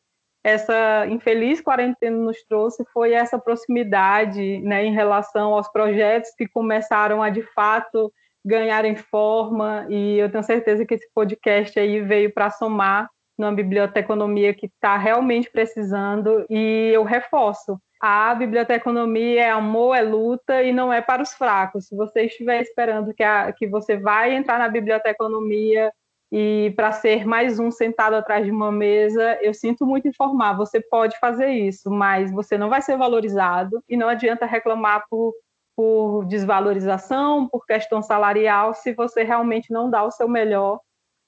essa 0.49 1.05
infeliz 1.07 1.61
quarentena 1.61 2.17
nos 2.17 2.43
trouxe 2.43 2.83
foi 2.93 3.13
essa 3.13 3.37
proximidade 3.39 4.59
né, 4.59 4.85
em 4.85 4.93
relação 4.93 5.53
aos 5.53 5.67
projetos 5.71 6.31
que 6.37 6.47
começaram 6.47 7.21
a, 7.21 7.29
de 7.29 7.41
fato, 7.53 8.11
ganharem 8.43 8.95
forma, 8.95 9.85
e 9.89 10.17
eu 10.17 10.31
tenho 10.31 10.43
certeza 10.43 10.85
que 10.85 10.95
esse 10.95 11.07
podcast 11.13 11.79
aí 11.79 12.01
veio 12.01 12.33
para 12.33 12.49
somar 12.49 13.09
numa 13.37 13.51
biblioteconomia 13.51 14.53
que 14.53 14.65
está 14.65 14.97
realmente 14.97 15.49
precisando, 15.49 16.45
e 16.49 16.91
eu 16.93 17.03
reforço, 17.03 17.79
a 18.01 18.33
biblioteconomia 18.33 19.43
é 19.43 19.49
amor, 19.49 19.95
é 19.95 20.01
luta 20.01 20.63
e 20.63 20.71
não 20.71 20.91
é 20.91 21.01
para 21.01 21.21
os 21.21 21.33
fracos. 21.33 21.87
Se 21.87 21.95
você 21.95 22.23
estiver 22.23 22.61
esperando 22.61 23.13
que, 23.13 23.23
a, 23.23 23.51
que 23.51 23.67
você 23.67 23.97
vai 23.97 24.33
entrar 24.33 24.57
na 24.57 24.69
biblioteconomia 24.69 25.91
e 26.31 26.71
para 26.75 26.91
ser 26.91 27.25
mais 27.25 27.59
um 27.59 27.71
sentado 27.71 28.15
atrás 28.15 28.45
de 28.45 28.51
uma 28.51 28.71
mesa, 28.71 29.39
eu 29.41 29.53
sinto 29.53 29.85
muito 29.85 30.07
informar, 30.07 30.53
você 30.53 30.79
pode 30.79 31.17
fazer 31.19 31.49
isso, 31.49 31.89
mas 31.89 32.31
você 32.31 32.57
não 32.57 32.69
vai 32.69 32.81
ser 32.81 32.97
valorizado 32.97 33.83
e 33.89 33.97
não 33.97 34.07
adianta 34.07 34.45
reclamar 34.45 35.03
por, 35.09 35.33
por 35.75 36.25
desvalorização, 36.25 37.47
por 37.49 37.65
questão 37.65 38.01
salarial, 38.01 38.75
se 38.75 38.93
você 38.93 39.23
realmente 39.23 39.73
não 39.73 39.89
dá 39.89 40.03
o 40.03 40.11
seu 40.11 40.27
melhor 40.27 40.79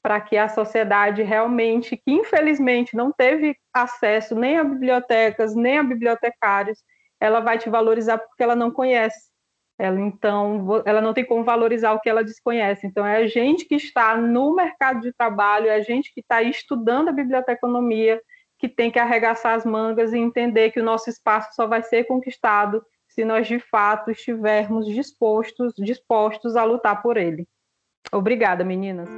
para 0.04 0.20
que 0.22 0.38
a 0.38 0.50
sociedade 0.50 1.24
realmente, 1.24 1.98
que 1.98 2.12
infelizmente 2.12 2.96
não 2.96 3.12
teve 3.12 3.56
acesso 3.74 4.36
nem 4.36 4.58
a 4.58 4.64
bibliotecas, 4.64 5.56
nem 5.56 5.80
a 5.80 5.84
bibliotecários, 5.84 6.80
ela 7.20 7.40
vai 7.40 7.58
te 7.58 7.70
valorizar 7.70 8.18
porque 8.18 8.44
ela 8.44 8.56
não 8.56 8.72
conhece. 8.72 9.31
Ela 9.82 10.00
então, 10.00 10.84
ela 10.86 11.02
não 11.02 11.12
tem 11.12 11.26
como 11.26 11.44
valorizar 11.44 11.94
o 11.94 12.00
que 12.00 12.08
ela 12.08 12.24
desconhece. 12.24 12.86
Então, 12.86 13.04
é 13.04 13.18
a 13.18 13.26
gente 13.26 13.66
que 13.66 13.74
está 13.74 14.16
no 14.16 14.54
mercado 14.54 15.02
de 15.02 15.12
trabalho, 15.12 15.66
é 15.66 15.74
a 15.74 15.82
gente 15.82 16.14
que 16.14 16.22
está 16.22 16.44
estudando 16.44 17.10
a 17.10 17.12
biblioteconomia, 17.12 18.22
que 18.60 18.70
tem 18.70 18.92
que 18.92 19.00
arregaçar 19.00 19.56
as 19.56 19.66
mangas 19.66 20.14
e 20.14 20.20
entender 20.20 20.70
que 20.70 20.80
o 20.80 20.84
nosso 20.84 21.10
espaço 21.10 21.50
só 21.56 21.66
vai 21.66 21.82
ser 21.82 22.04
conquistado 22.04 22.86
se 23.08 23.26
nós 23.26 23.48
de 23.48 23.58
fato 23.58 24.12
estivermos 24.12 24.86
dispostos, 24.86 25.74
dispostos 25.76 26.56
a 26.56 26.64
lutar 26.64 27.02
por 27.02 27.18
ele. 27.18 27.48
Obrigada, 28.14 28.64
meninas. 28.64 29.10